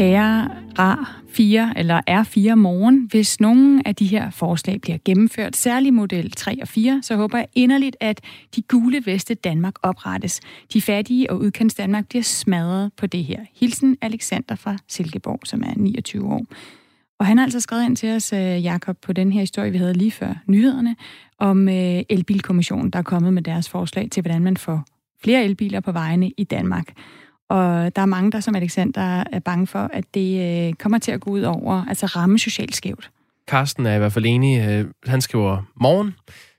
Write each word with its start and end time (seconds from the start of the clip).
Kære 0.00 0.50
RA4 0.78 1.78
eller 1.78 2.00
R4 2.10 2.54
morgen, 2.54 3.06
hvis 3.10 3.40
nogen 3.40 3.82
af 3.86 3.96
de 3.96 4.06
her 4.06 4.30
forslag 4.30 4.80
bliver 4.80 4.98
gennemført, 5.04 5.56
særlig 5.56 5.94
model 5.94 6.30
3 6.30 6.58
og 6.62 6.68
4, 6.68 7.00
så 7.02 7.16
håber 7.16 7.38
jeg 7.38 7.46
inderligt, 7.54 7.96
at 8.00 8.20
de 8.56 8.62
gule 8.62 9.02
veste 9.06 9.34
Danmark 9.34 9.74
oprettes. 9.82 10.40
De 10.72 10.82
fattige 10.82 11.30
og 11.30 11.38
udkendt 11.38 11.78
Danmark 11.78 12.08
bliver 12.08 12.22
smadret 12.22 12.90
på 12.96 13.06
det 13.06 13.24
her. 13.24 13.40
Hilsen 13.54 13.96
Alexander 14.00 14.54
fra 14.54 14.76
Silkeborg, 14.88 15.40
som 15.44 15.62
er 15.62 15.72
29 15.76 16.32
år. 16.32 16.46
Og 17.18 17.26
han 17.26 17.38
har 17.38 17.44
altså 17.44 17.60
skrevet 17.60 17.84
ind 17.84 17.96
til 17.96 18.08
os, 18.16 18.32
øh, 18.32 18.64
Jakob, 18.64 18.96
på 19.02 19.12
den 19.12 19.32
her 19.32 19.40
historie, 19.40 19.70
vi 19.70 19.78
havde 19.78 19.94
lige 19.94 20.10
før 20.10 20.34
nyhederne, 20.46 20.96
om 21.38 21.68
øh, 21.68 22.02
elbilkommissionen, 22.08 22.90
der 22.90 22.98
er 22.98 23.02
kommet 23.02 23.32
med 23.32 23.42
deres 23.42 23.68
forslag 23.68 24.08
til, 24.10 24.20
hvordan 24.20 24.42
man 24.42 24.56
får 24.56 24.84
flere 25.22 25.44
elbiler 25.44 25.80
på 25.80 25.92
vejene 25.92 26.30
i 26.36 26.44
Danmark. 26.44 26.92
Og 27.50 27.96
der 27.96 28.02
er 28.02 28.06
mange, 28.06 28.32
der 28.32 28.40
som 28.40 28.54
Alexander 28.54 29.24
er 29.32 29.38
bange 29.38 29.66
for, 29.66 29.90
at 29.92 30.04
det 30.14 30.68
øh, 30.68 30.72
kommer 30.72 30.98
til 30.98 31.12
at 31.12 31.20
gå 31.20 31.30
ud 31.30 31.42
over, 31.42 31.84
altså 31.88 32.06
ramme 32.06 32.38
socialt 32.38 32.76
skævt. 32.76 33.10
Karsten 33.48 33.86
er 33.86 33.94
i 33.94 33.98
hvert 33.98 34.12
fald 34.12 34.26
enig. 34.26 34.86
Han 35.06 35.20
skriver, 35.20 35.62
morgen. 35.74 36.14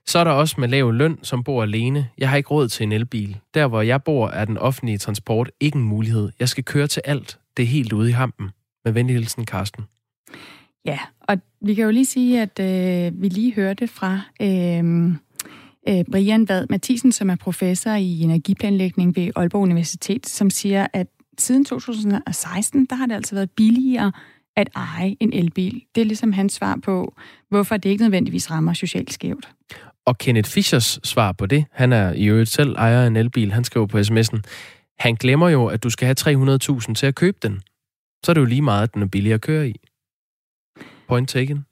Så 0.06 0.18
er 0.18 0.24
der 0.24 0.30
også 0.30 0.56
med 0.58 0.68
lav 0.68 0.92
løn, 0.92 1.18
som 1.22 1.44
bor 1.44 1.62
alene. 1.62 2.08
Jeg 2.18 2.28
har 2.28 2.36
ikke 2.36 2.48
råd 2.48 2.68
til 2.68 2.84
en 2.84 2.92
elbil. 2.92 3.36
Der, 3.54 3.66
hvor 3.66 3.82
jeg 3.82 4.02
bor, 4.02 4.28
er 4.28 4.44
den 4.44 4.58
offentlige 4.58 4.98
transport 4.98 5.50
ikke 5.60 5.76
en 5.76 5.84
mulighed. 5.84 6.30
Jeg 6.40 6.48
skal 6.48 6.64
køre 6.64 6.86
til 6.86 7.02
alt. 7.04 7.38
Det 7.56 7.62
er 7.62 7.66
helt 7.66 7.92
ude 7.92 8.08
i 8.08 8.12
hampen. 8.12 8.50
Med 8.84 8.92
venlig 8.92 9.16
hilsen, 9.16 9.44
Karsten. 9.44 9.84
Ja, 10.84 10.98
og 11.20 11.38
vi 11.60 11.74
kan 11.74 11.84
jo 11.84 11.90
lige 11.90 12.06
sige, 12.06 12.42
at 12.42 12.58
øh, 12.60 13.22
vi 13.22 13.28
lige 13.28 13.54
hørte 13.54 13.88
fra 13.88 14.20
øh, 14.42 14.78
øh, 14.78 15.14
Øh, 15.88 16.04
Brian 16.12 16.48
Vad 16.48 16.66
Mathisen, 16.70 17.12
som 17.12 17.30
er 17.30 17.36
professor 17.36 17.90
i 17.90 18.20
energiplanlægning 18.20 19.16
ved 19.16 19.30
Aalborg 19.36 19.62
Universitet, 19.62 20.26
som 20.26 20.50
siger, 20.50 20.86
at 20.92 21.06
siden 21.38 21.64
2016, 21.64 22.86
der 22.90 22.96
har 22.96 23.06
det 23.06 23.14
altså 23.14 23.34
været 23.34 23.50
billigere 23.50 24.12
at 24.56 24.68
eje 24.74 25.16
en 25.20 25.32
elbil. 25.32 25.82
Det 25.94 26.00
er 26.00 26.04
ligesom 26.04 26.32
hans 26.32 26.52
svar 26.52 26.78
på, 26.84 27.14
hvorfor 27.48 27.76
det 27.76 27.90
ikke 27.90 28.02
nødvendigvis 28.02 28.50
rammer 28.50 28.72
socialt 28.72 29.12
skævt. 29.12 29.48
Og 30.06 30.18
Kenneth 30.18 30.50
Fischers 30.50 31.00
svar 31.04 31.32
på 31.32 31.46
det, 31.46 31.64
han 31.72 31.92
er 31.92 32.12
i 32.12 32.24
øvrigt 32.24 32.50
selv 32.50 32.74
ejer 32.76 33.02
af 33.02 33.06
en 33.06 33.16
elbil, 33.16 33.52
han 33.52 33.64
skriver 33.64 33.86
på 33.86 33.98
sms'en, 33.98 34.40
han 34.98 35.14
glemmer 35.14 35.48
jo, 35.48 35.66
at 35.66 35.82
du 35.82 35.90
skal 35.90 36.06
have 36.06 36.56
300.000 36.78 36.94
til 36.94 37.06
at 37.06 37.14
købe 37.14 37.38
den. 37.42 37.62
Så 38.24 38.32
er 38.32 38.34
det 38.34 38.40
jo 38.40 38.46
lige 38.46 38.62
meget, 38.62 38.82
at 38.82 38.94
den 38.94 39.02
er 39.02 39.06
billigere 39.06 39.34
at 39.34 39.40
køre 39.40 39.68
i. 39.68 39.74
Point 41.08 41.28
taken. 41.28 41.64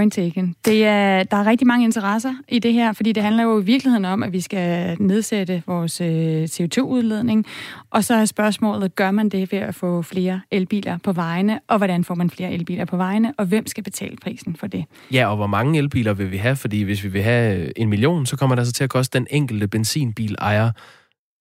Point 0.00 0.12
taken. 0.12 0.56
Det 0.64 0.86
er, 0.86 1.22
der 1.22 1.36
er 1.36 1.46
rigtig 1.46 1.66
mange 1.66 1.84
interesser 1.84 2.34
i 2.48 2.58
det 2.58 2.72
her, 2.72 2.92
fordi 2.92 3.12
det 3.12 3.22
handler 3.22 3.42
jo 3.42 3.60
i 3.60 3.64
virkeligheden 3.64 4.04
om, 4.04 4.22
at 4.22 4.32
vi 4.32 4.40
skal 4.40 4.96
nedsætte 5.00 5.62
vores 5.66 6.00
øh, 6.00 6.44
CO2-udledning. 6.44 7.46
Og 7.90 8.04
så 8.04 8.14
er 8.14 8.24
spørgsmålet, 8.24 8.94
gør 8.94 9.10
man 9.10 9.28
det 9.28 9.52
ved 9.52 9.58
at 9.58 9.74
få 9.74 10.02
flere 10.02 10.40
elbiler 10.50 10.98
på 11.04 11.12
vejene? 11.12 11.60
Og 11.68 11.78
hvordan 11.78 12.04
får 12.04 12.14
man 12.14 12.30
flere 12.30 12.52
elbiler 12.52 12.84
på 12.84 12.96
vejene? 12.96 13.34
Og 13.38 13.46
hvem 13.46 13.66
skal 13.66 13.84
betale 13.84 14.16
prisen 14.16 14.56
for 14.56 14.66
det? 14.66 14.84
Ja, 15.12 15.26
og 15.26 15.36
hvor 15.36 15.46
mange 15.46 15.78
elbiler 15.78 16.12
vil 16.12 16.30
vi 16.30 16.36
have? 16.36 16.56
Fordi 16.56 16.82
hvis 16.82 17.04
vi 17.04 17.08
vil 17.08 17.22
have 17.22 17.56
øh, 17.56 17.70
en 17.76 17.88
million, 17.88 18.26
så 18.26 18.36
kommer 18.36 18.56
det 18.56 18.60
altså 18.60 18.72
til 18.72 18.84
at 18.84 18.90
koste 18.90 19.18
den 19.18 19.26
enkelte 19.30 19.68
benzinbil 19.68 20.34
ejer 20.38 20.70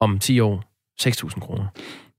om 0.02 0.20
10 0.20 0.40
år 0.40 0.64
6.000 1.02 1.40
kroner. 1.40 1.66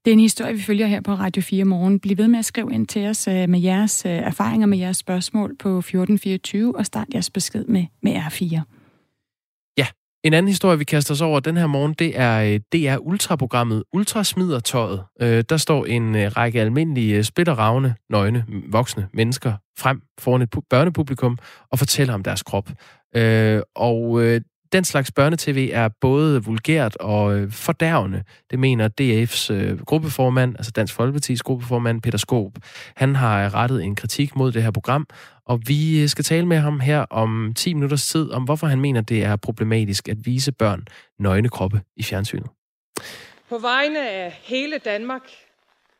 Det 0.04 0.10
er 0.10 0.12
en 0.12 0.20
historie, 0.20 0.54
vi 0.54 0.62
følger 0.62 0.86
her 0.86 1.00
på 1.00 1.14
Radio 1.14 1.42
4 1.42 1.64
morgen. 1.64 2.00
Bliv 2.00 2.18
ved 2.18 2.28
med 2.28 2.38
at 2.38 2.44
skrive 2.44 2.72
ind 2.72 2.86
til 2.86 3.06
os 3.06 3.28
øh, 3.28 3.48
med 3.48 3.60
jeres 3.60 4.06
øh, 4.06 4.12
erfaringer, 4.12 4.66
med 4.66 4.78
jeres 4.78 4.96
spørgsmål 4.96 5.56
på 5.58 5.78
1424, 5.78 6.76
og 6.76 6.86
start 6.86 7.06
jeres 7.14 7.30
besked 7.30 7.64
med, 7.64 7.86
med 8.02 8.16
R4. 8.16 8.60
Ja, 9.78 9.86
en 10.24 10.34
anden 10.34 10.48
historie, 10.48 10.78
vi 10.78 10.84
kaster 10.84 11.14
os 11.14 11.20
over 11.20 11.40
den 11.40 11.56
her 11.56 11.66
morgen, 11.66 11.94
det 11.98 12.20
er, 12.20 12.42
øh, 12.42 12.60
DR 12.72 12.96
Ultra-programmet 12.98 13.02
Ultraprogrammet 13.02 13.82
Ultrasmidertøjet. 13.92 15.04
Der 15.20 15.56
står 15.56 15.86
en 15.86 16.36
række 16.36 16.60
almindelige 16.60 17.24
splitteravne, 17.24 17.94
nøgne, 18.10 18.44
voksne 18.68 19.08
mennesker 19.14 19.52
frem 19.78 20.02
foran 20.20 20.42
et 20.42 20.54
børnepublikum 20.70 21.38
og 21.72 21.78
fortæller 21.78 22.14
om 22.14 22.22
deres 22.22 22.42
krop. 22.42 22.70
Og 23.74 24.20
den 24.72 24.84
slags 24.84 25.12
børnetv 25.12 25.68
er 25.72 25.88
både 26.00 26.44
vulgært 26.44 26.96
og 26.96 27.38
øh, 27.38 27.52
fordærvende. 27.52 28.22
Det 28.50 28.58
mener 28.58 28.88
DF's 29.00 29.52
øh, 29.52 29.80
gruppeformand, 29.84 30.54
altså 30.58 30.72
Dansk 30.72 31.00
Folkeparti's 31.00 31.42
gruppeformand, 31.44 32.02
Peter 32.02 32.18
Skåb. 32.18 32.56
Han 32.96 33.16
har 33.16 33.54
rettet 33.54 33.84
en 33.84 33.96
kritik 33.96 34.36
mod 34.36 34.52
det 34.52 34.62
her 34.62 34.70
program, 34.70 35.06
og 35.46 35.60
vi 35.66 36.02
øh, 36.02 36.08
skal 36.08 36.24
tale 36.24 36.46
med 36.46 36.56
ham 36.56 36.80
her 36.80 37.00
om 37.00 37.52
10 37.56 37.74
minutters 37.74 38.06
tid, 38.06 38.30
om 38.30 38.44
hvorfor 38.44 38.66
han 38.66 38.80
mener, 38.80 39.00
det 39.00 39.24
er 39.24 39.36
problematisk 39.36 40.08
at 40.08 40.16
vise 40.26 40.52
børn 40.52 40.84
nøgne 41.18 41.48
kroppe 41.48 41.80
i 41.96 42.02
fjernsynet. 42.02 42.46
På 43.48 43.58
vegne 43.58 44.10
af 44.10 44.38
hele 44.42 44.78
Danmark 44.78 45.22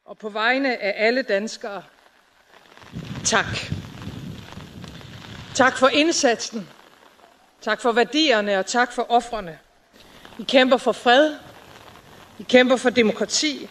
og 0.04 0.18
på 0.18 0.28
vegne 0.28 0.82
af 0.82 1.06
alle 1.06 1.22
danskere, 1.22 1.82
tak. 3.24 3.46
Tak 5.54 5.78
for 5.78 5.88
indsatsen 5.88 6.66
Tak 7.62 7.80
for 7.80 7.92
værdierne, 7.92 8.58
og 8.58 8.66
tak 8.66 8.92
for 8.92 9.06
offrene. 9.08 9.58
I 10.38 10.42
kæmper 10.42 10.76
for 10.76 10.92
fred. 10.92 11.34
I 12.38 12.42
kæmper 12.42 12.76
for 12.76 12.90
demokrati. 12.90 13.68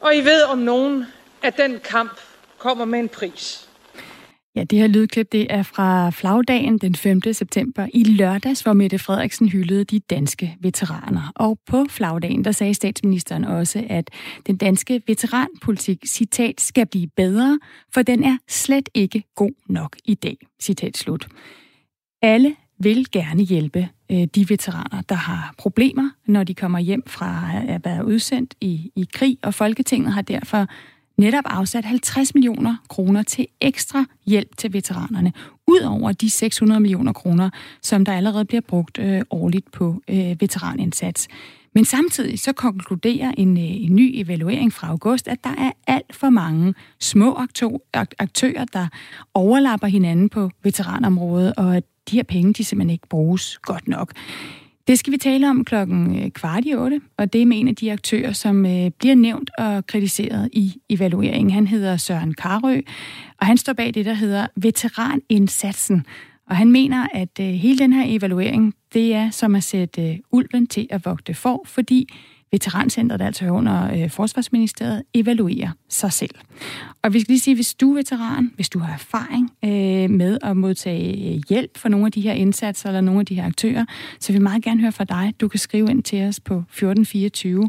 Og 0.00 0.16
I 0.16 0.20
ved 0.20 0.42
om 0.42 0.58
nogen, 0.58 1.04
at 1.42 1.56
den 1.56 1.80
kamp 1.84 2.20
kommer 2.58 2.84
med 2.84 2.98
en 2.98 3.08
pris. 3.08 3.68
Ja, 4.56 4.64
det 4.64 4.78
her 4.78 4.86
lydklip 4.86 5.32
det 5.32 5.46
er 5.50 5.62
fra 5.62 6.10
flagdagen 6.10 6.78
den 6.78 6.94
5. 6.94 7.20
september 7.32 7.86
i 7.94 8.04
lørdags, 8.04 8.60
hvor 8.60 8.72
Mette 8.72 8.98
Frederiksen 8.98 9.48
hyldede 9.48 9.84
de 9.84 10.00
danske 10.00 10.56
veteraner. 10.60 11.32
Og 11.36 11.58
på 11.66 11.86
flagdagen, 11.90 12.44
der 12.44 12.52
sagde 12.52 12.74
statsministeren 12.74 13.44
også, 13.44 13.84
at 13.88 14.10
den 14.46 14.56
danske 14.56 15.02
veteranpolitik, 15.06 15.98
citat, 16.06 16.60
skal 16.60 16.86
blive 16.86 17.08
bedre, 17.16 17.60
for 17.94 18.02
den 18.02 18.24
er 18.24 18.38
slet 18.48 18.88
ikke 18.94 19.24
god 19.34 19.52
nok 19.68 19.96
i 20.04 20.14
dag, 20.14 20.36
citat 20.62 20.96
slut. 20.96 21.26
Alle 22.22 22.54
vil 22.78 23.10
gerne 23.10 23.42
hjælpe 23.42 23.88
øh, 24.12 24.24
de 24.34 24.48
veteraner, 24.48 25.02
der 25.08 25.14
har 25.14 25.54
problemer, 25.58 26.10
når 26.26 26.44
de 26.44 26.54
kommer 26.54 26.78
hjem 26.78 27.02
fra 27.06 27.50
at 27.68 27.84
være 27.84 28.06
udsendt 28.06 28.54
i, 28.60 28.90
i 28.96 29.08
krig, 29.12 29.38
og 29.42 29.54
Folketinget 29.54 30.12
har 30.12 30.22
derfor 30.22 30.66
netop 31.18 31.44
afsat 31.46 31.84
50 31.84 32.34
millioner 32.34 32.76
kroner 32.88 33.22
til 33.22 33.46
ekstra 33.60 34.04
hjælp 34.26 34.56
til 34.56 34.72
veteranerne, 34.72 35.32
ud 35.66 35.80
over 35.80 36.12
de 36.12 36.30
600 36.30 36.80
millioner 36.80 37.12
kroner, 37.12 37.50
som 37.82 38.04
der 38.04 38.12
allerede 38.12 38.44
bliver 38.44 38.60
brugt 38.60 38.98
øh, 38.98 39.22
årligt 39.30 39.72
på 39.72 40.02
øh, 40.08 40.40
veteranindsats. 40.40 41.28
Men 41.74 41.84
samtidig 41.84 42.40
så 42.40 42.52
konkluderer 42.52 43.32
en, 43.38 43.58
øh, 43.58 43.84
en 43.84 43.96
ny 43.96 44.12
evaluering 44.14 44.72
fra 44.72 44.88
august, 44.88 45.28
at 45.28 45.44
der 45.44 45.54
er 45.58 45.72
alt 45.86 46.16
for 46.16 46.30
mange 46.30 46.74
små 47.00 47.38
aktører, 48.18 48.64
der 48.72 48.86
overlapper 49.34 49.86
hinanden 49.86 50.28
på 50.28 50.50
veteranområdet, 50.62 51.52
og 51.56 51.76
at 51.76 51.84
de 52.10 52.16
her 52.16 52.22
penge, 52.22 52.52
de 52.52 52.64
simpelthen 52.64 52.90
ikke 52.90 53.08
bruges 53.08 53.58
godt 53.58 53.88
nok. 53.88 54.12
Det 54.86 54.98
skal 54.98 55.12
vi 55.12 55.18
tale 55.18 55.50
om 55.50 55.64
klokken 55.64 56.18
øh, 56.18 56.30
kvart 56.30 56.64
i 56.66 56.74
otte, 56.74 57.00
og 57.16 57.32
det 57.32 57.42
er 57.42 57.46
med 57.46 57.60
en 57.60 57.68
af 57.68 57.76
de 57.76 57.92
aktører, 57.92 58.32
som 58.32 58.66
øh, 58.66 58.90
bliver 58.98 59.14
nævnt 59.14 59.50
og 59.58 59.86
kritiseret 59.86 60.48
i 60.52 60.74
evalueringen. 60.88 61.50
Han 61.50 61.66
hedder 61.66 61.96
Søren 61.96 62.34
Karø, 62.34 62.80
og 63.40 63.46
han 63.46 63.56
står 63.56 63.72
bag 63.72 63.94
det, 63.94 64.04
der 64.04 64.14
hedder 64.14 64.46
Veteranindsatsen. 64.56 66.06
Og 66.50 66.56
han 66.56 66.72
mener, 66.72 67.06
at 67.14 67.40
øh, 67.40 67.46
hele 67.46 67.78
den 67.78 67.92
her 67.92 68.04
evaluering, 68.06 68.74
det 68.94 69.14
er 69.14 69.30
som 69.30 69.54
at 69.54 69.62
sætte 69.62 70.10
øh, 70.10 70.18
ulven 70.30 70.66
til 70.66 70.86
at 70.90 71.04
vogte 71.04 71.34
for, 71.34 71.62
fordi 71.66 72.08
Veterancentret, 72.52 73.20
der 73.20 73.26
altså 73.26 73.48
under 73.48 73.92
øh, 73.92 74.10
Forsvarsministeriet, 74.10 75.02
evaluerer 75.14 75.70
sig 75.88 76.12
selv. 76.12 76.34
Og 77.02 77.12
vi 77.12 77.20
skal 77.20 77.32
lige 77.32 77.40
sige, 77.40 77.54
hvis 77.54 77.74
du 77.74 77.90
er 77.90 77.94
veteran, 77.94 78.50
hvis 78.54 78.68
du 78.68 78.78
har 78.78 78.92
erfaring 78.92 79.50
øh, 79.64 80.10
med 80.10 80.38
at 80.42 80.56
modtage 80.56 81.42
hjælp 81.48 81.78
for 81.78 81.88
nogle 81.88 82.06
af 82.06 82.12
de 82.12 82.20
her 82.20 82.32
indsatser 82.32 82.88
eller 82.88 83.00
nogle 83.00 83.20
af 83.20 83.26
de 83.26 83.34
her 83.34 83.44
aktører, 83.46 83.84
så 84.20 84.32
vil 84.32 84.40
vi 84.40 84.42
meget 84.42 84.62
gerne 84.62 84.80
høre 84.80 84.92
fra 84.92 85.04
dig. 85.04 85.34
Du 85.40 85.48
kan 85.48 85.60
skrive 85.60 85.90
ind 85.90 86.02
til 86.02 86.22
os 86.28 86.40
på 86.40 86.54
1424, 86.54 87.68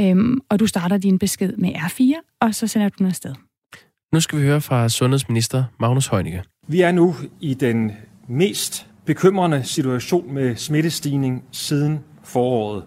øhm, 0.00 0.40
og 0.48 0.60
du 0.60 0.66
starter 0.66 0.98
din 0.98 1.18
besked 1.18 1.52
med 1.56 1.70
R4, 1.70 2.38
og 2.40 2.54
så 2.54 2.66
sender 2.66 2.88
du 2.88 2.94
den 2.98 3.06
afsted. 3.06 3.34
Nu 4.12 4.20
skal 4.20 4.38
vi 4.38 4.44
høre 4.44 4.60
fra 4.60 4.88
sundhedsminister 4.88 5.64
Magnus 5.80 6.06
Heunicke. 6.06 6.42
Vi 6.68 6.80
er 6.80 6.92
nu 6.92 7.14
i 7.40 7.54
den 7.54 7.92
mest 8.28 8.86
bekymrende 9.06 9.64
situation 9.64 10.34
med 10.34 10.56
smittestigning 10.56 11.44
siden 11.52 11.98
foråret. 12.24 12.84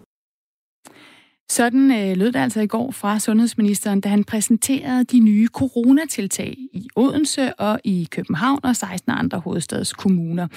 Sådan 1.50 1.90
øh, 1.90 2.16
lød 2.16 2.32
det 2.32 2.38
altså 2.38 2.60
i 2.60 2.66
går 2.66 2.90
fra 2.90 3.18
sundhedsministeren, 3.18 4.00
da 4.00 4.08
han 4.08 4.24
præsenterede 4.24 5.04
de 5.04 5.20
nye 5.20 5.46
coronatiltag 5.46 6.56
i 6.72 6.88
Odense 6.96 7.54
og 7.60 7.80
i 7.84 8.08
København 8.10 8.60
og 8.62 8.76
16 8.76 9.12
andre 9.12 9.38
hovedstadskommuner. 9.38 10.48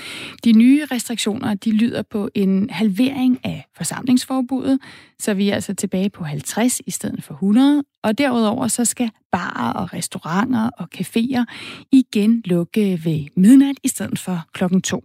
De 0.43 0.51
nye 0.51 0.85
restriktioner 0.91 1.53
de 1.53 1.71
lyder 1.71 2.01
på 2.01 2.29
en 2.35 2.69
halvering 2.69 3.39
af 3.45 3.65
forsamlingsforbuddet, 3.77 4.79
så 5.19 5.33
vi 5.33 5.49
er 5.49 5.55
altså 5.55 5.73
tilbage 5.73 6.09
på 6.09 6.23
50 6.23 6.81
i 6.85 6.91
stedet 6.91 7.23
for 7.23 7.33
100, 7.33 7.83
og 8.03 8.17
derudover 8.17 8.67
så 8.67 8.85
skal 8.85 9.11
barer 9.31 9.73
og 9.73 9.93
restauranter 9.93 10.69
og 10.77 10.88
caféer 10.95 11.43
igen 11.91 12.41
lukke 12.45 13.01
ved 13.03 13.25
midnat 13.35 13.75
i 13.83 13.88
stedet 13.88 14.19
for 14.19 14.39
klokken 14.53 14.81
2. 14.81 15.03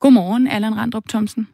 Godmorgen, 0.00 0.48
Allan 0.48 0.76
Randrup 0.76 1.08
Thomsen. 1.08 1.48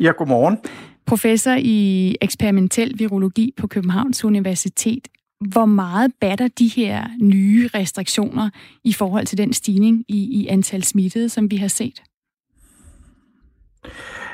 Ja, 0.00 0.10
godmorgen 0.10 0.58
professor 1.06 1.56
i 1.58 2.16
eksperimentel 2.20 2.98
virologi 2.98 3.54
på 3.56 3.66
Københavns 3.66 4.24
Universitet. 4.24 5.08
hvor 5.50 5.64
meget 5.64 6.12
batter 6.20 6.48
de 6.58 6.68
her 6.68 7.04
nye 7.20 7.68
restriktioner 7.74 8.50
i 8.84 8.92
forhold 8.92 9.26
til 9.26 9.38
den 9.38 9.52
stigning 9.52 10.04
i, 10.08 10.40
i 10.40 10.46
antal 10.46 10.84
smittede, 10.84 11.28
som 11.28 11.50
vi 11.50 11.56
har 11.56 11.68
set? 11.68 12.02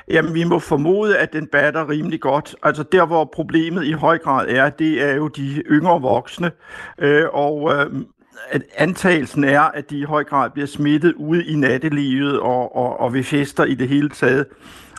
Jamen, 0.09 0.35
vi 0.35 0.45
må 0.45 0.59
formode, 0.59 1.19
at 1.19 1.33
den 1.33 1.47
batter 1.47 1.89
rimelig 1.89 2.21
godt. 2.21 2.57
Altså 2.63 2.83
der, 2.83 3.07
hvor 3.07 3.25
problemet 3.25 3.85
i 3.85 3.93
høj 3.93 4.19
grad 4.19 4.49
er, 4.49 4.71
det 4.71 5.03
er 5.03 5.15
jo 5.15 5.29
de 5.29 5.63
yngre 5.71 6.01
voksne. 6.01 6.51
Øh, 6.99 7.25
og 7.33 7.73
øh, 7.75 8.03
at 8.51 8.63
antagelsen 8.77 9.45
er, 9.45 9.61
at 9.61 9.91
de 9.91 9.99
i 9.99 10.03
høj 10.03 10.25
grad 10.25 10.51
bliver 10.51 10.67
smittet 10.67 11.15
ude 11.15 11.47
i 11.47 11.55
nattelivet 11.55 12.41
og, 12.41 12.77
og, 12.77 13.01
og 13.01 13.15
ved 13.15 13.23
fester 13.23 13.65
i 13.65 13.75
det 13.75 13.89
hele 13.89 14.09
taget. 14.09 14.47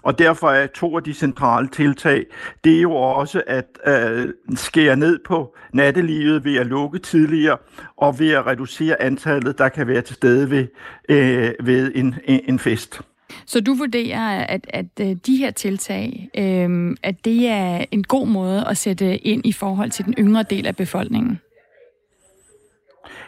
Og 0.03 0.19
derfor 0.19 0.49
er 0.49 0.67
to 0.67 0.97
af 0.97 1.03
de 1.03 1.13
centrale 1.13 1.67
tiltag, 1.67 2.25
det 2.63 2.77
er 2.77 2.81
jo 2.81 2.91
også 2.93 3.43
at 3.47 3.65
øh, 3.87 4.29
skære 4.55 4.95
ned 4.95 5.19
på 5.25 5.55
nattelivet 5.73 6.45
ved 6.45 6.55
at 6.55 6.67
lukke 6.67 6.99
tidligere, 6.99 7.57
og 7.97 8.19
ved 8.19 8.31
at 8.31 8.45
reducere 8.45 9.01
antallet, 9.01 9.57
der 9.57 9.69
kan 9.69 9.87
være 9.87 10.01
til 10.01 10.15
stede 10.15 10.49
ved, 10.49 10.67
øh, 11.09 11.51
ved 11.63 11.91
en, 11.95 12.15
en 12.25 12.59
fest. 12.59 13.01
Så 13.45 13.61
du 13.61 13.73
vurderer, 13.73 14.45
at, 14.45 14.67
at 14.69 14.85
øh, 15.01 15.15
de 15.25 15.37
her 15.37 15.51
tiltag, 15.51 16.29
øh, 16.37 16.95
at 17.03 17.25
det 17.25 17.47
er 17.47 17.85
en 17.91 18.03
god 18.03 18.27
måde 18.27 18.67
at 18.67 18.77
sætte 18.77 19.17
ind 19.17 19.45
i 19.45 19.51
forhold 19.51 19.91
til 19.91 20.05
den 20.05 20.13
yngre 20.19 20.43
del 20.43 20.67
af 20.67 20.75
befolkningen? 20.75 21.39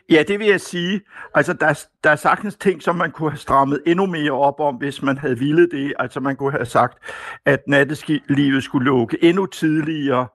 Ja, 0.10 0.24
det 0.28 0.40
vil 0.40 0.48
jeg 0.48 0.62
sige. 0.62 1.02
Altså, 1.34 1.54
der, 1.54 1.86
der 2.04 2.10
er 2.10 2.16
sagtens 2.16 2.56
ting, 2.56 2.84
som 2.84 2.96
man 2.96 3.12
kunne 3.12 3.30
have 3.32 3.38
strammet 3.38 3.82
endnu 3.86 4.06
mere 4.06 4.32
op 4.32 4.60
om, 4.60 4.76
hvis 4.76 5.02
man 5.02 5.18
havde 5.18 5.40
ville 5.40 5.70
det. 5.70 5.94
Altså, 6.00 6.20
man 6.20 6.36
kunne 6.36 6.52
have 6.52 6.66
sagt, 6.66 6.98
at 7.46 7.60
nattelivet 7.68 8.64
skulle 8.64 8.86
lukke 8.86 9.24
endnu 9.24 9.46
tidligere, 9.46 10.28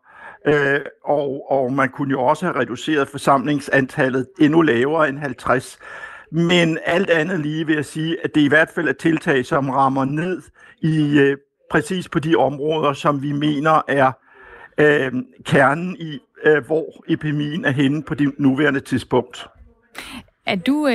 øh, 0.47 0.81
og, 1.05 1.47
og 1.51 1.73
man 1.73 1.89
kunne 1.89 2.11
jo 2.11 2.21
også 2.23 2.47
have 2.47 2.61
reduceret 2.61 3.09
forsamlingsantallet 3.09 4.27
endnu 4.41 4.63
lavere 4.63 5.09
end 5.09 5.19
50. 5.19 5.79
Men 6.33 6.79
alt 6.85 7.11
andet 7.11 7.41
lige 7.41 7.67
vil 7.67 7.75
jeg 7.75 7.85
sige, 7.85 8.17
at 8.25 8.35
det 8.35 8.41
i 8.41 8.49
hvert 8.49 8.71
fald 8.75 8.89
er 8.89 8.93
tiltag, 8.93 9.47
som 9.47 9.71
rammer 9.71 10.05
ned 10.05 10.43
i 10.83 11.19
øh, 11.19 11.37
præcis 11.71 12.09
på 12.09 12.19
de 12.19 12.37
områder, 12.37 12.93
som 12.93 13.23
vi 13.23 13.33
mener 13.33 13.83
er 13.89 14.13
øh, 14.79 15.13
kernen 15.45 15.97
i, 15.97 16.19
øh, 16.45 16.67
hvor 16.67 17.05
epidemien 17.09 17.65
er 17.65 17.71
henne 17.71 18.03
på 18.03 18.15
det 18.15 18.33
nuværende 18.39 18.81
tidspunkt. 18.81 19.49
Er 20.47 20.57
du 20.57 20.87
øh, 20.87 20.95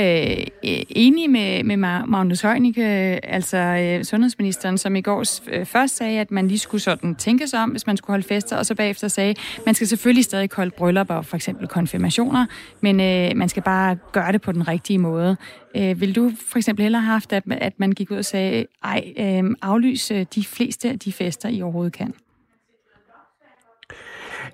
øh 0.65 0.83
enig 0.89 1.29
med, 1.29 1.63
med 1.63 1.77
Magnus 2.07 2.41
Heunicke, 2.41 2.83
altså 3.23 3.57
øh, 3.57 4.03
sundhedsministeren, 4.03 4.77
som 4.77 4.95
i 4.95 5.01
går 5.01 5.23
øh, 5.51 5.65
først 5.65 5.95
sagde, 5.95 6.19
at 6.19 6.31
man 6.31 6.47
lige 6.47 6.59
skulle 6.59 6.81
sådan 6.81 7.15
tænke 7.15 7.47
sig 7.47 7.63
om, 7.63 7.69
hvis 7.69 7.87
man 7.87 7.97
skulle 7.97 8.13
holde 8.13 8.27
fester, 8.27 8.57
og 8.57 8.65
så 8.65 8.75
bagefter 8.75 9.07
sagde, 9.07 9.29
at 9.29 9.61
man 9.65 9.75
skal 9.75 9.87
selvfølgelig 9.87 10.23
stadig 10.23 10.49
holde 10.55 10.71
bryllupper 10.71 11.15
og 11.15 11.25
for 11.25 11.35
eksempel 11.35 11.67
konfirmationer, 11.67 12.45
men 12.81 12.99
øh, 12.99 13.37
man 13.37 13.49
skal 13.49 13.63
bare 13.63 13.97
gøre 14.11 14.31
det 14.31 14.41
på 14.41 14.51
den 14.51 14.67
rigtige 14.67 14.99
måde. 14.99 15.37
Øh, 15.75 16.01
vil 16.01 16.15
du 16.15 16.31
for 16.51 16.57
eksempel 16.57 16.83
hellere 16.83 17.01
have 17.01 17.11
haft, 17.11 17.33
at, 17.33 17.43
at 17.51 17.73
man 17.77 17.91
gik 17.91 18.11
ud 18.11 18.17
og 18.17 18.25
sagde, 18.25 18.65
ej, 18.83 19.13
øh, 19.19 19.43
aflyse 19.61 20.23
de 20.23 20.43
fleste 20.43 20.89
af 20.89 20.99
de 20.99 21.13
fester, 21.13 21.49
I 21.49 21.61
overhovedet 21.61 21.93
kan? 21.93 22.13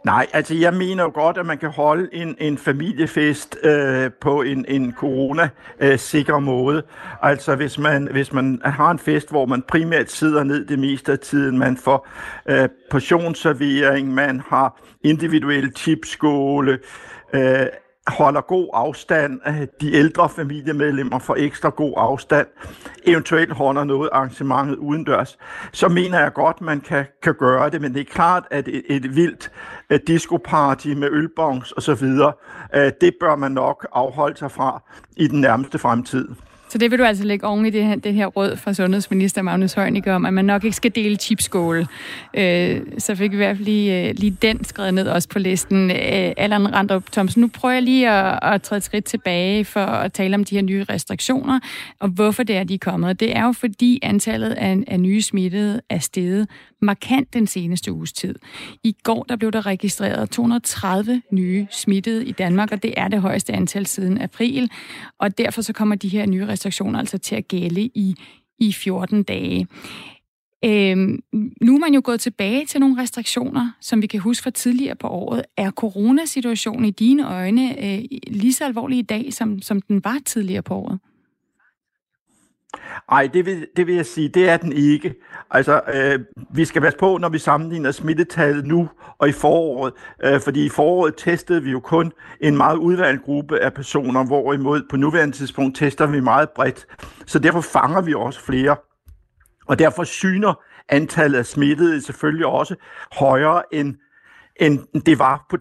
Nej, 0.05 0.27
altså 0.33 0.55
jeg 0.55 0.73
mener 0.73 1.03
jo 1.03 1.11
godt, 1.13 1.37
at 1.37 1.45
man 1.45 1.57
kan 1.57 1.69
holde 1.69 2.09
en, 2.13 2.35
en 2.39 2.57
familiefest 2.57 3.57
øh, 3.63 4.11
på 4.21 4.41
en, 4.41 4.65
en 4.67 4.93
corona-sikker 4.93 6.35
øh, 6.35 6.43
måde. 6.43 6.83
Altså 7.21 7.55
hvis 7.55 7.77
man, 7.77 8.07
hvis 8.11 8.33
man 8.33 8.61
har 8.65 8.91
en 8.91 8.99
fest, 8.99 9.29
hvor 9.29 9.45
man 9.45 9.61
primært 9.61 10.11
sidder 10.11 10.43
ned 10.43 10.65
det 10.65 10.79
meste 10.79 11.11
af 11.11 11.19
tiden, 11.19 11.57
man 11.59 11.77
får 11.77 12.07
øh, 12.49 12.69
portionsservering, 12.91 14.13
man 14.13 14.41
har 14.47 14.81
individuel 15.03 15.73
tipskåle, 15.73 16.79
øh, 17.33 17.65
holder 18.11 18.41
god 18.41 18.69
afstand, 18.73 19.39
øh, 19.47 19.67
de 19.81 19.93
ældre 19.93 20.29
familiemedlemmer 20.29 21.19
får 21.19 21.35
ekstra 21.39 21.69
god 21.69 21.93
afstand, 21.97 22.47
eventuelt 23.05 23.51
holder 23.53 23.83
noget 23.83 24.09
arrangementet 24.11 24.75
udendørs, 24.75 25.37
så 25.71 25.87
mener 25.87 26.19
jeg 26.19 26.33
godt, 26.33 26.61
man 26.61 26.81
kan, 26.81 27.05
kan 27.23 27.33
gøre 27.33 27.69
det, 27.69 27.81
men 27.81 27.93
det 27.93 27.99
er 27.99 28.13
klart, 28.13 28.43
at 28.51 28.67
et, 28.67 28.83
et 28.89 29.15
vildt 29.15 29.51
et 29.91 30.07
discoparty 30.07 30.87
med 30.87 31.09
ølbongs 31.11 31.71
osv., 31.71 32.05
øh, 32.75 32.91
det 33.01 33.13
bør 33.19 33.35
man 33.35 33.51
nok 33.51 33.87
afholde 33.93 34.37
sig 34.37 34.51
fra 34.51 34.83
i 35.17 35.27
den 35.27 35.41
nærmeste 35.41 35.79
fremtid. 35.79 36.27
Så 36.71 36.77
det 36.77 36.91
vil 36.91 36.99
du 36.99 37.03
altså 37.03 37.23
lægge 37.23 37.45
oven 37.45 37.65
i 37.65 37.69
det 37.69 37.85
her, 37.85 37.95
det 37.95 38.13
her 38.13 38.25
råd 38.25 38.57
fra 38.57 38.73
sundhedsminister 38.73 39.41
Magnus 39.41 39.73
Heunicke 39.73 40.13
om, 40.13 40.25
at 40.25 40.33
man 40.33 40.45
nok 40.45 40.63
ikke 40.63 40.75
skal 40.75 40.95
dele 40.95 41.15
chipskåle. 41.15 41.87
Øh, 42.33 42.81
så 42.97 43.15
fik 43.15 43.31
vi 43.31 43.35
i 43.35 43.37
hvert 43.37 43.57
fald 43.57 43.65
lige, 43.65 44.09
øh, 44.09 44.15
lige 44.17 44.37
den 44.41 44.63
skrevet 44.63 44.93
ned 44.93 45.07
også 45.07 45.29
på 45.29 45.39
listen. 45.39 45.91
Øh, 45.91 46.33
Allan 46.37 46.73
Randrup 46.73 47.11
Thomsen, 47.11 47.41
nu 47.41 47.47
prøver 47.47 47.73
jeg 47.73 47.83
lige 47.83 48.09
at, 48.09 48.53
at 48.53 48.61
træde 48.61 48.77
et 48.77 48.83
skridt 48.83 49.05
tilbage 49.05 49.65
for 49.65 49.79
at 49.79 50.13
tale 50.13 50.35
om 50.35 50.43
de 50.43 50.55
her 50.55 50.61
nye 50.61 50.85
restriktioner, 50.89 51.59
og 51.99 52.09
hvorfor 52.09 52.43
det 52.43 52.57
er, 52.57 52.63
de 52.63 52.73
er 52.73 52.77
kommet. 52.77 53.19
Det 53.19 53.35
er 53.35 53.45
jo 53.45 53.51
fordi 53.51 53.99
antallet 54.03 54.51
af, 54.51 54.77
af 54.87 54.99
nye 54.99 55.21
smittede 55.21 55.81
er 55.89 55.99
steget 55.99 56.47
markant 56.81 57.33
den 57.33 57.47
seneste 57.47 57.91
uges 57.91 58.13
tid. 58.13 58.35
I 58.83 58.95
går 59.03 59.23
der 59.23 59.35
blev 59.35 59.51
der 59.51 59.65
registreret 59.65 60.29
230 60.29 61.21
nye 61.31 61.67
smittede 61.71 62.25
i 62.25 62.31
Danmark, 62.31 62.71
og 62.71 62.83
det 62.83 62.93
er 62.97 63.07
det 63.07 63.21
højeste 63.21 63.53
antal 63.53 63.85
siden 63.85 64.21
april, 64.21 64.71
og 65.19 65.37
derfor 65.37 65.61
så 65.61 65.73
kommer 65.73 65.95
de 65.95 66.09
her 66.09 66.25
nye 66.25 66.47
restriktioner 66.47 66.99
altså 66.99 67.17
til 67.17 67.35
at 67.35 67.47
gælde 67.47 67.81
i, 67.81 68.15
i 68.59 68.73
14 68.73 69.23
dage. 69.23 69.67
Øhm, 70.65 71.19
nu 71.61 71.75
er 71.75 71.79
man 71.79 71.93
jo 71.93 72.01
gået 72.03 72.19
tilbage 72.19 72.65
til 72.65 72.79
nogle 72.79 73.01
restriktioner, 73.01 73.71
som 73.81 74.01
vi 74.01 74.07
kan 74.07 74.19
huske 74.19 74.43
fra 74.43 74.49
tidligere 74.49 74.95
på 74.95 75.07
året. 75.07 75.43
Er 75.57 75.71
coronasituationen 75.71 76.85
i 76.85 76.91
dine 76.91 77.27
øjne 77.33 77.85
øh, 77.85 78.03
lige 78.27 78.53
så 78.53 78.65
alvorlig 78.65 78.97
i 78.97 79.01
dag, 79.01 79.33
som, 79.33 79.61
som 79.61 79.81
den 79.81 80.03
var 80.03 80.17
tidligere 80.25 80.61
på 80.61 80.75
året? 80.75 80.99
Nej, 83.11 83.29
det 83.33 83.45
vil, 83.45 83.67
det 83.75 83.87
vil 83.87 83.95
jeg 83.95 84.05
sige, 84.05 84.29
det 84.29 84.49
er 84.49 84.57
den 84.57 84.73
ikke. 84.73 85.15
Altså, 85.53 85.81
øh, 85.93 86.19
vi 86.49 86.65
skal 86.65 86.81
passe 86.81 86.99
på, 86.99 87.17
når 87.17 87.29
vi 87.29 87.39
sammenligner 87.39 87.91
smittetallet 87.91 88.65
nu 88.65 88.89
og 89.19 89.29
i 89.29 89.31
foråret, 89.31 89.93
øh, 90.23 90.39
fordi 90.39 90.65
i 90.65 90.69
foråret 90.69 91.13
testede 91.17 91.63
vi 91.63 91.71
jo 91.71 91.79
kun 91.79 92.11
en 92.41 92.57
meget 92.57 92.77
udvalgt 92.77 93.23
gruppe 93.23 93.59
af 93.59 93.73
personer, 93.73 94.25
hvorimod 94.25 94.81
på 94.89 94.97
nuværende 94.97 95.35
tidspunkt 95.35 95.77
tester 95.77 96.07
vi 96.07 96.19
meget 96.19 96.49
bredt. 96.49 96.87
Så 97.25 97.39
derfor 97.39 97.61
fanger 97.61 98.01
vi 98.01 98.13
også 98.13 98.41
flere. 98.41 98.75
Og 99.67 99.79
derfor 99.79 100.03
syner 100.03 100.53
antallet 100.89 101.39
af 101.39 101.45
smittede 101.45 102.01
selvfølgelig 102.01 102.45
også 102.45 102.75
højere 103.11 103.63
end, 103.73 103.95
end 104.55 104.79
det 105.05 105.19
var 105.19 105.45
på 105.49 105.57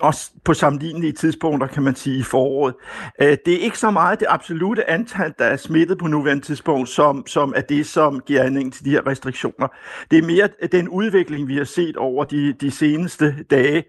også 0.00 0.30
på 0.44 0.54
sammenlignelige 0.54 1.12
tidspunkter, 1.12 1.66
kan 1.66 1.82
man 1.82 1.96
sige, 1.96 2.18
i 2.18 2.22
foråret. 2.22 2.74
Øh, 3.20 3.36
det 3.46 3.54
er 3.54 3.58
ikke 3.58 3.78
så 3.78 3.90
meget 3.90 4.20
det 4.20 4.26
absolute 4.30 4.90
antal, 4.90 5.34
der 5.38 5.44
er 5.44 5.56
smittet 5.56 5.98
på 5.98 6.06
nuværende 6.06 6.44
tidspunkt, 6.44 6.88
som, 6.88 7.26
som 7.26 7.52
er 7.56 7.60
det, 7.60 7.86
som 7.86 8.20
giver 8.20 8.42
anledning 8.42 8.72
til 8.72 8.84
de 8.84 8.90
her 8.90 9.06
restriktioner. 9.06 9.68
Det 10.10 10.18
er 10.18 10.22
mere 10.22 10.48
den 10.72 10.88
udvikling, 10.88 11.48
vi 11.48 11.56
har 11.56 11.64
set 11.64 11.96
over 11.96 12.24
de, 12.24 12.52
de 12.52 12.70
seneste 12.70 13.36
dage, 13.50 13.84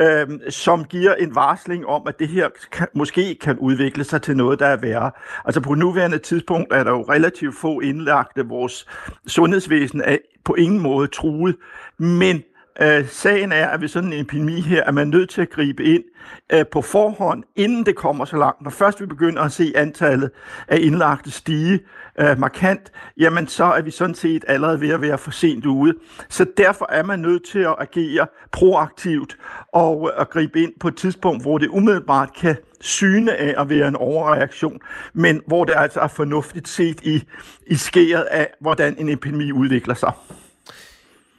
øh, 0.00 0.26
som 0.48 0.84
giver 0.84 1.14
en 1.14 1.34
varsling 1.34 1.86
om, 1.86 2.02
at 2.06 2.18
det 2.18 2.28
her 2.28 2.48
kan, 2.72 2.86
måske 2.94 3.34
kan 3.34 3.58
udvikle 3.58 4.04
sig 4.04 4.22
til 4.22 4.36
noget, 4.36 4.58
der 4.58 4.66
er 4.66 4.76
værre. 4.76 5.10
Altså 5.44 5.60
på 5.60 5.74
nuværende 5.74 6.18
tidspunkt 6.18 6.72
er 6.72 6.84
der 6.84 6.90
jo 6.90 7.02
relativt 7.02 7.56
få 7.56 7.80
indlagte. 7.80 8.46
Vores 8.46 8.86
sundhedsvæsen 9.26 10.00
er 10.00 10.16
på 10.44 10.54
ingen 10.54 10.80
måde 10.80 11.06
truet, 11.06 11.56
men 11.98 12.42
Øh, 12.80 13.08
sagen 13.08 13.52
er, 13.52 13.68
at 13.68 13.80
ved 13.80 13.88
sådan 13.88 14.12
en 14.12 14.20
epidemi 14.20 14.60
her, 14.60 14.84
er 14.84 14.90
man 14.90 15.08
nødt 15.08 15.30
til 15.30 15.42
at 15.42 15.50
gribe 15.50 15.84
ind 15.84 16.04
øh, 16.52 16.66
på 16.66 16.82
forhånd, 16.82 17.44
inden 17.56 17.86
det 17.86 17.96
kommer 17.96 18.24
så 18.24 18.36
langt. 18.36 18.62
Når 18.62 18.70
først 18.70 19.00
vi 19.00 19.06
begynder 19.06 19.42
at 19.42 19.52
se 19.52 19.72
antallet 19.76 20.30
af 20.68 20.78
indlagte 20.80 21.30
stige 21.30 21.80
øh, 22.20 22.38
markant, 22.38 22.92
jamen 23.16 23.48
så 23.48 23.64
er 23.64 23.82
vi 23.82 23.90
sådan 23.90 24.14
set 24.14 24.44
allerede 24.48 24.80
ved 24.80 24.90
at 24.90 25.00
være 25.00 25.18
for 25.18 25.30
sent 25.30 25.66
ude. 25.66 25.94
Så 26.28 26.46
derfor 26.56 26.86
er 26.92 27.02
man 27.02 27.18
nødt 27.18 27.44
til 27.44 27.58
at 27.58 27.74
agere 27.78 28.26
proaktivt 28.52 29.36
og 29.72 30.10
øh, 30.14 30.20
at 30.20 30.30
gribe 30.30 30.62
ind 30.62 30.72
på 30.80 30.88
et 30.88 30.96
tidspunkt, 30.96 31.42
hvor 31.42 31.58
det 31.58 31.68
umiddelbart 31.68 32.32
kan 32.40 32.56
syne 32.80 33.36
af 33.36 33.54
at 33.60 33.68
være 33.68 33.88
en 33.88 33.96
overreaktion, 33.96 34.80
men 35.14 35.42
hvor 35.46 35.64
det 35.64 35.74
altså 35.76 36.00
er 36.00 36.08
fornuftigt 36.08 36.68
set 36.68 37.00
i, 37.02 37.24
i 37.66 37.74
skæret 37.74 38.22
af, 38.22 38.48
hvordan 38.60 38.96
en 38.98 39.08
epidemi 39.08 39.52
udvikler 39.52 39.94
sig. 39.94 40.12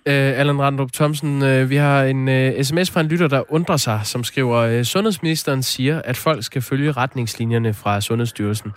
Uh, 0.08 0.14
Allan 0.14 0.62
Randrup 0.62 0.92
Thomsen, 0.92 1.42
uh, 1.42 1.70
vi 1.70 1.76
har 1.76 2.04
en 2.04 2.30
øh, 2.30 2.54
uh, 2.58 2.64
sms 2.64 2.92
fra 2.92 3.02
en 3.02 3.08
lytter, 3.08 3.28
der 3.28 3.54
undrer 3.54 3.78
sig, 3.78 4.02
som 4.04 4.24
skriver, 4.24 4.84
Sundhedsministeren 4.84 5.64
siger, 5.64 6.02
at 6.02 6.18
folk 6.18 6.44
skal 6.44 6.62
følge 6.62 6.92
retningslinjerne 6.92 7.74
fra 7.74 8.02
Sundhedsstyrelsen, 8.02 8.72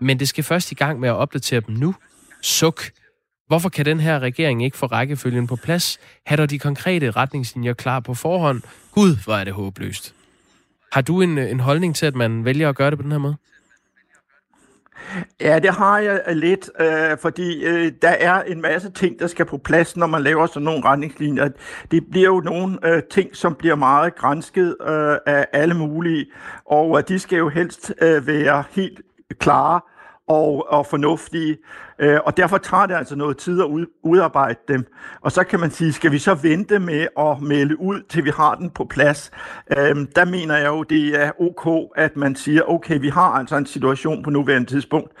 men 0.00 0.18
det 0.20 0.28
skal 0.28 0.44
først 0.44 0.72
i 0.72 0.74
gang 0.74 1.00
med 1.00 1.08
at 1.08 1.14
opdatere 1.14 1.60
dem 1.60 1.74
nu. 1.74 1.94
Suk. 2.42 2.82
Hvorfor 3.46 3.68
kan 3.68 3.84
den 3.84 4.00
her 4.00 4.18
regering 4.18 4.64
ikke 4.64 4.76
få 4.76 4.86
rækkefølgen 4.86 5.46
på 5.46 5.56
plads? 5.56 5.98
Har 6.26 6.36
der 6.36 6.46
de 6.46 6.58
konkrete 6.58 7.10
retningslinjer 7.10 7.72
klar 7.72 8.00
på 8.00 8.14
forhånd? 8.14 8.62
Gud, 8.92 9.24
hvor 9.24 9.34
er 9.34 9.44
det 9.44 9.52
håbløst. 9.52 10.14
Har 10.92 11.00
du 11.00 11.22
en, 11.22 11.38
en 11.38 11.60
holdning 11.60 11.96
til, 11.96 12.06
at 12.06 12.14
man 12.14 12.44
vælger 12.44 12.68
at 12.68 12.76
gøre 12.76 12.90
det 12.90 12.98
på 12.98 13.02
den 13.02 13.12
her 13.12 13.18
måde? 13.18 13.36
Ja, 15.40 15.58
det 15.58 15.70
har 15.70 15.98
jeg 15.98 16.20
øh, 16.28 16.36
lidt, 16.36 16.70
øh, 16.80 17.18
fordi 17.18 17.64
øh, 17.64 17.92
der 18.02 18.08
er 18.08 18.42
en 18.42 18.60
masse 18.60 18.90
ting, 18.90 19.18
der 19.18 19.26
skal 19.26 19.46
på 19.46 19.58
plads, 19.58 19.96
når 19.96 20.06
man 20.06 20.22
laver 20.22 20.46
sådan 20.46 20.64
nogle 20.64 20.84
retningslinjer. 20.84 21.48
Det 21.90 22.04
bliver 22.10 22.28
jo 22.28 22.40
nogle 22.40 22.78
øh, 22.84 23.02
ting, 23.10 23.36
som 23.36 23.54
bliver 23.54 23.74
meget 23.74 24.14
grænsket 24.14 24.76
øh, 24.80 25.16
af 25.26 25.46
alle 25.52 25.74
mulige, 25.74 26.26
og 26.64 26.98
øh, 26.98 27.04
de 27.08 27.18
skal 27.18 27.38
jo 27.38 27.48
helst 27.48 27.94
øh, 28.02 28.26
være 28.26 28.64
helt 28.70 29.00
klare 29.38 29.80
og, 30.28 30.72
og 30.72 30.86
fornuftige, 30.86 31.56
øh, 31.98 32.20
og 32.24 32.36
derfor 32.36 32.58
tager 32.58 32.86
det 32.86 32.94
altså 32.94 33.16
noget 33.16 33.36
tid 33.36 33.60
at 33.60 33.66
ud, 33.66 33.86
udarbejde 34.02 34.58
dem. 34.68 34.86
Og 35.20 35.32
så 35.32 35.44
kan 35.44 35.60
man 35.60 35.70
sige, 35.70 35.92
skal 35.92 36.12
vi 36.12 36.18
så 36.18 36.34
vente 36.34 36.78
med 36.78 37.06
at 37.18 37.42
melde 37.42 37.80
ud, 37.80 38.02
til 38.08 38.24
vi 38.24 38.30
har 38.30 38.54
den 38.54 38.70
på 38.70 38.84
plads? 38.84 39.30
Øh, 39.76 39.96
der 40.16 40.24
mener 40.24 40.56
jeg 40.56 40.68
jo, 40.68 40.82
det 40.82 41.22
er 41.22 41.30
ok, 41.40 41.90
at 41.96 42.16
man 42.16 42.36
siger, 42.36 42.62
okay, 42.62 43.00
vi 43.00 43.08
har 43.08 43.30
altså 43.32 43.56
en 43.56 43.66
situation 43.66 44.22
på 44.22 44.30
nuværende 44.30 44.70
tidspunkt, 44.70 45.12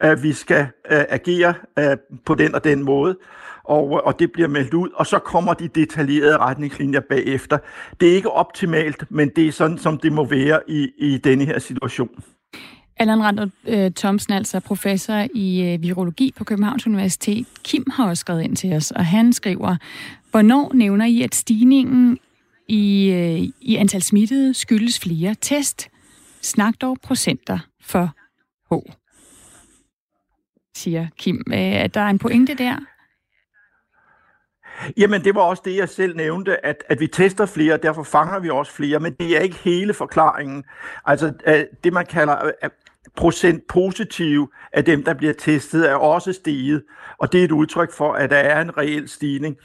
at 0.00 0.22
vi 0.22 0.32
skal 0.32 0.66
øh, 0.90 1.04
agere 1.08 1.54
øh, 1.78 1.96
på 2.26 2.34
den 2.34 2.54
og 2.54 2.64
den 2.64 2.82
måde, 2.82 3.16
og, 3.64 4.06
og 4.06 4.18
det 4.18 4.32
bliver 4.32 4.48
meldt 4.48 4.74
ud, 4.74 4.88
og 4.94 5.06
så 5.06 5.18
kommer 5.18 5.54
de 5.54 5.68
detaljerede 5.68 6.38
retningslinjer 6.38 7.00
bagefter. 7.00 7.58
Det 8.00 8.10
er 8.10 8.14
ikke 8.14 8.30
optimalt, 8.30 9.04
men 9.10 9.30
det 9.36 9.46
er 9.46 9.52
sådan, 9.52 9.78
som 9.78 9.98
det 9.98 10.12
må 10.12 10.24
være 10.24 10.60
i, 10.66 10.90
i 10.98 11.18
denne 11.18 11.44
her 11.44 11.58
situation. 11.58 12.08
Allan 13.00 13.22
Randrup 13.22 13.50
øh, 13.68 13.90
Thomsen, 13.90 14.32
altså 14.32 14.60
professor 14.60 15.26
i 15.34 15.72
øh, 15.72 15.82
virologi 15.82 16.32
på 16.36 16.44
Københavns 16.44 16.86
Universitet. 16.86 17.46
Kim 17.64 17.90
har 17.90 18.08
også 18.08 18.20
skrevet 18.20 18.42
ind 18.42 18.56
til 18.56 18.72
os, 18.72 18.90
og 18.90 19.06
han 19.06 19.32
skriver, 19.32 19.76
hvornår 20.30 20.72
nævner 20.74 21.06
I, 21.06 21.22
at 21.22 21.34
stigningen 21.34 22.18
i, 22.68 23.10
øh, 23.10 23.52
i 23.60 23.76
antal 23.76 24.02
smittede 24.02 24.54
skyldes 24.54 25.00
flere 25.00 25.34
test? 25.40 25.88
Snak 26.42 26.74
dog 26.80 26.96
procenter 27.02 27.58
for 27.82 28.10
H, 28.70 28.74
siger 30.76 31.06
Kim. 31.18 31.42
Øh, 31.52 31.58
er 31.58 31.86
der 31.86 32.06
en 32.06 32.18
pointe 32.18 32.54
der? 32.54 32.76
Jamen, 34.96 35.24
det 35.24 35.34
var 35.34 35.40
også 35.40 35.62
det, 35.64 35.76
jeg 35.76 35.88
selv 35.88 36.16
nævnte, 36.16 36.66
at, 36.66 36.84
at 36.88 37.00
vi 37.00 37.06
tester 37.06 37.46
flere, 37.46 37.74
og 37.74 37.82
derfor 37.82 38.02
fanger 38.02 38.38
vi 38.38 38.50
også 38.50 38.72
flere, 38.72 39.00
men 39.00 39.12
det 39.12 39.36
er 39.36 39.40
ikke 39.40 39.56
hele 39.56 39.94
forklaringen. 39.94 40.64
Altså, 41.04 41.32
øh, 41.46 41.64
det 41.84 41.92
man 41.92 42.06
kalder 42.06 42.46
øh, 42.46 42.70
procent 43.16 43.62
positive 43.68 44.48
af 44.72 44.84
dem, 44.84 45.04
der 45.04 45.14
bliver 45.14 45.32
testet, 45.32 45.90
er 45.90 45.94
også 45.94 46.32
steget, 46.32 46.82
og 47.18 47.32
det 47.32 47.40
er 47.40 47.44
et 47.44 47.52
udtryk 47.52 47.92
for, 47.92 48.12
at 48.12 48.30
der 48.30 48.36
er 48.36 48.60
en 48.60 48.78
reel 48.78 49.08
stigning. 49.08 49.56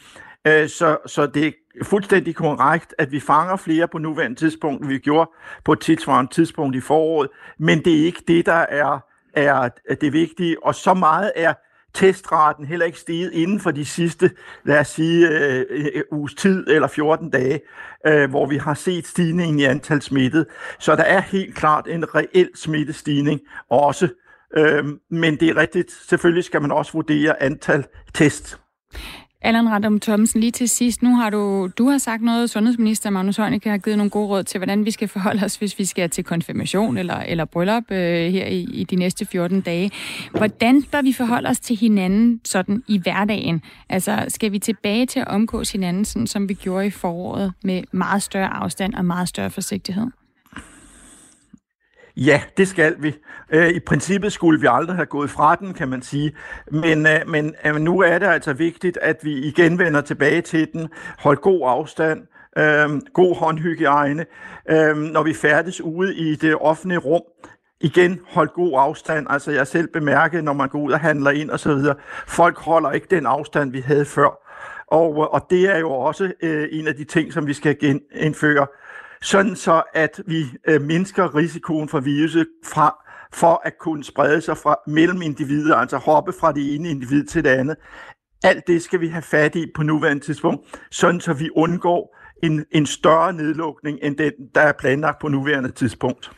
Øh, 0.48 0.70
så, 0.70 0.98
så 1.06 1.25
det 1.25 1.48
er 1.48 1.51
fuldstændig 1.84 2.36
korrekt, 2.36 2.96
at 2.98 3.12
vi 3.12 3.20
fanger 3.20 3.56
flere 3.56 3.88
på 3.88 3.98
nuværende 3.98 4.36
tidspunkt, 4.36 4.82
end 4.82 4.89
vi 4.89 4.98
gjorde 4.98 5.32
på 5.65 5.74
et 5.74 5.80
tilsvarende 5.80 6.32
tidspunkt 6.32 6.75
i 6.75 6.82
foråret, 6.82 7.30
men 7.60 7.86
det 7.86 8.01
er 8.01 8.06
ikke 8.06 8.24
det, 8.27 8.46
der 8.46 8.65
er, 8.70 9.00
er 9.34 9.70
det 10.01 10.13
vigtige, 10.13 10.63
og 10.63 10.75
så 10.75 10.94
meget 10.94 11.32
er 11.36 11.54
testraten 11.96 12.66
heller 12.66 12.86
ikke 12.86 13.00
steget 13.00 13.32
inden 13.34 13.60
for 13.60 13.72
de 13.72 13.86
sidste, 13.86 14.32
lad 14.64 14.80
os 14.80 14.88
sige, 14.88 15.30
øh, 15.30 15.66
øh, 15.70 15.86
øh 15.94 16.04
uges 16.12 16.34
tid 16.34 16.68
eller 16.68 16.88
14 16.88 17.30
dage, 17.30 17.62
øh, 18.08 18.30
hvor 18.30 18.46
vi 18.46 18.58
har 18.58 18.74
set 18.74 19.08
stigningen 19.08 19.60
i 19.60 19.64
antal 19.64 20.02
smittet. 20.02 20.46
Så 20.80 20.96
der 20.96 21.04
er 21.04 21.22
helt 21.22 21.56
klart 21.56 21.88
en 21.88 22.16
reel 22.16 22.50
smittestigning 22.56 23.40
også. 23.70 24.10
Øh, 24.58 24.86
men 25.10 25.40
det 25.40 25.50
er 25.50 25.58
rigtigt, 25.58 25.92
selvfølgelig 25.92 26.44
skal 26.44 26.62
man 26.62 26.72
også 26.72 26.92
vurdere 26.94 27.44
antal 27.44 27.86
test. 28.14 28.60
Allan 29.46 29.70
Random 29.70 30.00
Thomsen, 30.00 30.42
lige 30.42 30.52
til 30.52 30.70
sidst, 30.70 31.04
nu 31.04 31.16
har 31.16 31.30
du, 31.30 31.70
du 31.78 31.90
har 31.90 31.98
sagt 31.98 32.24
noget, 32.24 32.50
sundhedsminister 32.50 33.10
Magnus 33.10 33.38
Heunicke 33.38 33.70
har 33.70 33.78
givet 33.78 33.98
nogle 33.98 34.10
gode 34.10 34.28
råd 34.28 34.44
til, 34.44 34.58
hvordan 34.58 34.86
vi 34.86 34.92
skal 34.92 35.08
forholde 35.08 35.46
os, 35.46 35.56
hvis 35.56 35.80
vi 35.80 35.86
skal 35.86 36.10
til 36.10 36.24
konfirmation 36.24 36.98
eller, 36.98 37.16
eller 37.16 37.46
bryllup 37.46 37.92
øh, 37.92 38.32
her 38.32 38.46
i, 38.46 38.62
i 38.62 38.84
de 38.84 38.96
næste 38.96 39.25
14 39.25 39.62
dage. 39.62 39.92
Hvordan 40.32 40.84
bør 40.84 41.02
vi 41.02 41.14
forholde 41.14 41.50
os 41.50 41.60
til 41.60 41.75
hinanden 41.75 42.42
sådan 42.46 42.84
i 42.88 42.98
hverdagen? 42.98 43.62
Altså, 43.90 44.25
skal 44.28 44.52
vi 44.52 44.60
tilbage 44.60 45.06
til 45.06 45.20
at 45.20 45.28
omgås 45.28 45.72
hinanden, 45.72 46.06
sådan 46.06 46.28
som 46.28 46.50
vi 46.50 46.54
gjorde 46.54 46.88
i 46.88 46.92
foråret, 46.92 47.54
med 47.64 47.84
meget 47.92 48.24
større 48.24 48.54
afstand 48.54 48.94
og 48.94 49.06
meget 49.06 49.30
større 49.30 49.50
forsigtighed? 49.50 50.08
Ja, 52.18 52.42
det 52.58 52.68
skal 52.68 52.96
vi. 53.00 53.16
Øh, 53.50 53.70
I 53.70 53.80
princippet 53.80 54.34
skulle 54.34 54.62
vi 54.62 54.68
aldrig 54.70 54.96
have 54.96 55.06
gået 55.06 55.30
fra 55.30 55.56
den, 55.56 55.74
kan 55.74 55.90
man 55.90 56.02
sige. 56.02 56.36
Men, 56.72 57.08
øh, 57.08 57.20
men 57.28 57.56
øh, 57.66 57.76
nu 57.76 58.00
er 58.00 58.20
det 58.20 58.26
altså 58.26 58.54
vigtigt, 58.54 58.98
at 59.02 59.20
vi 59.24 59.34
igen 59.34 59.80
vender 59.80 60.02
tilbage 60.02 60.42
til 60.42 60.68
den. 60.74 60.90
Hold 61.20 61.38
god 61.38 61.62
afstand. 61.64 62.22
Øhm, 62.58 63.02
god 63.14 63.36
håndhygiejne. 63.36 64.26
Øhm, 64.70 64.98
når 64.98 65.24
vi 65.24 65.34
færdes 65.34 65.82
ude 65.82 66.16
i 66.16 66.36
det 66.36 66.56
offentlige 66.56 67.00
rum, 67.00 67.22
igen 67.82 68.20
hold 68.28 68.50
god 68.50 68.72
afstand. 68.76 69.28
Altså 69.30 69.52
jeg 69.52 69.68
selv 69.68 69.88
bemærket, 69.88 70.44
når 70.44 70.54
man 70.54 70.70
går 70.70 70.80
ud 70.80 70.92
og 70.92 71.00
handler 71.00 71.32
ind 71.32 71.50
og 71.50 71.60
så 71.60 71.74
videre, 71.74 71.96
folk 72.28 72.58
holder 72.58 72.92
ikke 72.92 73.08
den 73.10 73.26
afstand, 73.26 73.72
vi 73.72 73.80
havde 73.80 74.06
før. 74.06 74.42
Og, 74.88 75.12
øh, 75.12 75.34
og 75.34 75.48
det 75.50 75.76
er 75.76 75.80
jo 75.80 75.92
også 75.92 76.32
øh, 76.42 76.68
en 76.72 76.88
af 76.88 76.96
de 76.96 77.04
ting, 77.04 77.34
som 77.34 77.48
vi 77.48 77.54
skal 77.54 77.80
genindføre 77.80 78.68
sådan 79.25 79.55
så 79.55 79.84
at 79.94 80.22
vi 80.27 80.46
øh, 80.67 80.82
mindsker 80.82 81.36
risikoen 81.36 81.89
for 81.89 82.00
viruset 82.00 82.48
fra, 82.65 82.96
for 83.34 83.62
at 83.65 83.74
kunne 83.79 84.03
sprede 84.03 84.41
sig 84.41 84.58
fra 84.58 84.75
mellem 84.88 85.22
individer, 85.22 85.75
altså 85.75 85.98
hoppe 85.98 86.34
fra 86.39 86.51
det 86.51 86.75
ene 86.75 86.89
individ 86.89 87.25
til 87.25 87.44
det 87.44 87.50
andet. 87.50 87.75
Alt 88.44 88.67
det 88.67 88.82
skal 88.82 89.01
vi 89.01 89.08
have 89.08 89.22
fat 89.22 89.55
i 89.55 89.65
på 89.75 89.84
nuværende 89.84 90.24
tidspunkt, 90.24 90.79
sådan 90.91 91.20
så 91.20 91.34
vi 91.34 91.50
undgår 91.55 92.17
en, 92.44 92.65
en 92.72 92.86
større 92.86 93.34
nedlukning 93.34 94.00
end 94.01 94.17
den, 94.17 94.32
der 94.55 94.62
er 94.62 94.72
planlagt 94.72 95.20
på 95.20 95.27
nuværende 95.27 95.72
tidspunkt. 95.72 96.32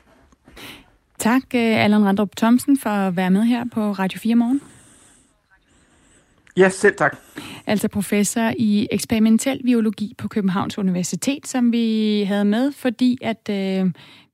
Tak, 1.19 1.43
øh, 1.55 1.83
Allan 1.83 2.05
Randrup 2.05 2.35
Thomsen, 2.37 2.79
for 2.79 2.89
at 2.89 3.15
være 3.15 3.31
med 3.31 3.43
her 3.43 3.65
på 3.73 3.91
Radio 3.91 4.19
4 4.19 4.35
Morgen. 4.35 4.61
Ja, 6.57 6.69
selv 6.69 6.95
tak. 6.95 7.17
Altså 7.67 7.87
professor 7.87 8.51
i 8.57 8.87
eksperimentel 8.91 9.63
biologi 9.63 10.13
på 10.17 10.27
Københavns 10.27 10.77
Universitet, 10.77 11.47
som 11.47 11.71
vi 11.71 12.23
havde 12.27 12.45
med, 12.45 12.71
fordi 12.71 13.17
at 13.21 13.49
øh, 13.49 13.85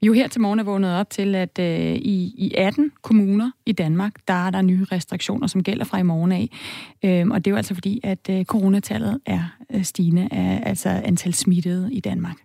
vi 0.01 0.08
jo 0.08 0.13
her 0.13 0.27
til 0.27 0.42
morgen 0.42 0.60
er 0.60 0.63
vågnet 0.63 1.00
op 1.00 1.10
til, 1.10 1.36
at 1.36 1.60
øh, 1.60 1.96
i, 1.96 2.34
i 2.38 2.53
18 2.58 2.92
kommuner 3.01 3.51
i 3.65 3.72
Danmark, 3.72 4.13
der 4.27 4.48
er 4.48 4.50
der 4.50 4.62
nye 4.62 4.86
restriktioner, 4.92 5.48
som 5.48 5.63
gælder 5.63 5.86
fra 5.86 6.00
i 6.00 6.03
morgen 6.03 6.32
af. 6.32 6.50
Øh, 7.03 7.27
og 7.27 7.46
det 7.46 7.51
er 7.51 7.53
jo 7.53 7.58
altså 7.58 7.74
fordi, 7.74 8.00
at 8.03 8.30
øh, 8.30 8.46
coronatallet 8.46 9.20
er 9.25 9.56
øh, 9.74 9.84
stigende 9.84 10.27
af 10.32 10.63
altså 10.65 10.89
antal 10.89 11.34
smittede 11.34 11.94
i 11.94 12.00
Danmark. 12.00 12.36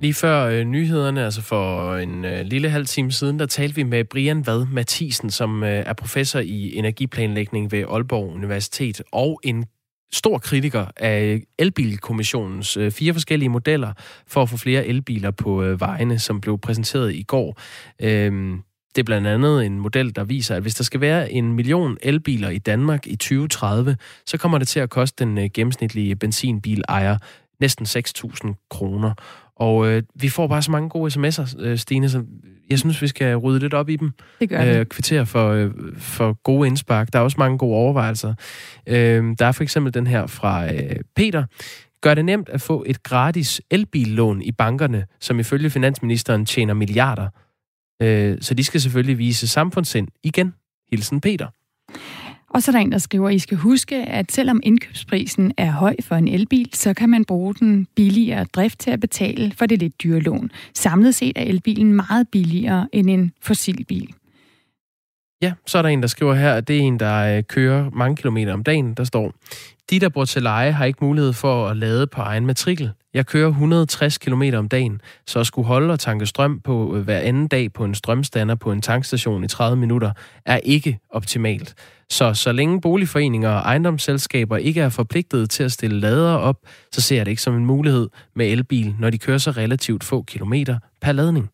Lige 0.00 0.14
før 0.14 0.44
øh, 0.44 0.64
nyhederne, 0.64 1.24
altså 1.24 1.42
for 1.42 1.90
øh, 1.90 2.02
en 2.02 2.24
øh, 2.24 2.40
lille 2.40 2.70
halv 2.70 2.86
time 2.86 3.12
siden, 3.12 3.38
der 3.38 3.46
talte 3.46 3.76
vi 3.76 3.82
med 3.82 4.04
Brian 4.04 4.46
Vad 4.46 4.66
Mathisen, 4.66 5.30
som 5.30 5.62
øh, 5.62 5.82
er 5.86 5.92
professor 5.92 6.38
i 6.40 6.76
energiplanlægning 6.76 7.72
ved 7.72 7.84
Aalborg 7.90 8.32
Universitet, 8.34 9.02
og 9.12 9.40
en 9.44 9.64
stor 10.12 10.38
kritiker 10.38 10.86
af 10.96 11.42
elbilkommissionens 11.58 12.76
øh, 12.76 12.90
fire 12.90 13.12
forskellige 13.12 13.48
modeller 13.48 13.92
for 14.26 14.42
at 14.42 14.48
få 14.48 14.56
flere 14.56 14.86
elbiler 14.86 15.30
på 15.30 15.62
øh, 15.62 15.80
vejene, 15.80 16.18
som 16.18 16.40
blev 16.40 16.58
præsenteret 16.58 17.14
i 17.14 17.22
går. 17.22 17.60
Øh, 18.02 18.58
det 18.94 19.02
er 19.02 19.06
blandt 19.06 19.26
andet 19.26 19.66
en 19.66 19.80
model, 19.80 20.16
der 20.16 20.24
viser, 20.24 20.56
at 20.56 20.62
hvis 20.62 20.74
der 20.74 20.84
skal 20.84 21.00
være 21.00 21.32
en 21.32 21.52
million 21.52 21.96
elbiler 22.02 22.48
i 22.48 22.58
Danmark 22.58 23.06
i 23.06 23.16
2030, 23.16 23.96
så 24.26 24.38
kommer 24.38 24.58
det 24.58 24.68
til 24.68 24.80
at 24.80 24.90
koste 24.90 25.24
den 25.24 25.38
øh, 25.38 25.50
gennemsnitlige 25.54 26.16
benzinbil 26.16 26.82
ejer 26.88 27.18
næsten 27.60 27.86
6.000 27.86 28.66
kroner. 28.70 29.14
Og 29.58 29.86
øh, 29.88 30.02
vi 30.14 30.28
får 30.28 30.46
bare 30.46 30.62
så 30.62 30.70
mange 30.70 30.88
gode 30.88 31.12
sms'er, 31.12 31.62
øh, 31.62 31.78
Stine, 31.78 32.08
så 32.08 32.24
jeg 32.70 32.78
synes, 32.78 33.02
vi 33.02 33.06
skal 33.06 33.36
rydde 33.36 33.60
lidt 33.60 33.74
op 33.74 33.88
i 33.88 33.96
dem. 33.96 34.12
Det 34.40 34.48
gør 34.48 34.64
vi. 34.64 34.70
Øh, 34.70 34.86
kvittere 34.86 35.26
for, 35.26 35.50
øh, 35.50 35.70
for 35.96 36.42
gode 36.42 36.66
indspark. 36.66 37.12
Der 37.12 37.18
er 37.18 37.22
også 37.22 37.36
mange 37.38 37.58
gode 37.58 37.76
overvejelser. 37.76 38.34
Øh, 38.86 39.24
der 39.38 39.46
er 39.46 39.52
for 39.52 39.62
eksempel 39.62 39.94
den 39.94 40.06
her 40.06 40.26
fra 40.26 40.74
øh, 40.74 40.96
Peter. 41.16 41.44
Gør 42.00 42.14
det 42.14 42.24
nemt 42.24 42.48
at 42.48 42.60
få 42.60 42.84
et 42.86 43.02
gratis 43.02 43.60
elbillån 43.70 44.42
i 44.42 44.52
bankerne, 44.52 45.06
som 45.20 45.40
ifølge 45.40 45.70
finansministeren 45.70 46.46
tjener 46.46 46.74
milliarder. 46.74 47.28
Øh, 48.02 48.38
så 48.40 48.54
de 48.54 48.64
skal 48.64 48.80
selvfølgelig 48.80 49.18
vise 49.18 49.48
samfundssind. 49.48 50.08
Igen, 50.24 50.54
hilsen 50.90 51.20
Peter. 51.20 51.46
Og 52.50 52.62
så 52.62 52.70
er 52.70 52.72
der 52.72 52.80
en, 52.80 52.92
der 52.92 52.98
skriver, 52.98 53.28
at 53.28 53.34
I 53.34 53.38
skal 53.38 53.56
huske, 53.56 53.96
at 53.96 54.32
selvom 54.32 54.60
indkøbsprisen 54.62 55.52
er 55.56 55.70
høj 55.70 55.96
for 56.02 56.14
en 56.14 56.28
elbil, 56.28 56.70
så 56.72 56.94
kan 56.94 57.08
man 57.08 57.24
bruge 57.24 57.54
den 57.54 57.86
billigere 57.94 58.44
drift 58.44 58.78
til 58.78 58.90
at 58.90 59.00
betale 59.00 59.52
for 59.58 59.66
det 59.66 59.78
lidt 59.78 60.02
dyre 60.02 60.20
lån. 60.20 60.50
Samlet 60.74 61.14
set 61.14 61.32
er 61.36 61.42
elbilen 61.42 61.94
meget 61.94 62.28
billigere 62.28 62.88
end 62.92 63.10
en 63.10 63.32
fossilbil. 63.40 64.14
Ja, 65.42 65.52
så 65.66 65.78
er 65.78 65.82
der 65.82 65.88
en, 65.88 66.02
der 66.02 66.08
skriver 66.08 66.34
her, 66.34 66.54
at 66.54 66.68
det 66.68 66.76
er 66.76 66.80
en, 66.80 67.00
der 67.00 67.36
øh, 67.36 67.42
kører 67.42 67.90
mange 67.92 68.16
kilometer 68.16 68.52
om 68.52 68.62
dagen. 68.62 68.94
Der 68.94 69.04
står, 69.04 69.32
de, 69.90 70.00
der 70.00 70.08
bor 70.08 70.24
til 70.24 70.42
leje, 70.42 70.72
har 70.72 70.84
ikke 70.84 71.04
mulighed 71.04 71.32
for 71.32 71.68
at 71.68 71.76
lade 71.76 72.06
på 72.06 72.20
egen 72.20 72.46
matrikel. 72.46 72.90
Jeg 73.14 73.26
kører 73.26 73.48
160 73.48 74.18
km 74.18 74.42
om 74.54 74.68
dagen, 74.68 75.00
så 75.26 75.40
at 75.40 75.46
skulle 75.46 75.66
holde 75.66 75.92
og 75.92 76.00
tanke 76.00 76.26
strøm 76.26 76.60
på 76.60 76.96
øh, 76.96 77.04
hver 77.04 77.18
anden 77.18 77.48
dag 77.48 77.72
på 77.72 77.84
en 77.84 77.94
strømstander 77.94 78.54
på 78.54 78.72
en 78.72 78.82
tankstation 78.82 79.44
i 79.44 79.48
30 79.48 79.76
minutter, 79.76 80.12
er 80.46 80.56
ikke 80.56 80.98
optimalt. 81.10 81.74
Så 82.10 82.34
så 82.34 82.52
længe 82.52 82.80
boligforeninger 82.80 83.50
og 83.50 83.60
ejendomsselskaber 83.60 84.56
ikke 84.56 84.80
er 84.80 84.88
forpligtet 84.88 85.50
til 85.50 85.62
at 85.62 85.72
stille 85.72 86.00
lader 86.00 86.34
op, 86.34 86.56
så 86.92 87.00
ser 87.00 87.16
jeg 87.16 87.26
det 87.26 87.30
ikke 87.30 87.42
som 87.42 87.56
en 87.56 87.66
mulighed 87.66 88.08
med 88.36 88.46
elbil, 88.46 88.94
når 88.98 89.10
de 89.10 89.18
kører 89.18 89.38
så 89.38 89.50
relativt 89.50 90.04
få 90.04 90.22
kilometer 90.22 90.78
per 91.00 91.12
ladning. 91.12 91.50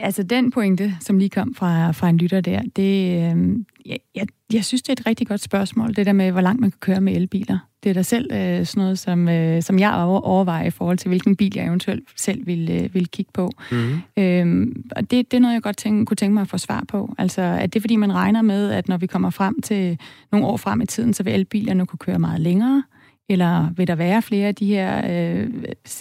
Altså 0.00 0.22
den 0.22 0.50
pointe, 0.50 0.94
som 1.00 1.18
lige 1.18 1.30
kom 1.30 1.54
fra, 1.54 1.90
fra 1.90 2.08
en 2.08 2.16
lytter 2.16 2.40
der, 2.40 2.62
det, 2.76 3.16
øh, 3.16 3.56
jeg, 3.86 3.98
jeg, 4.14 4.26
jeg 4.52 4.64
synes, 4.64 4.82
det 4.82 4.88
er 4.88 4.92
et 4.92 5.06
rigtig 5.06 5.26
godt 5.26 5.40
spørgsmål, 5.40 5.94
det 5.94 6.06
der 6.06 6.12
med, 6.12 6.32
hvor 6.32 6.40
langt 6.40 6.60
man 6.60 6.70
kan 6.70 6.78
køre 6.80 7.00
med 7.00 7.16
elbiler. 7.16 7.58
Det 7.82 7.90
er 7.90 7.94
da 7.94 8.02
selv 8.02 8.32
øh, 8.32 8.66
sådan 8.66 8.80
noget, 8.80 8.98
som, 8.98 9.28
øh, 9.28 9.62
som 9.62 9.78
jeg 9.78 9.94
overvejer 10.22 10.66
i 10.66 10.70
forhold 10.70 10.98
til, 10.98 11.08
hvilken 11.08 11.36
bil 11.36 11.52
jeg 11.56 11.66
eventuelt 11.66 12.08
selv 12.16 12.46
vil, 12.46 12.70
øh, 12.70 12.94
vil 12.94 13.08
kigge 13.08 13.30
på. 13.34 13.50
Mm-hmm. 13.70 14.22
Øhm, 14.22 14.84
og 14.96 15.10
det, 15.10 15.30
det 15.30 15.36
er 15.36 15.40
noget, 15.40 15.54
jeg 15.54 15.62
godt 15.62 15.76
tænke, 15.76 16.06
kunne 16.06 16.16
tænke 16.16 16.34
mig 16.34 16.40
at 16.40 16.48
få 16.48 16.58
svar 16.58 16.84
på. 16.88 17.14
Altså, 17.18 17.42
at 17.42 17.72
det 17.72 17.78
er 17.78 17.82
fordi, 17.82 17.96
man 17.96 18.14
regner 18.14 18.42
med, 18.42 18.70
at 18.70 18.88
når 18.88 18.96
vi 18.96 19.06
kommer 19.06 19.30
frem 19.30 19.62
til 19.62 19.98
nogle 20.32 20.46
år 20.46 20.56
frem 20.56 20.80
i 20.80 20.86
tiden, 20.86 21.14
så 21.14 21.22
vil 21.22 21.34
elbilerne 21.34 21.86
kunne 21.86 21.98
køre 21.98 22.18
meget 22.18 22.40
længere, 22.40 22.82
eller 23.28 23.70
vil 23.76 23.86
der 23.86 23.94
være 23.94 24.22
flere 24.22 24.48
af 24.48 24.54
de 24.54 24.66
her 24.66 25.02
øh, 25.10 25.48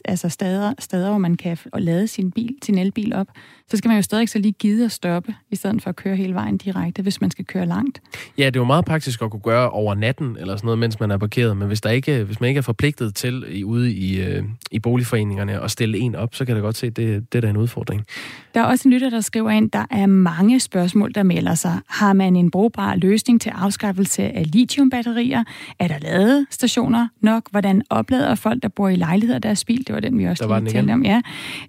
altså 0.06 0.30
steder, 0.30 0.74
steder, 0.80 1.10
hvor 1.10 1.18
man 1.18 1.36
kan 1.36 1.58
lade 1.78 2.08
sin, 2.08 2.32
bil, 2.32 2.56
sin 2.64 2.78
elbil 2.78 3.14
op? 3.14 3.28
Så 3.72 3.78
skal 3.78 3.90
man 3.90 3.98
jo 3.98 4.02
stadig 4.02 4.30
så 4.30 4.40
lige 4.40 4.52
gide 4.52 4.86
at 4.86 4.92
stoppe, 4.92 5.36
i 5.52 5.56
stedet 5.56 5.82
for 5.82 5.90
at 5.90 5.96
køre 5.96 6.16
hele 6.16 6.34
vejen 6.34 6.58
direkte, 6.58 7.02
hvis 7.02 7.22
man 7.22 7.32
skal 7.32 7.46
køre 7.46 7.66
langt. 7.66 8.02
Ja, 8.38 8.46
det 8.46 8.56
er 8.56 8.60
jo 8.60 8.66
meget 8.66 8.86
praktisk 8.86 9.22
at 9.22 9.32
kunne 9.32 9.40
gøre 9.40 9.70
over 9.70 9.96
natten, 9.96 10.38
eller 10.40 10.56
sådan 10.56 10.66
noget, 10.66 10.80
mens 10.80 11.00
man 11.00 11.12
er 11.12 11.18
parkeret. 11.18 11.58
Men 11.58 11.68
hvis, 11.68 11.82
der 11.82 11.90
ikke, 11.90 12.24
hvis 12.24 12.40
man 12.40 12.48
ikke 12.48 12.58
er 12.58 12.62
forpligtet 12.62 13.16
til 13.16 13.44
i, 13.50 13.64
ude 13.64 13.94
i, 13.94 14.22
øh, 14.22 14.44
i 14.72 14.80
boligforeningerne 14.80 15.64
at 15.64 15.72
stille 15.72 15.98
en 15.98 16.16
op, 16.16 16.36
så 16.36 16.46
kan 16.46 16.56
jeg 16.56 16.62
godt 16.62 16.78
se, 16.78 16.88
at 16.88 16.98
det, 16.98 17.34
det 17.34 17.38
er 17.38 17.42
da 17.42 17.50
en 17.50 17.58
udfordring. 17.58 18.06
Der 18.54 18.62
er 18.62 18.66
også 18.66 18.88
en 18.88 18.94
lytter, 18.94 19.10
der 19.10 19.22
skriver 19.22 19.50
ind, 19.50 19.72
der 19.72 19.86
er 19.92 20.06
mange 20.06 20.60
spørgsmål, 20.60 21.14
der 21.14 21.24
melder 21.24 21.56
sig. 21.56 21.80
Har 21.88 22.14
man 22.14 22.36
en 22.36 22.52
brugbar 22.52 22.96
løsning 22.96 23.42
til 23.42 23.50
afskaffelse 23.50 24.24
af 24.24 24.52
lithiumbatterier? 24.52 25.44
Er 25.80 25.88
der 25.88 26.00
ladestationer 26.00 27.08
nok? 27.24 27.52
Hvordan 27.52 27.82
oplader 27.90 28.36
folk, 28.36 28.64
der 28.64 28.70
bor 28.70 28.90
i 28.90 28.96
lejligheder 28.96 29.40
deres 29.40 29.66
bil? 29.66 29.88
Det 29.88 29.96
var 29.96 30.00
den, 30.00 30.20
vi 30.20 30.26
også 30.26 30.48
der 30.48 30.60
lige 30.60 30.72
talte 30.72 30.92
om. 30.92 31.06
Ja. 31.06 31.22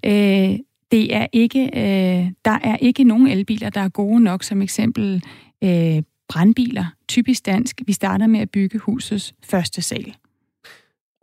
Øh, 0.07 0.59
det 0.91 1.15
er 1.15 1.27
ikke, 1.33 1.63
øh, 1.63 2.31
der 2.45 2.59
er 2.63 2.77
ikke 2.77 3.05
nogen 3.05 3.27
elbiler, 3.27 3.71
der 3.71 3.81
er 3.81 3.89
gode 3.89 4.21
nok, 4.21 4.43
som 4.43 4.63
eksempel 4.63 5.23
øh, 5.65 6.03
brandbiler. 6.29 6.85
Typisk 7.09 7.47
dansk. 7.47 7.81
Vi 7.87 7.93
starter 7.93 8.27
med 8.27 8.41
at 8.41 8.51
bygge 8.51 8.79
husets 8.79 9.35
første 9.45 9.83
sal. 9.83 10.15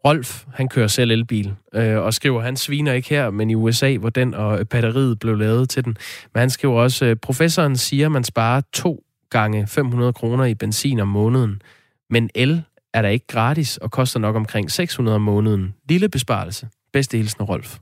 Rolf, 0.05 0.46
han 0.53 0.67
kører 0.67 0.88
selv 0.88 1.12
elbil, 1.12 1.53
øh, 1.75 1.98
og 1.98 2.13
skriver, 2.13 2.41
han 2.41 2.58
sviner 2.58 2.94
ikke 2.94 3.10
her, 3.10 3.29
men 3.29 3.50
i 3.50 3.55
USA, 3.55 3.98
hvor 3.98 4.10
den 4.10 4.34
og 4.34 4.67
batteriet 4.70 5.20
blev 5.20 5.36
lavet 5.36 5.70
til 5.70 5.86
den. 5.86 5.98
Men 6.34 6.39
han 6.39 6.50
skriver 6.50 6.82
også, 6.82 7.05
øh, 7.05 7.15
professoren 7.15 7.75
siger, 7.75 8.10
man 8.10 8.24
sparer 8.24 8.62
to 8.74 9.03
gange 9.29 9.67
500 9.67 10.13
kroner 10.13 10.46
i 10.46 10.53
benzin 10.53 11.00
om 11.00 11.08
måneden. 11.08 11.62
Men 12.10 12.29
el 12.36 12.63
er 12.96 13.02
der 13.02 13.10
ikke 13.10 13.28
gratis 13.28 13.78
og 13.78 13.92
koster 13.92 14.20
nok 14.20 14.36
omkring 14.36 14.72
600 14.72 15.16
om 15.16 15.22
måneden. 15.22 15.75
Lille 15.90 16.10
besparelse. 16.10 16.68
Bedste 16.94 17.18
hilsen, 17.18 17.44
Rolf. 17.44 17.78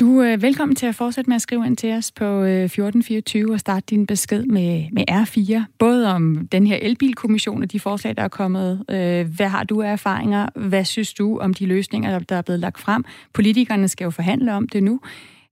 Du 0.00 0.18
er 0.18 0.36
velkommen 0.36 0.76
til 0.76 0.86
at 0.86 0.94
fortsætte 0.94 1.30
med 1.30 1.34
at 1.34 1.42
skrive 1.42 1.66
ind 1.66 1.76
til 1.76 1.92
os 1.92 2.12
på 2.12 2.24
øh, 2.24 2.64
1424 2.64 3.52
og 3.52 3.60
starte 3.60 3.86
din 3.90 4.06
besked 4.06 4.44
med, 4.44 4.84
med 4.92 5.04
R4. 5.10 5.62
Både 5.78 6.14
om 6.14 6.48
den 6.52 6.66
her 6.66 6.76
elbilkommission 6.76 7.62
og 7.62 7.72
de 7.72 7.80
forslag, 7.80 8.16
der 8.16 8.22
er 8.22 8.28
kommet. 8.28 8.84
Øh, 8.90 9.34
hvad 9.36 9.48
har 9.48 9.64
du 9.64 9.82
af 9.82 9.92
erfaringer? 9.92 10.48
Hvad 10.54 10.84
synes 10.84 11.14
du 11.14 11.38
om 11.38 11.54
de 11.54 11.66
løsninger, 11.66 12.18
der 12.18 12.36
er 12.36 12.42
blevet 12.42 12.60
lagt 12.60 12.78
frem? 12.78 13.04
Politikerne 13.34 13.88
skal 13.88 14.04
jo 14.04 14.10
forhandle 14.10 14.54
om 14.54 14.68
det 14.68 14.82
nu. 14.82 15.00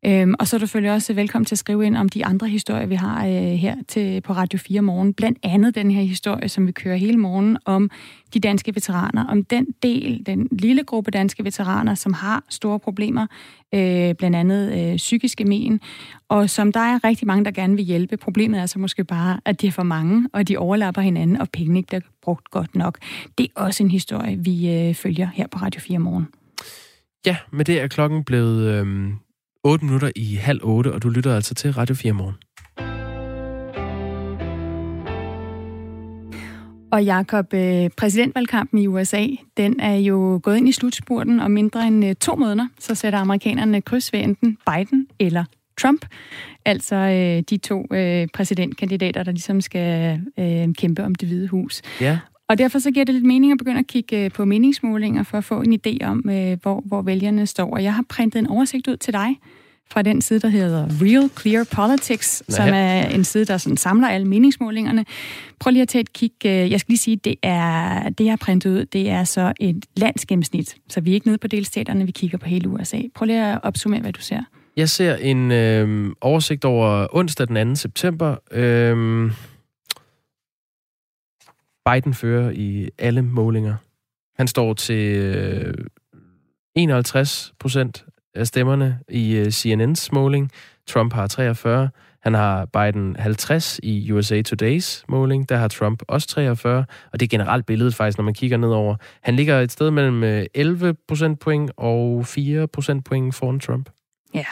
Øhm, 0.06 0.34
og 0.38 0.46
så 0.46 0.56
er 0.56 0.58
du 0.58 0.66
selvfølgelig 0.66 0.92
også 0.92 1.12
velkommen 1.12 1.44
til 1.44 1.54
at 1.54 1.58
skrive 1.58 1.86
ind 1.86 1.96
om 1.96 2.08
de 2.08 2.26
andre 2.26 2.48
historier, 2.48 2.86
vi 2.86 2.94
har 2.94 3.26
øh, 3.26 3.32
her 3.32 3.76
til, 3.88 4.20
på 4.20 4.32
Radio 4.32 4.58
4 4.58 4.82
morgen. 4.82 5.14
Blandt 5.14 5.38
andet 5.42 5.74
den 5.74 5.90
her 5.90 6.02
historie, 6.02 6.48
som 6.48 6.66
vi 6.66 6.72
kører 6.72 6.96
hele 6.96 7.16
morgen 7.16 7.58
om 7.64 7.90
de 8.34 8.40
danske 8.40 8.74
veteraner. 8.74 9.26
Om 9.26 9.44
den 9.44 9.66
del, 9.82 10.22
den 10.26 10.48
lille 10.52 10.84
gruppe 10.84 11.10
danske 11.10 11.44
veteraner, 11.44 11.94
som 11.94 12.12
har 12.12 12.44
store 12.48 12.78
problemer, 12.78 13.26
øh, 13.74 14.14
blandt 14.14 14.36
andet 14.36 14.90
øh, 14.90 14.96
psykiske 14.96 15.44
men, 15.44 15.80
og 16.28 16.50
som 16.50 16.72
der 16.72 16.80
er 16.80 17.04
rigtig 17.04 17.26
mange, 17.26 17.44
der 17.44 17.50
gerne 17.50 17.76
vil 17.76 17.84
hjælpe. 17.84 18.16
Problemet 18.16 18.60
er 18.60 18.66
så 18.66 18.78
måske 18.78 19.04
bare, 19.04 19.40
at 19.44 19.60
de 19.60 19.66
er 19.66 19.72
for 19.72 19.82
mange, 19.82 20.28
og 20.32 20.48
de 20.48 20.56
overlapper 20.56 21.02
hinanden, 21.02 21.36
og 21.36 21.50
pengene 21.50 21.78
ikke 21.78 21.86
bliver 21.86 22.00
brugt 22.22 22.50
godt 22.50 22.74
nok. 22.74 22.98
Det 23.38 23.46
er 23.56 23.60
også 23.60 23.82
en 23.82 23.90
historie, 23.90 24.36
vi 24.36 24.70
øh, 24.70 24.94
følger 24.94 25.28
her 25.34 25.46
på 25.46 25.58
Radio 25.58 25.80
4 25.80 25.98
morgen. 25.98 26.26
Ja, 27.26 27.36
med 27.52 27.64
det 27.64 27.80
er 27.80 27.86
klokken 27.86 28.24
blevet 28.24 28.74
øh, 28.74 29.12
8 29.66 29.84
minutter 29.84 30.10
i 30.16 30.34
halv 30.34 30.60
8, 30.62 30.92
og 30.92 31.02
du 31.02 31.08
lytter 31.08 31.34
altså 31.34 31.54
til 31.54 31.72
Radio 31.72 31.94
4 31.94 32.12
morgen. 32.12 32.34
Og 36.92 37.04
Jakob, 37.04 37.54
øh, 37.54 37.90
præsidentvalgkampen 37.96 38.78
i 38.78 38.86
USA, 38.86 39.26
den 39.56 39.80
er 39.80 39.94
jo 39.94 40.40
gået 40.42 40.56
ind 40.56 40.68
i 40.68 40.72
slutspurten, 40.72 41.40
og 41.40 41.50
mindre 41.50 41.86
end 41.86 42.04
øh, 42.04 42.14
to 42.14 42.36
måneder, 42.36 42.68
så 42.78 42.94
sætter 42.94 43.18
amerikanerne 43.18 43.82
kryds 43.82 44.12
ved 44.12 44.20
enten 44.20 44.58
Biden 44.66 45.06
eller 45.18 45.44
Trump. 45.80 46.06
Altså 46.64 46.96
øh, 46.96 47.42
de 47.50 47.56
to 47.56 47.86
præsidentkandidater, 48.34 49.22
der 49.22 49.32
ligesom 49.32 49.60
skal 49.60 50.20
kæmpe 50.78 51.04
om 51.04 51.14
det 51.14 51.28
hvide 51.28 51.48
hus. 51.48 51.82
Ja. 52.00 52.18
Og 52.48 52.58
derfor 52.58 52.78
så 52.78 52.90
giver 52.90 53.04
det 53.04 53.14
lidt 53.14 53.26
mening 53.26 53.52
at 53.52 53.58
begynde 53.58 53.78
at 53.78 53.86
kigge 53.86 54.30
på 54.30 54.44
meningsmålinger 54.44 55.22
for 55.22 55.38
at 55.38 55.44
få 55.44 55.60
en 55.60 55.80
idé 55.86 56.06
om, 56.06 56.18
hvor, 56.62 56.82
hvor 56.86 57.02
vælgerne 57.02 57.46
står. 57.46 57.72
Og 57.72 57.82
jeg 57.82 57.94
har 57.94 58.04
printet 58.08 58.38
en 58.38 58.46
oversigt 58.46 58.88
ud 58.88 58.96
til 58.96 59.12
dig 59.12 59.36
fra 59.90 60.02
den 60.02 60.22
side, 60.22 60.40
der 60.40 60.48
hedder 60.48 60.88
Real 61.02 61.30
Clear 61.40 61.64
Politics, 61.72 62.42
Nå, 62.48 62.54
som 62.54 62.68
er 62.68 63.02
en 63.02 63.24
side, 63.24 63.44
der 63.44 63.56
sådan 63.56 63.76
samler 63.76 64.08
alle 64.08 64.26
meningsmålingerne. 64.26 65.04
Prøv 65.58 65.70
lige 65.70 65.82
at 65.82 65.88
tage 65.88 66.00
et 66.00 66.12
kig. 66.12 66.32
Øh, 66.44 66.50
jeg 66.52 66.80
skal 66.80 66.92
lige 66.92 66.98
sige, 66.98 67.16
det 67.16 67.34
er 67.42 68.08
det, 68.08 68.24
jeg 68.24 68.32
har 68.32 68.36
printet 68.36 68.70
ud, 68.70 68.84
det 68.84 69.10
er 69.10 69.24
så 69.24 69.52
et 69.60 69.86
landsgennemsnit. 69.96 70.76
Så 70.88 71.00
vi 71.00 71.10
er 71.10 71.14
ikke 71.14 71.26
nede 71.26 71.38
på 71.38 71.48
delstaterne, 71.48 72.06
vi 72.06 72.12
kigger 72.12 72.38
på 72.38 72.46
hele 72.46 72.68
USA. 72.68 72.98
Prøv 73.14 73.26
lige 73.26 73.44
at 73.44 73.60
opsummere, 73.62 74.00
hvad 74.00 74.12
du 74.12 74.20
ser. 74.20 74.40
Jeg 74.76 74.88
ser 74.88 75.16
en 75.16 75.52
øh, 75.52 76.12
oversigt 76.20 76.64
over 76.64 77.06
onsdag 77.12 77.48
den 77.48 77.68
2. 77.68 77.74
september. 77.74 78.36
Øh, 78.50 79.30
Biden 81.92 82.14
fører 82.14 82.50
i 82.50 82.88
alle 82.98 83.22
målinger. 83.22 83.74
Han 84.36 84.48
står 84.48 84.74
til 84.74 85.16
øh, 85.16 85.74
51 86.74 87.54
procent 87.58 88.04
af 88.34 88.46
stemmerne 88.46 88.98
i 89.08 89.34
øh, 89.36 89.46
uh, 89.46 89.46
CNN's 89.46 90.08
måling. 90.12 90.50
Trump 90.86 91.12
har 91.12 91.26
43. 91.26 91.90
Han 92.22 92.34
har 92.34 92.66
Biden 92.66 93.16
50 93.16 93.80
i 93.82 94.12
USA 94.12 94.42
Today's 94.48 95.04
måling. 95.08 95.48
Der 95.48 95.56
har 95.56 95.68
Trump 95.68 96.02
også 96.08 96.28
43. 96.28 96.84
Og 97.12 97.20
det 97.20 97.26
er 97.26 97.28
generelt 97.28 97.66
billedet 97.66 97.94
faktisk, 97.94 98.18
når 98.18 98.24
man 98.24 98.34
kigger 98.34 98.56
nedover. 98.56 98.96
Han 99.22 99.36
ligger 99.36 99.60
et 99.60 99.72
sted 99.72 99.90
mellem 99.90 100.24
øh, 100.24 100.46
11 100.54 100.94
procentpoint 101.08 101.70
og 101.76 102.26
4 102.26 102.68
procentpoint 102.68 103.34
foran 103.34 103.60
Trump. 103.60 103.90
Ja, 104.34 104.46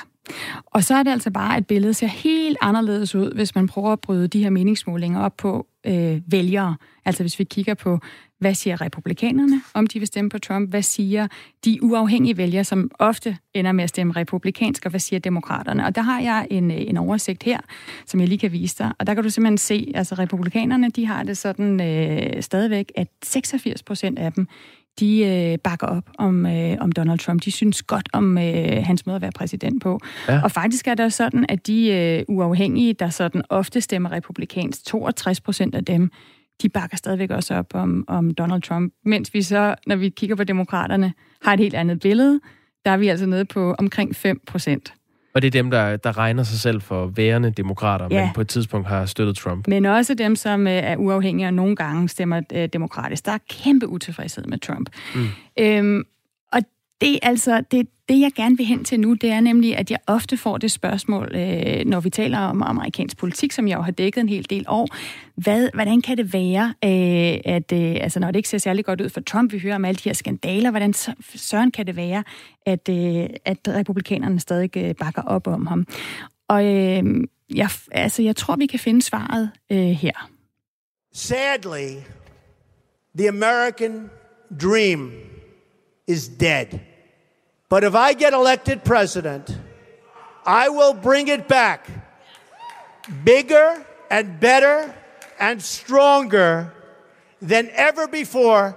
og 0.66 0.84
så 0.84 0.94
er 0.94 1.02
det 1.02 1.10
altså 1.10 1.30
bare, 1.30 1.56
at 1.56 1.66
billedet 1.66 1.96
ser 1.96 2.06
helt 2.06 2.58
anderledes 2.60 3.14
ud, 3.14 3.34
hvis 3.34 3.54
man 3.54 3.66
prøver 3.66 3.92
at 3.92 4.00
bryde 4.00 4.28
de 4.28 4.42
her 4.42 4.50
meningsmålinger 4.50 5.20
op 5.20 5.36
på 5.36 5.66
øh, 5.86 6.20
vælgere. 6.26 6.76
Altså 7.04 7.22
hvis 7.22 7.38
vi 7.38 7.44
kigger 7.44 7.74
på, 7.74 7.98
hvad 8.38 8.54
siger 8.54 8.80
republikanerne, 8.80 9.62
om 9.74 9.86
de 9.86 9.98
vil 9.98 10.06
stemme 10.06 10.30
på 10.30 10.38
Trump? 10.38 10.70
Hvad 10.70 10.82
siger 10.82 11.28
de 11.64 11.82
uafhængige 11.82 12.36
vælgere, 12.36 12.64
som 12.64 12.90
ofte 12.98 13.36
ender 13.54 13.72
med 13.72 13.84
at 13.84 13.90
stemme 13.90 14.12
republikansk, 14.12 14.84
og 14.84 14.90
hvad 14.90 15.00
siger 15.00 15.20
demokraterne? 15.20 15.86
Og 15.86 15.94
der 15.94 16.02
har 16.02 16.20
jeg 16.20 16.46
en, 16.50 16.70
øh, 16.70 16.80
en 16.80 16.96
oversigt 16.96 17.42
her, 17.42 17.60
som 18.06 18.20
jeg 18.20 18.28
lige 18.28 18.38
kan 18.38 18.52
vise 18.52 18.78
dig. 18.78 18.92
Og 18.98 19.06
der 19.06 19.14
kan 19.14 19.22
du 19.22 19.30
simpelthen 19.30 19.58
se, 19.58 19.92
altså 19.94 20.14
republikanerne, 20.14 20.88
de 20.88 21.06
har 21.06 21.22
det 21.22 21.38
sådan 21.38 21.80
øh, 21.80 22.42
stadigvæk, 22.42 22.92
at 22.96 23.08
86 23.24 23.82
procent 23.82 24.18
af 24.18 24.32
dem, 24.32 24.48
de 25.00 25.24
øh, 25.24 25.58
bakker 25.58 25.86
op 25.86 26.10
om, 26.18 26.46
øh, 26.46 26.76
om 26.80 26.92
Donald 26.92 27.18
Trump. 27.18 27.44
De 27.44 27.50
synes 27.50 27.82
godt 27.82 28.08
om 28.12 28.38
øh, 28.38 28.82
hans 28.84 29.06
måde 29.06 29.16
at 29.16 29.22
være 29.22 29.32
præsident 29.32 29.82
på. 29.82 30.00
Ja. 30.28 30.42
Og 30.42 30.50
faktisk 30.50 30.88
er 30.88 30.94
det 30.94 31.12
sådan, 31.12 31.46
at 31.48 31.66
de 31.66 31.90
øh, 31.90 32.24
uafhængige, 32.28 32.92
der 32.92 33.08
sådan 33.08 33.42
ofte 33.48 33.80
stemmer 33.80 34.12
republikansk, 34.12 34.84
62 34.84 35.40
procent 35.40 35.74
af 35.74 35.84
dem, 35.84 36.10
de 36.62 36.68
bakker 36.68 36.96
stadigvæk 36.96 37.30
også 37.30 37.54
op 37.54 37.74
om, 37.74 38.04
om 38.08 38.30
Donald 38.30 38.62
Trump. 38.62 38.94
Mens 39.04 39.34
vi 39.34 39.42
så, 39.42 39.74
når 39.86 39.96
vi 39.96 40.08
kigger 40.08 40.36
på 40.36 40.44
demokraterne, 40.44 41.12
har 41.42 41.52
et 41.52 41.60
helt 41.60 41.74
andet 41.74 42.00
billede. 42.00 42.40
Der 42.84 42.90
er 42.90 42.96
vi 42.96 43.08
altså 43.08 43.26
nede 43.26 43.44
på 43.44 43.74
omkring 43.78 44.16
5 44.16 44.40
procent. 44.46 44.94
Og 45.34 45.42
det 45.42 45.46
er 45.46 45.50
dem, 45.50 45.70
der, 45.70 45.96
der 45.96 46.18
regner 46.18 46.42
sig 46.42 46.58
selv 46.58 46.80
for 46.80 47.06
værende 47.06 47.50
demokrater, 47.50 48.08
ja. 48.10 48.24
men 48.24 48.34
på 48.34 48.40
et 48.40 48.48
tidspunkt 48.48 48.88
har 48.88 49.06
støttet 49.06 49.36
Trump. 49.36 49.68
Men 49.68 49.84
også 49.84 50.14
dem, 50.14 50.36
som 50.36 50.66
øh, 50.66 50.72
er 50.72 50.96
uafhængige 50.96 51.46
og 51.46 51.54
nogle 51.54 51.76
gange 51.76 52.08
stemmer 52.08 52.40
øh, 52.54 52.68
demokratisk. 52.72 53.26
Der 53.26 53.32
er 53.32 53.38
kæmpe 53.50 53.88
utilfredshed 53.88 54.44
med 54.44 54.58
Trump. 54.58 54.90
Mm. 55.14 55.26
Øhm, 55.58 56.04
det 57.04 57.18
er 57.22 57.28
altså, 57.28 57.64
det, 57.70 57.88
det, 58.08 58.20
jeg 58.20 58.32
gerne 58.36 58.56
vil 58.56 58.66
hen 58.66 58.84
til 58.84 59.00
nu, 59.00 59.14
det 59.14 59.30
er 59.30 59.40
nemlig, 59.40 59.76
at 59.76 59.90
jeg 59.90 59.98
ofte 60.06 60.36
får 60.36 60.58
det 60.58 60.70
spørgsmål, 60.70 61.36
øh, 61.36 61.84
når 61.86 62.00
vi 62.00 62.10
taler 62.10 62.38
om 62.38 62.62
amerikansk 62.62 63.16
politik, 63.16 63.52
som 63.52 63.68
jeg 63.68 63.76
jo 63.76 63.82
har 63.82 63.92
dækket 63.92 64.20
en 64.20 64.28
hel 64.28 64.50
del 64.50 64.64
år. 64.68 64.88
Hvad, 65.36 65.68
hvordan 65.74 66.00
kan 66.00 66.16
det 66.16 66.32
være, 66.32 66.74
øh, 66.84 67.54
at 67.54 67.72
øh, 67.72 67.96
altså, 68.00 68.20
når 68.20 68.30
det 68.30 68.36
ikke 68.36 68.48
ser 68.48 68.58
særlig 68.58 68.84
godt 68.84 69.00
ud 69.00 69.08
for 69.08 69.20
Trump, 69.20 69.52
vi 69.52 69.58
hører 69.58 69.74
om 69.74 69.84
alle 69.84 69.96
de 69.96 70.08
her 70.08 70.14
skandaler, 70.14 70.70
hvordan 70.70 70.94
søren 71.34 71.70
kan 71.70 71.86
det 71.86 71.96
være, 71.96 72.24
at, 72.66 72.88
øh, 72.88 73.26
at 73.44 73.58
republikanerne 73.68 74.40
stadig 74.40 74.76
øh, 74.76 74.94
bakker 74.94 75.22
op 75.22 75.46
om 75.46 75.66
ham? 75.66 75.86
Og 76.48 76.64
øh, 76.64 77.04
jeg, 77.54 77.68
altså, 77.92 78.22
jeg 78.22 78.36
tror, 78.36 78.56
vi 78.56 78.66
kan 78.66 78.78
finde 78.78 79.02
svaret 79.02 79.50
øh, 79.72 79.78
her. 79.78 80.30
Sadly, 81.12 81.90
the 83.18 83.28
American 83.28 84.10
dream 84.62 85.12
is 86.06 86.28
dead. 86.28 86.93
But 87.68 87.82
if 87.84 87.94
I 87.94 88.12
get 88.12 88.32
elected 88.32 88.78
president, 88.84 89.50
I 90.46 90.68
will 90.68 90.94
bring 91.02 91.28
it 91.28 91.46
back 91.48 91.90
bigger 93.24 93.84
and 94.10 94.40
better 94.40 94.94
and 95.40 95.60
stronger 95.60 96.66
than 97.48 97.68
ever 97.74 98.06
before, 98.12 98.74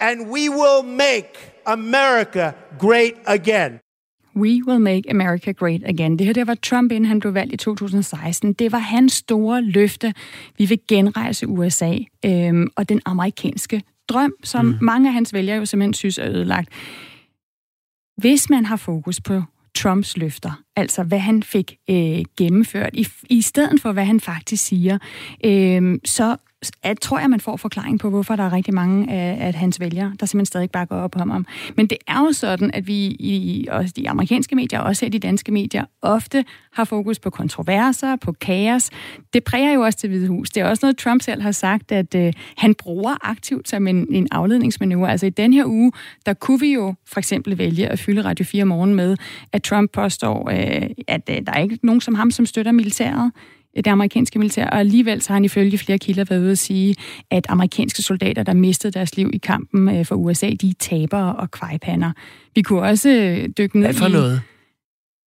and 0.00 0.30
we 0.30 0.48
will 0.48 0.82
make 0.82 1.38
America 1.66 2.54
great 2.78 3.14
again. 3.26 3.80
We 4.36 4.62
will 4.66 4.78
make 4.78 5.10
America 5.10 5.52
great 5.52 5.82
again. 5.86 6.18
Det 6.18 6.26
her 6.26 6.32
det 6.32 6.46
var 6.46 6.54
Trump, 6.54 6.92
inden 6.92 7.08
han 7.08 7.20
blev 7.20 7.34
valgt 7.34 7.52
i 7.52 7.56
2016. 7.56 8.52
Det 8.52 8.72
var 8.72 8.78
hans 8.78 9.12
store 9.12 9.62
løfte. 9.62 10.14
Vi 10.58 10.64
vil 10.64 10.80
genrejse 10.88 11.48
USA 11.48 11.98
øhm, 12.24 12.68
og 12.76 12.88
den 12.88 13.00
amerikanske 13.04 13.82
drøm, 14.08 14.32
som 14.44 14.64
mm. 14.64 14.78
mange 14.80 15.08
af 15.08 15.14
hans 15.14 15.32
vælgere 15.34 15.56
jo 15.56 15.64
simpelthen 15.64 15.94
synes 15.94 16.18
er 16.18 16.28
ødelagt. 16.28 16.68
Hvis 18.20 18.50
man 18.50 18.64
har 18.64 18.76
fokus 18.76 19.20
på 19.20 19.42
Trumps 19.74 20.16
løfter, 20.16 20.62
altså 20.76 21.02
hvad 21.02 21.18
han 21.18 21.42
fik 21.42 21.76
øh, 21.90 22.22
gennemført, 22.38 22.90
i, 22.92 23.08
i 23.30 23.42
stedet 23.42 23.80
for 23.80 23.92
hvad 23.92 24.04
han 24.04 24.20
faktisk 24.20 24.64
siger, 24.64 24.98
øh, 25.44 25.98
så 26.04 26.36
at, 26.82 27.00
tror 27.00 27.18
jeg, 27.18 27.30
man 27.30 27.40
får 27.40 27.56
forklaring 27.56 28.00
på, 28.00 28.10
hvorfor 28.10 28.36
der 28.36 28.44
er 28.44 28.52
rigtig 28.52 28.74
mange 28.74 29.12
af, 29.12 29.48
at 29.48 29.54
hans 29.54 29.80
vælgere, 29.80 30.12
der 30.20 30.26
simpelthen 30.26 30.46
stadig 30.46 30.70
bakker 30.70 30.96
op 30.96 31.16
om 31.16 31.30
ham. 31.30 31.46
Men 31.76 31.86
det 31.86 31.98
er 32.06 32.20
jo 32.20 32.32
sådan, 32.32 32.70
at 32.74 32.86
vi 32.86 33.06
i 33.06 33.66
også 33.70 33.92
de 33.96 34.10
amerikanske 34.10 34.56
medier, 34.56 34.80
og 34.80 34.86
også 34.86 35.06
i 35.06 35.08
de 35.08 35.18
danske 35.18 35.52
medier, 35.52 35.84
ofte 36.02 36.44
har 36.72 36.84
fokus 36.84 37.18
på 37.18 37.30
kontroverser, 37.30 38.16
på 38.16 38.32
kaos. 38.32 38.90
Det 39.32 39.44
præger 39.44 39.72
jo 39.72 39.80
også 39.80 39.98
til 39.98 40.08
Hvide 40.08 40.28
Hus. 40.28 40.50
Det 40.50 40.60
er 40.60 40.68
også 40.68 40.86
noget, 40.86 40.98
Trump 40.98 41.22
selv 41.22 41.42
har 41.42 41.52
sagt, 41.52 41.92
at 41.92 42.14
øh, 42.14 42.32
han 42.56 42.74
bruger 42.74 43.28
aktivt 43.28 43.68
som 43.68 43.86
en, 43.86 44.06
en 44.10 44.28
afledningsmanøvre. 44.30 45.10
Altså 45.10 45.26
i 45.26 45.30
den 45.30 45.52
her 45.52 45.64
uge, 45.66 45.92
der 46.26 46.34
kunne 46.34 46.60
vi 46.60 46.72
jo 46.72 46.94
for 47.06 47.20
eksempel 47.20 47.58
vælge 47.58 47.88
at 47.88 47.98
fylde 47.98 48.24
Radio 48.24 48.44
4 48.44 48.64
morgen 48.64 48.94
med, 48.94 49.16
at 49.52 49.62
Trump 49.62 49.90
påstår, 49.92 50.50
øh, 50.50 50.90
at 51.08 51.30
øh, 51.30 51.36
der 51.46 51.52
er 51.52 51.58
ikke 51.58 51.78
nogen 51.82 52.00
som 52.00 52.14
ham, 52.14 52.30
som 52.30 52.46
støtter 52.46 52.72
militæret 52.72 53.32
det 53.76 53.86
amerikanske 53.86 54.38
militær, 54.38 54.66
og 54.66 54.78
alligevel 54.78 55.22
så 55.22 55.28
har 55.28 55.34
han 55.34 55.44
ifølge 55.44 55.78
flere 55.78 55.98
kilder 55.98 56.24
været 56.24 56.40
ude 56.40 56.50
at 56.50 56.58
sige, 56.58 56.94
at 57.30 57.46
amerikanske 57.48 58.02
soldater, 58.02 58.42
der 58.42 58.54
mistede 58.54 58.92
deres 58.92 59.16
liv 59.16 59.30
i 59.32 59.38
kampen 59.38 59.88
øh, 59.88 60.06
for 60.06 60.14
USA, 60.14 60.50
de 60.60 60.68
er 60.68 60.74
tabere 60.78 61.36
og 61.36 61.50
kvejpander. 61.50 62.12
Vi 62.54 62.62
kunne 62.62 62.82
også 62.82 63.10
øh, 63.10 63.48
dykke 63.58 63.78
ned 63.78 63.86
Hvad 63.86 63.94
for 63.94 64.06
i... 64.06 64.12
noget? 64.12 64.42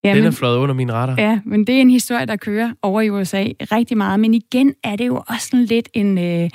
Ja, 0.03 0.15
Den 0.15 0.25
er 0.25 0.31
fløjet 0.31 0.57
under 0.57 0.75
min 0.75 0.93
radar. 0.93 1.15
Ja, 1.17 1.39
men 1.45 1.67
det 1.67 1.75
er 1.75 1.81
en 1.81 1.89
historie, 1.89 2.25
der 2.25 2.35
kører 2.35 2.73
over 2.81 3.01
i 3.01 3.09
USA 3.09 3.45
rigtig 3.71 3.97
meget. 3.97 4.19
Men 4.19 4.33
igen 4.33 4.73
er 4.83 4.95
det 4.95 5.07
jo 5.07 5.23
også 5.27 5.47
sådan 5.51 5.65
lidt 5.65 5.89
en, 5.93 6.17
øh, 6.17 6.49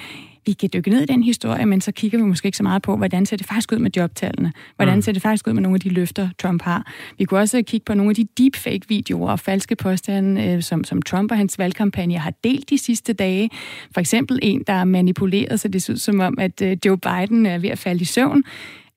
vi 0.46 0.52
kan 0.52 0.70
dykke 0.72 0.90
ned 0.90 1.02
i 1.02 1.06
den 1.06 1.22
historie, 1.22 1.66
men 1.66 1.80
så 1.80 1.92
kigger 1.92 2.18
vi 2.18 2.24
måske 2.24 2.46
ikke 2.46 2.56
så 2.56 2.62
meget 2.62 2.82
på, 2.82 2.96
hvordan 2.96 3.26
ser 3.26 3.36
det 3.36 3.46
faktisk 3.46 3.72
ud 3.72 3.78
med 3.78 3.90
jobtallene? 3.96 4.52
Hvordan 4.76 4.94
mm. 4.94 5.02
ser 5.02 5.12
det 5.12 5.22
faktisk 5.22 5.48
ud 5.48 5.52
med 5.52 5.62
nogle 5.62 5.76
af 5.76 5.80
de 5.80 5.88
løfter, 5.88 6.28
Trump 6.38 6.62
har? 6.62 6.92
Vi 7.18 7.24
kunne 7.24 7.40
også 7.40 7.62
kigge 7.62 7.84
på 7.84 7.94
nogle 7.94 8.10
af 8.10 8.14
de 8.14 8.26
deepfake-videoer 8.38 9.30
og 9.30 9.40
falske 9.40 9.76
påstande, 9.76 10.44
øh, 10.44 10.62
som, 10.62 10.84
som 10.84 11.02
Trump 11.02 11.30
og 11.30 11.36
hans 11.36 11.58
valgkampagne 11.58 12.18
har 12.18 12.32
delt 12.44 12.70
de 12.70 12.78
sidste 12.78 13.12
dage. 13.12 13.50
For 13.94 14.00
eksempel 14.00 14.38
en, 14.42 14.64
der 14.66 14.72
er 14.72 14.84
manipuleret, 14.84 15.60
så 15.60 15.68
det 15.68 15.82
ser 15.82 15.92
ud 15.92 15.98
som 15.98 16.20
om, 16.20 16.38
at 16.38 16.62
øh, 16.62 16.76
Joe 16.84 16.98
Biden 16.98 17.46
er 17.46 17.58
ved 17.58 17.70
at 17.70 17.78
falde 17.78 18.00
i 18.00 18.04
søvn 18.04 18.44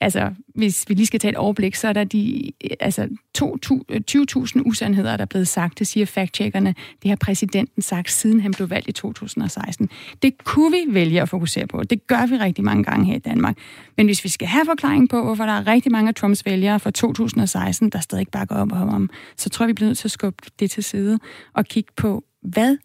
altså, 0.01 0.31
hvis 0.55 0.85
vi 0.89 0.93
lige 0.93 1.05
skal 1.05 1.19
tage 1.19 1.29
et 1.29 1.37
overblik, 1.37 1.75
så 1.75 1.87
er 1.87 1.93
der 1.93 2.03
de 2.03 2.51
øh, 2.63 2.69
altså, 2.79 3.07
20.000 3.37 4.59
øh, 4.59 4.65
usandheder, 4.65 5.17
der 5.17 5.21
er 5.21 5.25
blevet 5.25 5.47
sagt. 5.47 5.79
Det 5.79 5.87
siger 5.87 6.05
fact-checkerne. 6.05 6.73
Det 7.03 7.09
har 7.09 7.15
præsidenten 7.15 7.81
sagt, 7.81 8.11
siden 8.11 8.39
han 8.41 8.51
blev 8.51 8.69
valgt 8.69 8.87
i 8.87 8.91
2016. 8.91 9.89
Det 10.21 10.43
kunne 10.43 10.71
vi 10.71 10.93
vælge 10.93 11.21
at 11.21 11.29
fokusere 11.29 11.67
på. 11.67 11.83
Det 11.83 12.07
gør 12.07 12.25
vi 12.25 12.35
rigtig 12.35 12.63
mange 12.63 12.83
gange 12.83 13.05
her 13.05 13.15
i 13.15 13.19
Danmark. 13.19 13.57
Men 13.97 14.05
hvis 14.05 14.23
vi 14.23 14.29
skal 14.29 14.47
have 14.47 14.65
forklaring 14.65 15.09
på, 15.09 15.23
hvorfor 15.23 15.45
der 15.45 15.53
er 15.53 15.67
rigtig 15.67 15.91
mange 15.91 16.09
af 16.09 16.15
Trumps 16.15 16.45
vælgere 16.45 16.79
fra 16.79 16.91
2016, 16.91 17.89
der 17.89 17.99
stadig 17.99 18.21
ikke 18.21 18.31
bakker 18.31 18.55
op 18.55 18.71
om 18.71 18.87
ham, 18.87 19.09
så 19.37 19.49
tror 19.49 19.65
jeg, 19.65 19.67
vi 19.67 19.73
bliver 19.73 19.89
nødt 19.89 19.97
til 19.97 20.07
at 20.07 20.11
skubbe 20.11 20.43
det 20.59 20.71
til 20.71 20.83
side 20.83 21.19
og 21.53 21.65
kigge 21.65 21.91
på, 21.97 22.23
hvad 22.41 22.77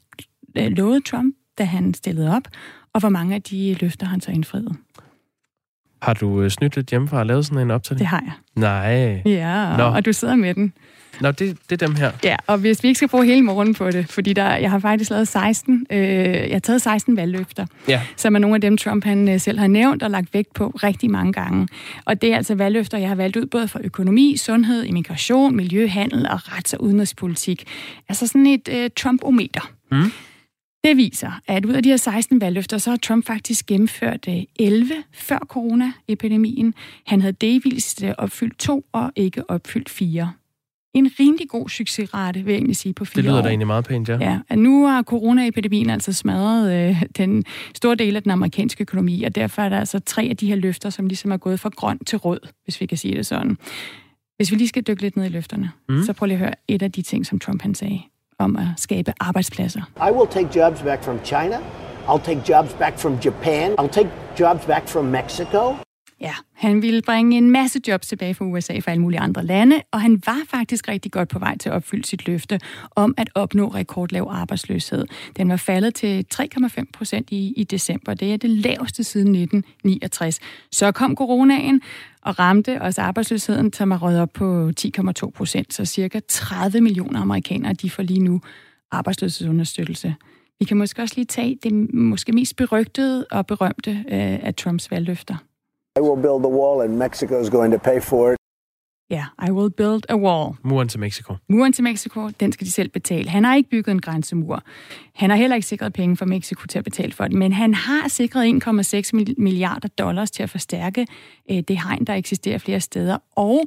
øh, 0.59 0.67
lovede 0.67 1.01
Trump, 1.01 1.35
da 1.59 1.65
han 1.65 1.95
stillede 1.95 2.37
op, 2.37 2.49
og 2.93 3.01
hvor 3.01 3.09
mange 3.09 3.35
af 3.35 3.43
de 3.43 3.77
løfter 3.81 4.07
han 4.07 4.21
så 4.21 4.31
indfriet. 4.31 4.77
Har 6.03 6.15
du 6.15 6.43
øh, 6.43 6.51
snydt 6.51 6.77
lidt 6.77 6.91
hjemmefra 6.91 7.19
og 7.19 7.27
lavet 7.27 7.47
sådan 7.47 7.63
en 7.63 7.71
optælling? 7.71 7.99
Det 7.99 8.07
har 8.07 8.23
jeg. 8.27 8.33
Nej. 8.55 9.23
Ja, 9.25 9.77
Nå. 9.77 9.83
og 9.83 10.05
du 10.05 10.13
sidder 10.13 10.37
med 10.37 10.55
den. 10.55 10.73
Nå, 11.21 11.31
det, 11.31 11.57
det 11.71 11.83
er 11.83 11.87
dem 11.87 11.97
her. 11.97 12.11
Ja, 12.25 12.37
og 12.47 12.59
hvis 12.59 12.83
vi 12.83 12.89
ikke 12.89 12.99
skal 12.99 13.09
bruge 13.09 13.27
hele 13.27 13.43
morgenen 13.43 13.75
på 13.75 13.91
det, 13.91 14.13
fordi 14.13 14.33
der, 14.33 14.57
jeg 14.57 14.71
har 14.71 14.79
faktisk 14.79 15.11
lavet 15.11 15.29
16, 15.29 15.87
øh, 15.91 15.99
jeg 15.99 16.49
har 16.53 16.59
taget 16.59 16.83
16 16.83 17.17
valgløfter, 17.17 17.67
ja. 17.89 18.03
som 18.17 18.35
er 18.35 18.39
nogle 18.39 18.55
af 18.55 18.61
dem, 18.61 18.77
Trump 18.77 19.05
han 19.05 19.29
øh, 19.29 19.41
selv 19.41 19.59
har 19.59 19.67
nævnt 19.67 20.03
og 20.03 20.11
lagt 20.11 20.35
vægt 20.35 20.55
på 20.55 20.69
rigtig 20.83 21.11
mange 21.11 21.33
gange. 21.33 21.69
Og 22.05 22.23
det 22.23 22.33
er 22.33 22.37
altså 22.37 22.55
valgløfter, 22.55 22.99
jeg 22.99 23.09
har 23.09 23.15
valgt 23.15 23.37
ud 23.37 23.47
både 23.47 23.69
for 23.69 23.81
økonomi, 23.85 24.37
sundhed, 24.37 24.85
immigration, 24.85 25.57
miljø, 25.57 25.87
handel 25.87 26.27
og 26.29 26.39
rets- 26.39 26.75
og 26.75 26.83
udenrigspolitik. 26.83 27.65
Altså 28.09 28.27
sådan 28.27 28.47
et 28.47 28.69
øh, 28.73 28.91
Trump-ometer. 28.97 29.71
Mm. 29.91 30.13
Det 30.87 30.97
viser, 30.97 31.41
at 31.47 31.65
ud 31.65 31.73
af 31.73 31.83
de 31.83 31.89
her 31.89 31.97
16 31.97 32.41
valgløfter, 32.41 32.79
så 32.79 32.91
har 32.91 32.97
Trump 32.97 33.27
faktisk 33.27 33.67
gennemført 33.67 34.29
11 34.59 34.95
øh, 34.95 35.03
før 35.13 35.39
coronaepidemien. 35.39 36.75
Han 37.07 37.21
havde 37.21 37.33
delvist 37.33 38.05
opfyldt 38.19 38.59
to 38.59 38.85
og 38.93 39.13
ikke 39.17 39.51
opfyldt 39.51 39.89
fire. 39.89 40.33
En 40.95 41.11
rimelig 41.21 41.49
god 41.49 41.69
succesrate, 41.69 42.41
vil 42.45 42.53
jeg 42.53 42.59
egentlig 42.59 42.77
sige, 42.77 42.93
på 42.93 43.05
fire 43.05 43.17
Det 43.17 43.25
lyder 43.25 43.39
år. 43.39 43.43
da 43.43 43.49
egentlig 43.49 43.67
meget 43.67 43.85
pænt, 43.85 44.09
ja. 44.09 44.19
Ja, 44.21 44.39
at 44.49 44.59
nu 44.59 44.87
har 44.87 45.03
coronaepidemien 45.03 45.91
altså 45.91 46.13
smadret 46.13 46.89
øh, 46.91 47.03
den 47.17 47.45
store 47.75 47.95
del 47.95 48.17
af 48.17 48.23
den 48.23 48.31
amerikanske 48.31 48.83
økonomi, 48.83 49.23
og 49.23 49.35
derfor 49.35 49.63
er 49.63 49.69
der 49.69 49.79
altså 49.79 49.99
tre 49.99 50.23
af 50.23 50.37
de 50.37 50.47
her 50.47 50.57
løfter, 50.57 50.91
som 50.91 51.07
ligesom 51.07 51.31
er 51.31 51.37
gået 51.37 51.61
fra 51.61 51.71
grøn 51.77 51.99
til 51.99 52.19
rød, 52.19 52.41
hvis 52.65 52.81
vi 52.81 52.87
kan 52.87 52.99
sige 52.99 53.17
det 53.17 53.27
sådan. 53.27 53.59
Hvis 54.37 54.51
vi 54.51 54.57
lige 54.57 54.69
skal 54.69 54.83
dykke 54.83 55.03
lidt 55.03 55.17
ned 55.17 55.25
i 55.25 55.29
løfterne, 55.29 55.71
mm. 55.89 56.03
så 56.03 56.13
prøv 56.13 56.27
lige 56.27 56.35
at 56.35 56.41
høre 56.41 56.55
et 56.69 56.83
af 56.83 56.93
de 56.93 57.03
ting, 57.03 57.27
som 57.27 57.39
Trump 57.39 57.63
han 57.63 57.75
sagde 57.75 58.01
om 58.39 58.57
at 58.57 58.67
skabe 58.77 59.13
arbejdspladser. 59.21 59.83
I 60.09 60.11
will 60.11 60.29
take 60.29 60.49
jobs 60.61 60.83
back 60.83 61.03
from 61.03 61.19
China. 61.25 61.59
I'll 62.09 62.25
take 62.25 62.41
jobs 62.45 62.73
back 62.73 62.99
from 62.99 63.19
Japan. 63.21 63.75
I'll 63.79 63.89
take 63.89 64.11
jobs 64.39 64.67
back 64.67 64.89
from 64.89 65.05
Mexico. 65.05 65.86
Ja, 66.21 66.35
han 66.53 66.83
ville 66.83 67.03
bringe 67.03 67.37
en 67.37 67.51
masse 67.51 67.81
jobs 67.89 68.07
tilbage 68.07 68.35
fra 68.35 68.45
USA 68.45 68.79
fra 68.79 68.91
alle 68.91 69.03
mulige 69.03 69.21
andre 69.21 69.45
lande, 69.45 69.83
og 69.93 70.01
han 70.01 70.23
var 70.27 70.43
faktisk 70.49 70.89
rigtig 70.89 71.13
godt 71.13 71.29
på 71.29 71.39
vej 71.39 71.59
til 71.59 71.69
at 71.69 71.75
opfylde 71.75 72.07
sit 72.07 72.27
løfte 72.27 72.61
om 72.91 73.15
at 73.17 73.31
opnå 73.35 73.69
rekordlav 73.69 74.29
arbejdsløshed. 74.31 75.07
Den 75.37 75.49
var 75.49 75.57
faldet 75.57 75.95
til 75.95 76.25
3,5 76.35 76.85
procent 76.93 77.31
i, 77.31 77.53
i 77.57 77.65
december. 77.65 78.15
Det 78.15 78.33
er 78.33 78.37
det 78.37 78.51
laveste 78.51 79.05
siden 79.05 79.35
1969. 79.35 80.41
Så 80.73 80.93
kom 80.93 81.17
coronaen 81.17 81.81
og 82.23 82.39
ramte 82.39 82.83
også 82.83 83.03
arbejdsløsheden, 83.03 83.73
som 83.73 83.91
er 83.91 83.99
røget 84.03 84.21
op 84.21 84.33
på 84.33 84.71
10,2 84.81 85.31
procent. 85.31 85.75
Så 85.75 85.85
cirka 85.85 86.21
30 86.29 86.81
millioner 86.81 87.21
amerikanere, 87.21 87.73
de 87.73 87.91
får 87.91 88.03
lige 88.03 88.21
nu 88.21 88.41
arbejdsløshedsunderstøttelse. 88.91 90.15
Vi 90.59 90.65
kan 90.65 90.77
måske 90.77 91.03
også 91.03 91.15
lige 91.17 91.27
tage 91.27 91.59
det 91.63 91.95
måske 91.95 92.33
mest 92.33 92.57
berygtede 92.57 93.27
og 93.31 93.47
berømte 93.47 93.91
øh, 93.91 94.39
af 94.43 94.55
Trumps 94.55 94.91
valgløfter. 94.91 95.37
I 95.97 96.01
will 96.01 96.23
build 96.23 96.43
the 96.43 96.55
wall 96.59 96.83
and 96.83 96.99
Mexico 96.99 97.41
is 97.41 97.51
going 97.51 97.73
to 97.73 97.79
pay 97.79 98.01
for 98.01 98.33
it. 98.33 98.39
Ja, 99.11 99.17
yeah, 99.17 99.49
I 99.49 99.53
will 99.53 99.71
build 99.71 100.07
a 100.09 100.17
wall. 100.17 100.55
Muren 100.63 100.89
til 100.89 101.01
Mexico. 101.01 101.35
Muren 101.49 101.73
til 101.73 101.85
Mexico, 101.85 102.29
den 102.41 102.53
skal 102.53 102.67
de 102.67 102.73
selv 102.73 102.89
betale. 102.89 103.29
Han 103.29 103.45
har 103.45 103.55
ikke 103.55 103.71
bygget 103.71 103.93
en 103.93 104.01
grænsemur. 104.01 104.63
Han 105.15 105.31
har 105.31 105.37
heller 105.37 105.57
ikke 105.57 105.69
sikret 105.69 105.93
penge 105.93 106.17
for 106.17 106.25
Mexico 106.25 106.67
til 106.67 106.79
at 106.79 106.85
betale 106.85 107.13
for 107.13 107.25
det, 107.25 107.33
men 107.33 107.53
han 107.53 107.75
har 107.75 108.09
sikret 108.09 108.65
1,6 108.67 109.11
milliarder 109.39 109.89
dollars 109.89 110.31
til 110.31 110.43
at 110.43 110.51
forstærke 110.51 111.07
øh, 111.51 111.57
det 111.69 111.83
hegn, 111.83 112.05
der 112.05 112.15
eksisterer 112.15 112.59
flere 112.59 112.81
steder. 112.81 113.19
Og 113.37 113.65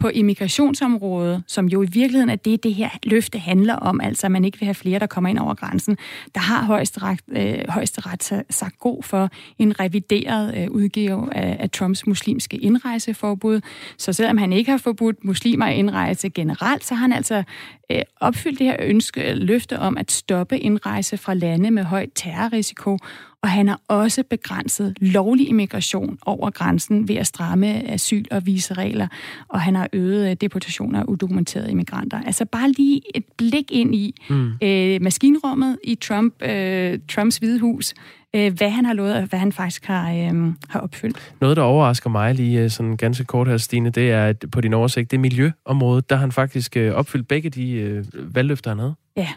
på 0.00 0.08
immigrationsområdet, 0.08 1.42
som 1.46 1.66
jo 1.66 1.82
i 1.82 1.86
virkeligheden 1.86 2.30
er 2.30 2.36
det, 2.36 2.62
det 2.62 2.74
her 2.74 2.88
løfte 3.02 3.38
handler 3.38 3.74
om, 3.74 4.00
altså 4.00 4.26
at 4.26 4.30
man 4.30 4.44
ikke 4.44 4.58
vil 4.58 4.66
have 4.66 4.74
flere, 4.74 4.98
der 4.98 5.06
kommer 5.06 5.30
ind 5.30 5.38
over 5.38 5.54
grænsen, 5.54 5.98
der 6.34 6.40
har 6.40 6.64
højesteret, 6.64 7.20
øh, 7.28 7.58
højesteret 7.68 8.44
sagt 8.50 8.78
god 8.78 9.02
for 9.02 9.30
en 9.58 9.80
revideret 9.80 10.54
øh, 10.56 10.70
udgave 10.70 11.34
af, 11.34 11.56
af 11.60 11.70
Trumps 11.70 12.06
muslimske 12.06 12.56
indrejseforbud. 12.56 13.60
Så 13.98 14.12
selvom 14.12 14.38
han 14.38 14.52
ikke 14.52 14.70
har 14.70 14.78
forbudt 14.78 15.24
muslimer 15.24 15.66
at 15.66 15.76
indrejse 15.76 16.30
generelt, 16.30 16.84
så 16.84 16.94
har 16.94 17.02
han 17.02 17.12
altså 17.12 17.42
øh, 17.90 18.02
opfyldt 18.20 18.58
det 18.58 18.66
her 18.66 18.76
ønske, 18.78 19.34
løfte 19.34 19.78
om 19.78 19.96
at 19.96 20.10
stoppe 20.10 20.58
indrejse 20.58 21.16
fra 21.16 21.34
lande 21.34 21.70
med 21.70 21.84
høj 21.84 22.06
terrorrisiko, 22.14 22.98
og 23.42 23.48
han 23.48 23.68
har 23.68 23.80
også 23.88 24.22
begrænset 24.30 24.94
lovlig 25.00 25.48
immigration 25.48 26.18
over 26.26 26.50
grænsen 26.50 27.08
ved 27.08 27.16
at 27.16 27.26
stramme 27.26 27.90
asyl- 27.90 28.28
og 28.30 28.46
viseregler, 28.46 29.08
og 29.48 29.60
han 29.60 29.74
har 29.74 29.88
øget 29.92 30.30
øh, 30.30 30.36
deportationer 30.40 31.00
af 31.00 31.04
udokumenterede 31.04 31.70
immigranter. 31.70 32.22
Altså 32.26 32.44
bare 32.44 32.70
lige 32.70 33.02
et 33.14 33.24
blik 33.38 33.72
ind 33.72 33.94
i 33.94 34.14
mm. 34.30 34.52
øh, 34.62 35.02
maskinrummet 35.02 35.78
i 35.84 35.94
Trump, 35.94 36.42
øh, 36.42 36.98
Trumps 37.08 37.36
hvide 37.36 37.60
hus, 37.60 37.94
øh, 38.36 38.52
hvad 38.56 38.70
han 38.70 38.84
har 38.84 38.92
lovet, 38.92 39.14
og 39.14 39.22
hvad 39.22 39.38
han 39.38 39.52
faktisk 39.52 39.84
har, 39.84 40.10
øh, 40.12 40.52
har 40.68 40.80
opfyldt. 40.80 41.32
Noget, 41.40 41.56
der 41.56 41.62
overrasker 41.62 42.10
mig 42.10 42.34
lige 42.34 42.62
øh, 42.62 42.70
sådan 42.70 42.96
ganske 42.96 43.24
kort 43.24 43.48
her, 43.48 43.56
Stine, 43.56 43.90
det 43.90 44.10
er 44.10 44.26
at 44.26 44.44
på 44.52 44.60
din 44.60 44.74
oversigt, 44.74 45.10
det 45.10 45.20
miljøområdet, 45.20 46.10
der 46.10 46.16
han 46.16 46.32
faktisk 46.32 46.76
øh, 46.76 46.92
opfyldt 46.92 47.28
begge 47.28 47.50
de 47.50 47.72
øh, 47.72 48.04
valgløfter, 48.34 48.70
han 48.70 48.78
havde. 48.78 48.94
Ja, 49.16 49.28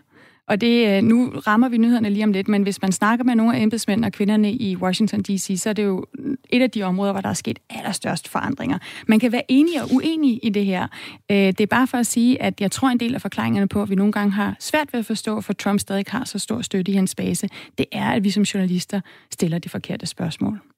og 0.48 0.62
det, 0.62 0.88
øh, 0.88 1.04
nu 1.04 1.30
rammer 1.48 1.70
vi 1.70 1.78
nyhederne 1.78 2.10
lige 2.10 2.24
om 2.24 2.32
lidt, 2.32 2.48
men 2.48 2.64
hvis 2.64 2.82
man 2.82 2.92
snakker 2.92 3.26
med 3.26 3.36
nogle 3.36 3.58
af 3.58 3.62
embedsmændene 3.62 4.08
og 4.08 4.12
kvinderne 4.12 4.54
i 4.54 4.76
Washington 4.76 5.22
D.C., 5.22 5.60
så 5.62 5.70
er 5.70 5.74
det 5.74 5.84
jo 5.84 6.06
et 6.50 6.62
af 6.62 6.72
de 6.72 6.84
områder, 6.84 7.12
hvor 7.12 7.22
der 7.22 7.30
er 7.30 7.34
sket 7.34 7.60
allerstørst 7.70 8.28
forandringer. 8.28 8.78
Man 9.08 9.20
kan 9.20 9.32
være 9.32 9.52
enig 9.52 9.82
og 9.82 9.90
uenig 9.94 10.40
i 10.44 10.50
det 10.50 10.66
her. 10.66 10.88
Øh, 11.32 11.38
det 11.38 11.62
er 11.62 11.66
bare 11.66 11.88
for 11.88 11.98
at 11.98 12.06
sige, 12.06 12.42
at 12.42 12.62
jeg 12.62 12.72
tror 12.72 12.90
en 12.90 13.00
del 13.00 13.16
af 13.16 13.22
forklaringerne 13.22 13.68
på, 13.68 13.82
at 13.82 13.90
vi 13.90 13.96
nogle 13.96 14.12
gange 14.12 14.32
har 14.32 14.56
svært 14.60 14.94
ved 14.94 15.00
at 15.00 15.06
forstå, 15.06 15.42
for 15.42 15.54
Trump 15.54 15.80
stadig 15.80 16.06
har 16.08 16.26
så 16.26 16.40
stor 16.40 16.62
støtte 16.62 16.92
i 16.92 16.96
hans 16.96 17.16
base, 17.16 17.50
det 17.78 17.86
er, 17.92 18.10
at 18.10 18.24
vi 18.24 18.30
som 18.30 18.44
journalister 18.44 19.02
stiller 19.32 19.60
de 19.60 19.70
forkerte 19.70 20.06
spørgsmål. 20.06 20.73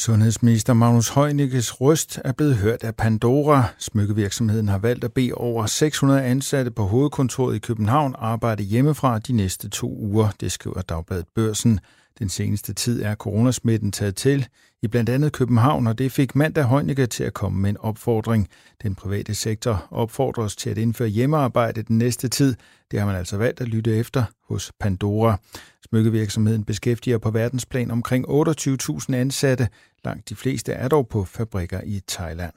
Sundhedsminister 0.00 0.72
Magnus 0.72 1.08
Heunicke's 1.08 1.80
røst 1.80 2.20
er 2.24 2.32
blevet 2.32 2.56
hørt 2.56 2.84
af 2.84 2.96
Pandora. 2.96 3.64
Smykkevirksomheden 3.78 4.68
har 4.68 4.78
valgt 4.78 5.04
at 5.04 5.12
bede 5.12 5.34
over 5.34 5.66
600 5.66 6.22
ansatte 6.22 6.70
på 6.70 6.82
hovedkontoret 6.82 7.56
i 7.56 7.58
København 7.58 8.14
arbejde 8.18 8.62
hjemmefra 8.62 9.18
de 9.18 9.32
næste 9.32 9.68
to 9.68 9.96
uger, 9.98 10.28
det 10.40 10.52
skriver 10.52 10.82
Dagbladet 10.82 11.26
Børsen. 11.34 11.80
Den 12.18 12.28
seneste 12.28 12.72
tid 12.74 13.02
er 13.02 13.14
coronasmitten 13.14 13.92
taget 13.92 14.16
til 14.16 14.46
i 14.82 14.88
blandt 14.88 15.10
andet 15.10 15.32
København, 15.32 15.86
og 15.86 15.98
det 15.98 16.12
fik 16.12 16.34
mandag 16.34 16.68
Heunicke 16.68 17.06
til 17.06 17.24
at 17.24 17.34
komme 17.34 17.60
med 17.60 17.70
en 17.70 17.76
opfordring. 17.76 18.48
Den 18.82 18.94
private 18.94 19.34
sektor 19.34 19.86
opfordres 19.90 20.56
til 20.56 20.70
at 20.70 20.78
indføre 20.78 21.08
hjemmearbejde 21.08 21.82
den 21.82 21.98
næste 21.98 22.28
tid. 22.28 22.54
Det 22.90 22.98
har 22.98 23.06
man 23.06 23.16
altså 23.16 23.36
valgt 23.36 23.60
at 23.60 23.68
lytte 23.68 23.96
efter 23.96 24.24
hos 24.48 24.72
Pandora. 24.80 25.38
Smykkevirksomheden 25.88 26.64
beskæftiger 26.64 27.18
på 27.18 27.30
verdensplan 27.30 27.90
omkring 27.90 28.28
28.000 28.28 29.14
ansatte. 29.14 29.68
Langt 30.04 30.28
de 30.28 30.36
fleste 30.36 30.72
er 30.72 30.88
dog 30.88 31.08
på 31.08 31.24
fabrikker 31.24 31.80
i 31.84 32.00
Thailand. 32.08 32.52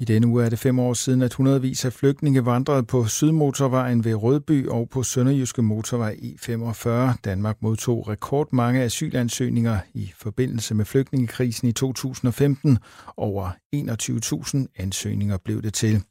I 0.00 0.04
denne 0.04 0.26
uge 0.26 0.44
er 0.44 0.48
det 0.48 0.58
fem 0.58 0.78
år 0.78 0.94
siden, 0.94 1.22
at 1.22 1.34
hundredvis 1.34 1.84
af 1.84 1.92
flygtninge 1.92 2.46
vandrede 2.46 2.82
på 2.82 3.06
Sydmotorvejen 3.06 4.04
ved 4.04 4.14
Rødby 4.14 4.68
og 4.68 4.88
på 4.90 5.02
Sønderjyske 5.02 5.62
Motorvej 5.62 6.14
E45. 6.14 7.16
Danmark 7.24 7.56
modtog 7.62 8.08
rekordmange 8.08 8.82
asylansøgninger 8.82 9.78
i 9.94 10.12
forbindelse 10.16 10.74
med 10.74 10.84
flygtningekrisen 10.84 11.68
i 11.68 11.72
2015. 11.72 12.78
Over 13.16 13.50
21.000 13.76 14.66
ansøgninger 14.76 15.36
blev 15.44 15.62
det 15.62 15.74
til. 15.74 16.02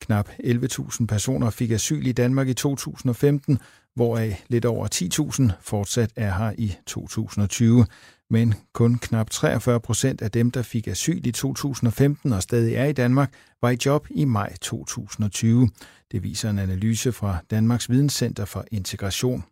Knap 0.00 0.28
11.000 0.28 1.06
personer 1.06 1.50
fik 1.50 1.70
asyl 1.70 2.06
i 2.06 2.12
Danmark 2.12 2.48
i 2.48 2.54
2015, 2.54 3.58
hvoraf 3.94 4.44
lidt 4.48 4.64
over 4.64 4.88
10.000 4.94 5.52
fortsat 5.60 6.10
er 6.16 6.34
her 6.34 6.52
i 6.58 6.74
2020 6.86 7.86
men 8.30 8.54
kun 8.72 8.98
knap 8.98 9.30
43 9.30 9.80
procent 9.80 10.22
af 10.22 10.30
dem, 10.30 10.50
der 10.50 10.62
fik 10.62 10.88
asyl 10.88 11.26
i 11.26 11.32
2015 11.32 12.32
og 12.32 12.42
stadig 12.42 12.74
er 12.74 12.84
i 12.84 12.92
Danmark, 12.92 13.32
var 13.62 13.70
i 13.70 13.76
job 13.86 14.06
i 14.10 14.24
maj 14.24 14.52
2020. 14.60 15.68
Det 16.12 16.22
viser 16.22 16.50
en 16.50 16.58
analyse 16.58 17.12
fra 17.12 17.36
Danmarks 17.50 17.90
Videnscenter 17.90 18.44
for 18.44 18.64
Integration. 18.72 19.44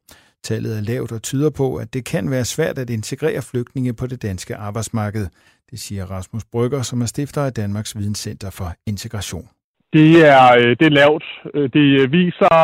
Tallet 0.43 0.79
er 0.79 0.83
lavt 0.83 1.13
og 1.13 1.23
tyder 1.23 1.51
på, 1.51 1.77
at 1.77 1.95
det 1.95 2.05
kan 2.05 2.31
være 2.31 2.45
svært 2.45 2.79
at 2.79 2.91
integrere 2.91 3.43
flygtninge 3.43 3.93
på 3.95 4.07
det 4.07 4.23
danske 4.23 4.57
arbejdsmarked. 4.57 5.27
Det 5.71 5.81
siger 5.81 6.05
Rasmus 6.07 6.45
Brygger, 6.45 6.83
som 6.83 7.01
er 7.03 7.07
stifter 7.07 7.43
af 7.43 7.53
Danmarks 7.53 7.97
Videnscenter 7.99 8.51
for 8.51 8.69
Integration. 8.87 9.49
Det 9.93 10.11
er, 10.35 10.57
øh, 10.59 10.71
det 10.79 10.87
er 10.87 10.99
lavt. 11.03 11.25
Øh, 11.55 11.71
det 11.77 11.87
øh, 12.01 12.13
viser, 12.13 12.57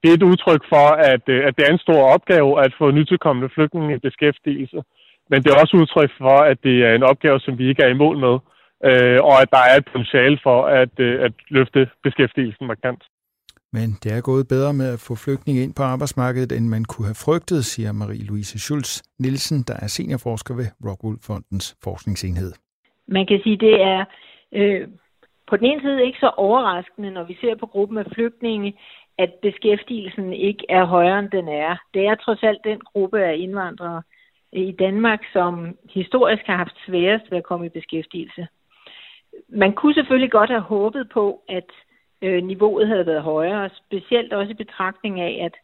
det 0.00 0.08
er 0.10 0.14
et 0.14 0.22
udtryk 0.22 0.62
for, 0.68 0.86
at, 1.12 1.22
at 1.48 1.52
det 1.56 1.64
er 1.66 1.72
en 1.72 1.78
stor 1.86 2.02
opgave 2.14 2.64
at 2.64 2.72
få 2.78 2.90
nytilkommende 2.90 3.48
flygtninge 3.54 3.94
i 3.96 3.98
beskæftigelse 3.98 4.78
men 5.30 5.42
det 5.42 5.50
er 5.50 5.60
også 5.60 5.76
udtryk 5.76 6.10
for, 6.18 6.36
at 6.50 6.58
det 6.62 6.76
er 6.86 6.94
en 6.94 7.02
opgave, 7.02 7.40
som 7.40 7.58
vi 7.58 7.68
ikke 7.68 7.82
er 7.82 7.88
i 7.88 8.00
mål 8.04 8.18
med, 8.18 8.36
øh, 8.88 9.18
og 9.28 9.42
at 9.42 9.50
der 9.50 9.62
er 9.70 9.76
et 9.76 9.88
potentiale 9.92 10.38
for 10.42 10.66
at, 10.66 10.94
øh, 10.98 11.24
at 11.24 11.32
løfte 11.48 11.88
beskæftigelsen 12.02 12.66
markant. 12.66 13.02
Men 13.72 13.88
det 14.02 14.10
er 14.12 14.20
gået 14.20 14.48
bedre 14.48 14.72
med 14.74 14.88
at 14.92 15.04
få 15.08 15.14
flygtninge 15.24 15.62
ind 15.62 15.74
på 15.74 15.82
arbejdsmarkedet, 15.82 16.52
end 16.52 16.66
man 16.68 16.84
kunne 16.84 17.06
have 17.06 17.24
frygtet, 17.26 17.64
siger 17.64 17.92
Marie-Louise 17.92 18.58
Schulz 18.58 18.90
Nielsen, 19.18 19.58
der 19.68 19.76
er 19.84 19.86
seniorforsker 19.86 20.54
ved 20.54 20.68
Rockwool 20.86 21.18
Fondens 21.26 21.76
forskningsenhed. 21.84 22.52
Man 23.08 23.26
kan 23.26 23.40
sige, 23.44 23.56
det 23.56 23.82
er 23.82 24.04
øh, 24.52 24.88
på 25.48 25.56
den 25.56 25.66
ene 25.66 25.80
side 25.80 26.06
ikke 26.06 26.18
så 26.18 26.30
overraskende, 26.36 27.10
når 27.10 27.24
vi 27.24 27.36
ser 27.40 27.54
på 27.56 27.66
gruppen 27.66 27.98
af 27.98 28.06
flygtninge, 28.14 28.78
at 29.18 29.30
beskæftigelsen 29.42 30.32
ikke 30.32 30.64
er 30.68 30.84
højere, 30.84 31.18
end 31.18 31.30
den 31.30 31.48
er. 31.48 31.76
Det 31.94 32.06
er 32.06 32.14
trods 32.14 32.42
alt 32.42 32.64
den 32.64 32.80
gruppe 32.80 33.18
af 33.24 33.36
indvandrere, 33.36 34.02
i 34.52 34.72
Danmark, 34.72 35.20
som 35.32 35.76
historisk 35.94 36.42
har 36.46 36.56
haft 36.56 36.76
sværest 36.86 37.30
ved 37.30 37.38
at 37.38 37.44
komme 37.44 37.66
i 37.66 37.68
beskæftigelse. 37.78 38.46
Man 39.48 39.72
kunne 39.72 39.94
selvfølgelig 39.94 40.30
godt 40.30 40.50
have 40.50 40.62
håbet 40.62 41.08
på, 41.08 41.40
at 41.48 41.70
øh, 42.22 42.44
niveauet 42.44 42.88
havde 42.88 43.06
været 43.06 43.22
højere, 43.22 43.70
specielt 43.86 44.32
også 44.32 44.50
i 44.50 44.62
betragtning 44.64 45.20
af, 45.20 45.40
at 45.44 45.54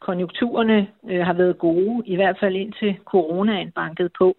konjunkturerne 0.00 0.88
øh, 1.10 1.20
har 1.20 1.32
været 1.32 1.58
gode, 1.58 2.02
i 2.06 2.16
hvert 2.16 2.36
fald 2.40 2.56
indtil 2.56 2.98
coronaen 3.04 3.70
bankede 3.70 4.10
på. 4.18 4.36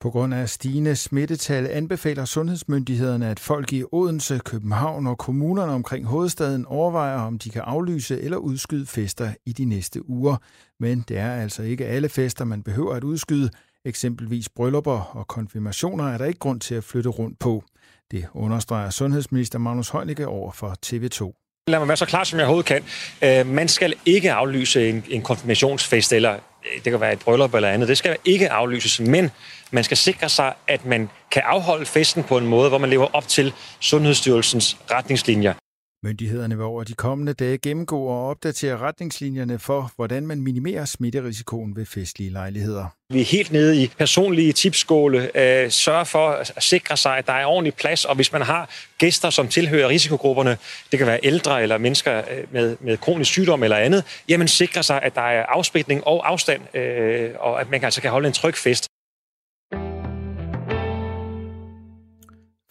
På 0.00 0.10
grund 0.10 0.34
af 0.34 0.48
stigende 0.48 0.96
smittetal 0.96 1.66
anbefaler 1.66 2.24
sundhedsmyndighederne, 2.24 3.28
at 3.28 3.40
folk 3.40 3.72
i 3.72 3.84
Odense, 3.92 4.40
København 4.44 5.06
og 5.06 5.18
kommunerne 5.18 5.72
omkring 5.72 6.06
hovedstaden 6.06 6.66
overvejer, 6.66 7.20
om 7.20 7.38
de 7.38 7.50
kan 7.50 7.62
aflyse 7.62 8.20
eller 8.20 8.36
udskyde 8.36 8.86
fester 8.86 9.32
i 9.46 9.52
de 9.52 9.64
næste 9.64 10.10
uger. 10.10 10.36
Men 10.80 11.04
det 11.08 11.18
er 11.18 11.32
altså 11.32 11.62
ikke 11.62 11.86
alle 11.86 12.08
fester, 12.08 12.44
man 12.44 12.62
behøver 12.62 12.94
at 12.94 13.04
udskyde. 13.04 13.50
Eksempelvis 13.84 14.48
bryllupper 14.48 15.00
og 15.16 15.28
konfirmationer 15.28 16.04
er 16.12 16.18
der 16.18 16.24
ikke 16.24 16.38
grund 16.38 16.60
til 16.60 16.74
at 16.74 16.84
flytte 16.84 17.10
rundt 17.10 17.38
på. 17.38 17.64
Det 18.10 18.26
understreger 18.34 18.90
sundhedsminister 18.90 19.58
Magnus 19.58 19.88
Heunicke 19.88 20.26
over 20.28 20.52
for 20.52 20.76
TV2. 20.86 21.48
Lad 21.68 21.78
mig 21.78 21.88
være 21.88 21.96
så 21.96 22.06
klar, 22.06 22.24
som 22.24 22.38
jeg 22.38 22.46
overhovedet 22.46 22.82
kan. 23.20 23.40
Øh, 23.40 23.54
man 23.54 23.68
skal 23.68 23.94
ikke 24.06 24.32
aflyse 24.32 24.88
en, 24.88 25.04
en 25.08 25.22
konfirmationsfest, 25.22 26.12
eller 26.12 26.32
øh, 26.32 26.84
det 26.84 26.92
kan 26.92 27.00
være 27.00 27.12
et 27.12 27.18
bryllup 27.18 27.54
eller 27.54 27.68
andet. 27.68 27.88
Det 27.88 27.98
skal 27.98 28.16
ikke 28.24 28.50
aflyses, 28.50 29.00
men 29.00 29.30
man 29.70 29.84
skal 29.84 29.96
sikre 29.96 30.28
sig, 30.28 30.54
at 30.66 30.84
man 30.84 31.10
kan 31.30 31.42
afholde 31.44 31.86
festen 31.86 32.22
på 32.22 32.38
en 32.38 32.46
måde, 32.46 32.68
hvor 32.68 32.78
man 32.78 32.90
lever 32.90 33.06
op 33.12 33.28
til 33.28 33.52
Sundhedsstyrelsens 33.80 34.76
retningslinjer. 34.90 35.54
Myndighederne 36.02 36.56
vil 36.56 36.64
over 36.64 36.84
de 36.84 36.94
kommende 36.94 37.32
dage 37.32 37.58
gennemgå 37.58 38.02
og 38.02 38.28
opdatere 38.28 38.78
retningslinjerne 38.78 39.58
for, 39.58 39.92
hvordan 39.96 40.26
man 40.26 40.40
minimerer 40.40 40.84
smitterisikoen 40.84 41.76
ved 41.76 41.86
festlige 41.86 42.30
lejligheder. 42.30 42.86
Vi 43.12 43.20
er 43.20 43.24
helt 43.24 43.52
nede 43.52 43.82
i 43.82 43.90
personlige 43.98 44.52
tipskåle. 44.52 45.30
Øh, 45.34 45.70
sørg 45.70 46.06
for 46.06 46.28
at 46.28 46.62
sikre 46.62 46.96
sig, 46.96 47.18
at 47.18 47.26
der 47.26 47.32
er 47.32 47.46
ordentlig 47.46 47.74
plads, 47.74 48.04
og 48.04 48.14
hvis 48.14 48.32
man 48.32 48.42
har 48.42 48.70
gæster, 48.98 49.30
som 49.30 49.48
tilhører 49.48 49.88
risikogrupperne, 49.88 50.56
det 50.90 50.98
kan 50.98 51.06
være 51.06 51.20
ældre 51.22 51.62
eller 51.62 51.78
mennesker 51.78 52.18
øh, 52.18 52.44
med, 52.52 52.76
med 52.80 52.96
kronisk 52.96 53.30
sygdom 53.30 53.62
eller 53.62 53.76
andet, 53.76 54.04
jamen 54.28 54.48
sikre 54.48 54.82
sig, 54.82 55.02
at 55.02 55.14
der 55.14 55.20
er 55.20 55.46
afspritning 55.46 56.06
og 56.06 56.30
afstand, 56.30 56.76
øh, 56.76 57.30
og 57.38 57.60
at 57.60 57.70
man 57.70 57.84
altså 57.84 58.00
kan 58.00 58.10
holde 58.10 58.26
en 58.28 58.34
tryg 58.34 58.54
fest. 58.54 58.88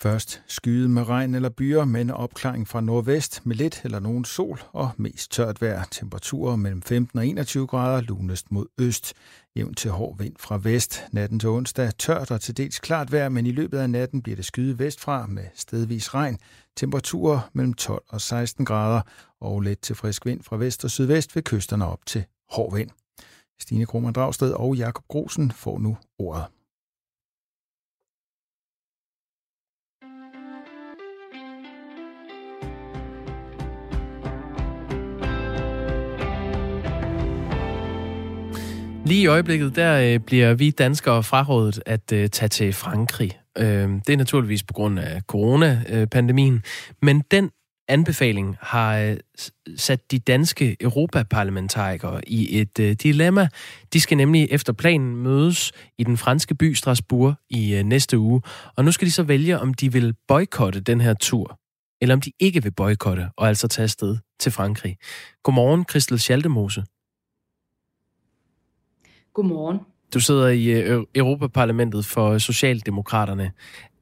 Først 0.01 0.43
skyet 0.47 0.89
med 0.89 1.09
regn 1.09 1.35
eller 1.35 1.49
byer, 1.49 1.85
men 1.85 2.11
opklaring 2.11 2.67
fra 2.67 2.81
nordvest 2.81 3.45
med 3.45 3.55
lidt 3.55 3.81
eller 3.83 3.99
nogen 3.99 4.25
sol 4.25 4.59
og 4.71 4.89
mest 4.97 5.31
tørt 5.31 5.61
vejr. 5.61 5.83
Temperaturer 5.91 6.55
mellem 6.55 6.81
15 6.81 7.19
og 7.19 7.27
21 7.27 7.67
grader, 7.67 8.01
lunest 8.01 8.51
mod 8.51 8.65
øst. 8.77 9.13
Jævn 9.55 9.73
til 9.73 9.91
hård 9.91 10.17
vind 10.17 10.35
fra 10.39 10.59
vest. 10.63 11.03
Natten 11.11 11.39
til 11.39 11.49
onsdag 11.49 11.91
tørt 11.97 12.31
og 12.31 12.41
til 12.41 12.57
dels 12.57 12.79
klart 12.79 13.11
vejr, 13.11 13.29
men 13.29 13.45
i 13.45 13.51
løbet 13.51 13.77
af 13.77 13.89
natten 13.89 14.21
bliver 14.21 14.35
det 14.35 14.45
skyet 14.45 14.79
vestfra 14.79 15.27
med 15.27 15.43
stedvis 15.55 16.13
regn. 16.13 16.37
Temperaturer 16.75 17.49
mellem 17.53 17.73
12 17.73 18.03
og 18.09 18.21
16 18.21 18.65
grader 18.65 19.01
og 19.41 19.61
let 19.61 19.79
til 19.79 19.95
frisk 19.95 20.25
vind 20.25 20.43
fra 20.43 20.57
vest 20.57 20.83
og 20.83 20.91
sydvest 20.91 21.35
ved 21.35 21.43
kysterne 21.43 21.87
op 21.87 22.05
til 22.05 22.25
hård 22.51 22.75
vind. 22.75 22.89
Stine 23.59 23.85
Krohmann 23.85 24.13
Dragsted 24.13 24.51
og 24.51 24.75
Jakob 24.75 25.03
Grosen 25.07 25.51
får 25.51 25.79
nu 25.79 25.97
ordet. 26.19 26.56
Lige 39.07 39.21
i 39.21 39.27
øjeblikket, 39.27 39.75
der 39.75 40.13
øh, 40.13 40.19
bliver 40.19 40.53
vi 40.53 40.71
danskere 40.71 41.23
frarådet 41.23 41.83
at 41.85 42.11
øh, 42.13 42.29
tage 42.29 42.49
til 42.49 42.73
Frankrig. 42.73 43.39
Øh, 43.57 43.89
det 44.07 44.09
er 44.09 44.17
naturligvis 44.17 44.63
på 44.63 44.73
grund 44.73 44.99
af 44.99 45.21
coronapandemien, 45.21 46.63
men 47.01 47.23
den 47.31 47.49
anbefaling 47.87 48.57
har 48.61 48.97
øh, 48.97 49.17
sat 49.75 50.11
de 50.11 50.19
danske 50.19 50.77
europaparlamentarikere 50.81 52.29
i 52.29 52.59
et 52.61 52.79
øh, 52.79 52.91
dilemma. 52.91 53.47
De 53.93 53.99
skal 54.01 54.17
nemlig 54.17 54.47
efter 54.51 54.73
planen 54.73 55.15
mødes 55.15 55.71
i 55.97 56.03
den 56.03 56.17
franske 56.17 56.55
by 56.55 56.73
Strasbourg 56.73 57.35
i 57.49 57.75
øh, 57.75 57.83
næste 57.83 58.17
uge, 58.17 58.41
og 58.77 58.85
nu 58.85 58.91
skal 58.91 59.05
de 59.05 59.11
så 59.11 59.23
vælge, 59.23 59.59
om 59.59 59.73
de 59.73 59.91
vil 59.91 60.13
boykotte 60.27 60.79
den 60.79 61.01
her 61.01 61.13
tur, 61.13 61.59
eller 62.01 62.15
om 62.15 62.21
de 62.21 62.31
ikke 62.39 62.63
vil 62.63 62.71
boykotte 62.71 63.29
og 63.37 63.47
altså 63.47 63.67
tage 63.67 63.83
afsted 63.83 64.17
til 64.39 64.51
Frankrig. 64.51 64.97
Godmorgen, 65.43 65.85
Christel 65.89 66.19
Schaldemose. 66.19 66.83
Godmorgen. 69.37 69.79
Du 70.13 70.19
sidder 70.19 70.47
i 70.47 70.65
øh, 70.65 71.03
Europaparlamentet 71.15 72.05
for 72.05 72.37
Socialdemokraterne. 72.37 73.51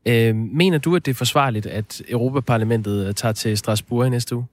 Øh, 0.06 0.36
mener 0.36 0.78
du, 0.78 0.96
at 0.96 1.06
det 1.06 1.12
er 1.12 1.16
forsvarligt, 1.16 1.66
at 1.66 2.02
Europaparlamentet 2.10 3.16
tager 3.16 3.34
til 3.34 3.58
Strasbourg 3.58 4.08
i 4.08 4.10
næste 4.10 4.36
uge? 4.36 4.46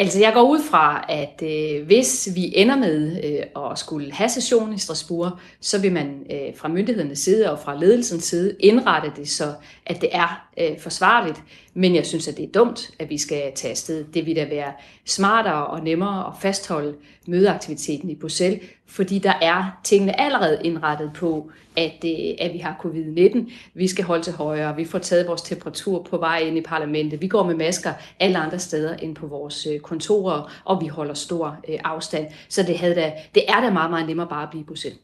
Altså, 0.01 0.21
jeg 0.21 0.33
går 0.35 0.43
ud 0.43 0.63
fra, 0.71 1.05
at 1.09 1.43
øh, 1.43 1.87
hvis 1.87 2.29
vi 2.35 2.53
ender 2.57 2.77
med 2.77 3.21
øh, 3.25 3.71
at 3.71 3.79
skulle 3.79 4.13
have 4.13 4.29
session 4.29 4.75
i 4.75 4.79
Strasbourg, 4.79 5.31
så 5.61 5.81
vil 5.81 5.93
man 5.93 6.27
øh, 6.31 6.57
fra 6.57 6.69
myndighedernes 6.69 7.19
side 7.19 7.53
og 7.53 7.59
fra 7.59 7.75
ledelsens 7.75 8.25
side 8.25 8.57
indrette 8.61 9.13
det, 9.17 9.29
så 9.29 9.55
at 9.89 10.01
det 10.01 10.09
er 10.13 10.49
øh, 10.59 10.79
forsvarligt. 10.81 11.43
Men 11.75 11.95
jeg 11.95 12.07
synes, 12.07 12.29
at 12.29 12.37
det 12.37 12.45
er 12.45 12.53
dumt, 12.53 12.91
at 12.99 13.11
vi 13.11 13.19
skal 13.19 13.53
tage 13.55 13.71
afsted. 13.71 14.05
Det 14.05 14.27
vil 14.27 14.37
da 14.37 14.45
være 14.45 14.73
smartere 15.05 15.67
og 15.67 15.85
nemmere 15.85 16.27
at 16.27 16.33
fastholde 16.41 16.95
mødeaktiviteten 17.27 18.11
i 18.11 18.15
Bruxelles, 18.15 18.61
fordi 18.87 19.19
der 19.19 19.33
er 19.43 19.81
tingene 19.85 20.21
allerede 20.21 20.61
indrettet 20.65 21.11
på, 21.15 21.51
at, 21.77 22.05
øh, 22.05 22.35
at 22.39 22.53
vi 22.53 22.59
har 22.59 22.81
covid-19. 22.85 23.51
Vi 23.75 23.89
skal 23.89 24.05
holde 24.05 24.23
til 24.23 24.33
højre, 24.33 24.77
vi 24.77 24.85
får 24.85 24.99
taget 24.99 25.29
vores 25.29 25.43
temperatur 25.43 26.03
på 26.03 26.17
vej 26.17 26.39
ind 26.39 26.59
i 26.59 26.63
parlamentet, 26.63 27.21
vi 27.21 27.29
går 27.29 27.45
med 27.45 27.55
masker 27.55 27.93
alle 28.21 28.39
andre 28.39 28.59
steder 28.59 28.97
end 28.97 29.15
på 29.15 29.27
vores 29.27 29.67
øh, 29.67 29.81
kontorer, 29.81 30.61
og 30.65 30.81
vi 30.81 30.87
holder 30.87 31.15
stor 31.15 31.57
øh, 31.69 31.79
afstand. 31.85 32.27
Så 32.49 32.63
det, 32.63 32.79
havde 32.79 32.95
da, 32.95 33.13
det 33.35 33.43
er 33.49 33.61
da 33.61 33.71
meget, 33.71 33.91
meget 33.91 34.07
nemmere 34.07 34.29
bare 34.29 34.43
at 34.43 34.51
blive 34.51 34.63
i 34.63 34.67
Bruxelles. 34.67 35.01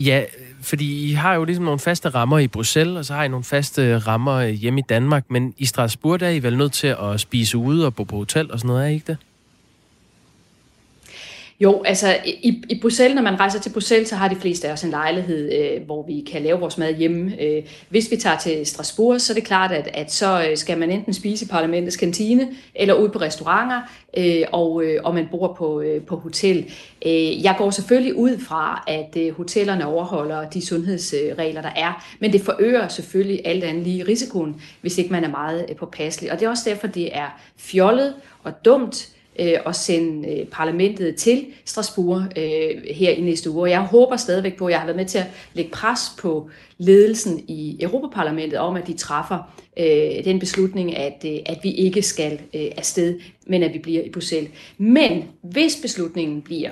Ja, 0.00 0.24
fordi 0.62 1.10
I 1.10 1.12
har 1.12 1.34
jo 1.34 1.44
ligesom 1.44 1.64
nogle 1.64 1.80
faste 1.80 2.08
rammer 2.08 2.38
i 2.38 2.48
Bruxelles, 2.48 2.96
og 2.96 3.04
så 3.04 3.14
har 3.14 3.24
I 3.24 3.28
nogle 3.28 3.44
faste 3.44 3.98
rammer 3.98 4.46
hjemme 4.46 4.80
i 4.80 4.84
Danmark, 4.88 5.24
men 5.28 5.54
i 5.58 5.66
Strasbourg 5.66 6.20
der 6.20 6.26
er 6.26 6.30
I 6.30 6.42
vel 6.42 6.56
nødt 6.56 6.72
til 6.72 6.96
at 7.02 7.20
spise 7.20 7.58
ude 7.58 7.86
og 7.86 7.94
bo 7.94 8.04
på 8.04 8.16
hotel 8.16 8.52
og 8.52 8.58
sådan 8.58 8.68
noget, 8.68 8.84
er 8.84 8.88
I 8.88 8.94
ikke 8.94 9.06
det? 9.06 9.16
Jo, 11.60 11.82
altså 11.82 12.16
i, 12.24 12.62
i 12.68 12.78
Bruxelles, 12.80 13.14
når 13.14 13.22
man 13.22 13.40
rejser 13.40 13.60
til 13.60 13.70
Bruxelles, 13.70 14.08
så 14.08 14.16
har 14.16 14.28
de 14.28 14.36
fleste 14.36 14.68
af 14.68 14.72
os 14.72 14.82
en 14.82 14.90
lejlighed, 14.90 15.52
øh, 15.52 15.82
hvor 15.86 16.06
vi 16.06 16.24
kan 16.32 16.42
lave 16.42 16.60
vores 16.60 16.78
mad 16.78 16.94
hjemme. 16.94 17.42
Øh, 17.42 17.62
hvis 17.88 18.10
vi 18.10 18.16
tager 18.16 18.38
til 18.38 18.66
Strasbourg, 18.66 19.20
så 19.20 19.32
er 19.32 19.34
det 19.34 19.44
klart, 19.44 19.72
at, 19.72 19.90
at 19.94 20.12
så 20.12 20.46
øh, 20.50 20.56
skal 20.56 20.78
man 20.78 20.90
enten 20.90 21.14
spise 21.14 21.44
i 21.44 21.48
parlamentets 21.48 21.96
kantine, 21.96 22.48
eller 22.74 22.94
ud 22.94 23.08
på 23.08 23.18
restauranter, 23.18 23.80
øh, 24.16 24.42
og, 24.52 24.84
øh, 24.84 25.00
og 25.04 25.14
man 25.14 25.28
bor 25.30 25.54
på, 25.58 25.80
øh, 25.80 26.02
på 26.02 26.16
hotel. 26.16 26.72
Øh, 27.06 27.44
jeg 27.44 27.54
går 27.58 27.70
selvfølgelig 27.70 28.16
ud 28.16 28.38
fra, 28.38 28.84
at 28.86 29.16
øh, 29.16 29.36
hotellerne 29.36 29.86
overholder 29.86 30.48
de 30.48 30.66
sundhedsregler, 30.66 31.62
der 31.62 31.72
er, 31.76 32.04
men 32.20 32.32
det 32.32 32.40
forøger 32.40 32.88
selvfølgelig 32.88 33.40
alt 33.44 33.64
andet 33.64 33.82
lige 33.82 34.06
risikoen, 34.06 34.60
hvis 34.80 34.98
ikke 34.98 35.12
man 35.12 35.24
er 35.24 35.30
meget 35.30 35.66
øh, 35.68 35.76
påpasselig. 35.76 36.32
Og 36.32 36.40
det 36.40 36.46
er 36.46 36.50
også 36.50 36.70
derfor, 36.70 36.86
det 36.86 37.16
er 37.16 37.40
fjollet 37.56 38.14
og 38.44 38.64
dumt, 38.64 39.08
øh, 39.40 39.58
at 39.66 39.76
sende 39.76 40.28
øh, 40.28 40.46
parlamentet 40.46 41.16
til 41.16 41.46
Strasbourg 41.64 42.22
øh, 42.36 42.94
her 42.94 43.10
i 43.10 43.20
næste 43.20 43.50
uge. 43.50 43.62
Og 43.62 43.70
jeg 43.70 43.80
håber 43.80 44.16
stadigvæk 44.16 44.56
på, 44.56 44.66
at 44.66 44.72
jeg 44.72 44.78
har 44.78 44.86
været 44.86 44.96
med 44.96 45.06
til 45.06 45.18
at 45.18 45.26
lægge 45.54 45.70
pres 45.70 46.00
på 46.18 46.50
ledelsen 46.78 47.44
i 47.48 47.76
Europaparlamentet 47.80 48.58
om, 48.58 48.76
at 48.76 48.86
de 48.86 48.92
træffer 48.92 49.54
øh, 49.78 50.24
den 50.24 50.38
beslutning, 50.38 50.96
at, 50.96 51.24
øh, 51.26 51.38
at 51.46 51.58
vi 51.62 51.70
ikke 51.70 52.02
skal 52.02 52.32
øh, 52.32 52.70
afsted, 52.76 53.20
men 53.46 53.62
at 53.62 53.74
vi 53.74 53.78
bliver 53.78 54.02
i 54.02 54.10
Bruxelles. 54.10 54.50
Men 54.78 55.24
hvis 55.42 55.78
beslutningen 55.82 56.42
bliver 56.42 56.70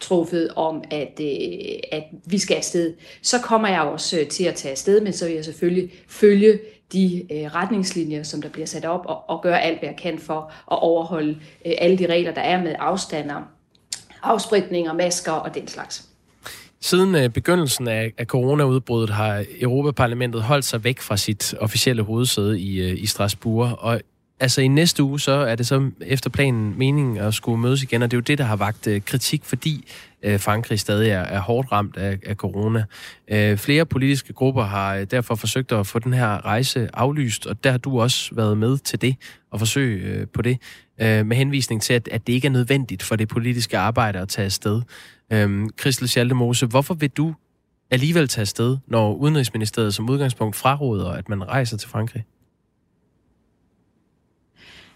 truffet 0.00 0.48
om, 0.56 0.84
at, 0.90 1.20
øh, 1.20 1.78
at 1.92 2.02
vi 2.26 2.38
skal 2.38 2.54
afsted, 2.54 2.94
så 3.22 3.38
kommer 3.38 3.68
jeg 3.68 3.80
også 3.80 4.20
øh, 4.20 4.26
til 4.26 4.44
at 4.44 4.54
tage 4.54 4.72
afsted, 4.72 5.00
men 5.00 5.12
så 5.12 5.26
vil 5.26 5.34
jeg 5.34 5.44
selvfølgelig 5.44 5.92
følge 6.08 6.58
de 6.92 7.26
øh, 7.32 7.54
retningslinjer, 7.54 8.22
som 8.22 8.42
der 8.42 8.48
bliver 8.48 8.66
sat 8.66 8.84
op, 8.84 9.06
og, 9.06 9.30
og 9.30 9.42
gøre 9.42 9.62
alt, 9.62 9.78
hvad 9.78 9.88
jeg 9.88 9.98
kan 9.98 10.18
for 10.18 10.52
at 10.72 10.82
overholde 10.82 11.30
øh, 11.66 11.72
alle 11.78 11.98
de 11.98 12.06
regler, 12.06 12.34
der 12.34 12.40
er 12.40 12.62
med 12.62 12.74
afstander, 12.78 13.42
afspritninger, 14.22 14.92
masker 14.92 15.32
og 15.32 15.54
den 15.54 15.68
slags. 15.68 16.08
Siden 16.80 17.14
øh, 17.14 17.28
begyndelsen 17.28 17.88
af, 17.88 18.12
af 18.18 18.26
coronaudbruddet 18.26 19.10
har 19.10 19.44
Europaparlamentet 19.60 20.42
holdt 20.42 20.64
sig 20.64 20.84
væk 20.84 21.00
fra 21.00 21.16
sit 21.16 21.54
officielle 21.60 22.02
hovedsæde 22.02 22.60
i, 22.60 22.80
øh, 22.80 23.02
i 23.02 23.06
Strasbourg, 23.06 23.78
og 23.78 24.00
altså 24.40 24.60
i 24.60 24.68
næste 24.68 25.02
uge, 25.02 25.20
så 25.20 25.32
er 25.32 25.54
det 25.54 25.66
så 25.66 25.90
efter 26.00 26.30
planen 26.30 26.78
meningen 26.78 27.16
at 27.16 27.34
skulle 27.34 27.60
mødes 27.60 27.82
igen, 27.82 28.02
og 28.02 28.10
det 28.10 28.16
er 28.16 28.18
jo 28.18 28.22
det, 28.22 28.38
der 28.38 28.44
har 28.44 28.56
vagt 28.56 28.86
øh, 28.86 29.00
kritik, 29.00 29.44
fordi 29.44 29.84
øh, 30.22 30.40
Frankrig 30.40 30.80
stadig 30.80 31.10
er, 31.10 31.20
er 31.20 31.40
hårdt 31.40 31.72
ramt 31.72 31.96
af, 31.96 32.18
af 32.26 32.36
corona. 32.36 32.84
Øh, 33.28 33.56
flere 33.56 33.86
politiske 33.86 34.32
grupper 34.32 34.62
har 34.62 34.94
øh, 34.94 35.06
derfor 35.10 35.34
forsøgt 35.34 35.72
at 35.72 35.86
få 35.86 35.98
den 35.98 36.12
her 36.12 36.46
rejse 36.46 36.88
aflyst, 36.94 37.46
og 37.46 37.64
der 37.64 37.70
har 37.70 37.78
du 37.78 38.00
også 38.00 38.34
været 38.34 38.58
med 38.58 38.78
til 38.78 39.02
det, 39.02 39.16
og 39.50 39.58
forsøg 39.58 40.02
øh, 40.02 40.26
på 40.26 40.42
det, 40.42 40.58
øh, 41.00 41.26
med 41.26 41.36
henvisning 41.36 41.82
til, 41.82 41.94
at, 41.94 42.08
at 42.12 42.26
det 42.26 42.32
ikke 42.32 42.46
er 42.46 42.52
nødvendigt 42.52 43.02
for 43.02 43.16
det 43.16 43.28
politiske 43.28 43.78
arbejde 43.78 44.18
at 44.18 44.28
tage 44.28 44.46
afsted. 44.46 44.82
Øh, 45.32 45.68
Christel 45.80 46.08
Schaldemose, 46.08 46.66
hvorfor 46.66 46.94
vil 46.94 47.10
du 47.10 47.34
alligevel 47.90 48.28
tage 48.28 48.42
afsted, 48.42 48.76
når 48.86 49.14
Udenrigsministeriet 49.14 49.94
som 49.94 50.10
udgangspunkt 50.10 50.56
fraråder, 50.56 51.10
at 51.10 51.28
man 51.28 51.48
rejser 51.48 51.76
til 51.76 51.88
Frankrig? 51.88 52.24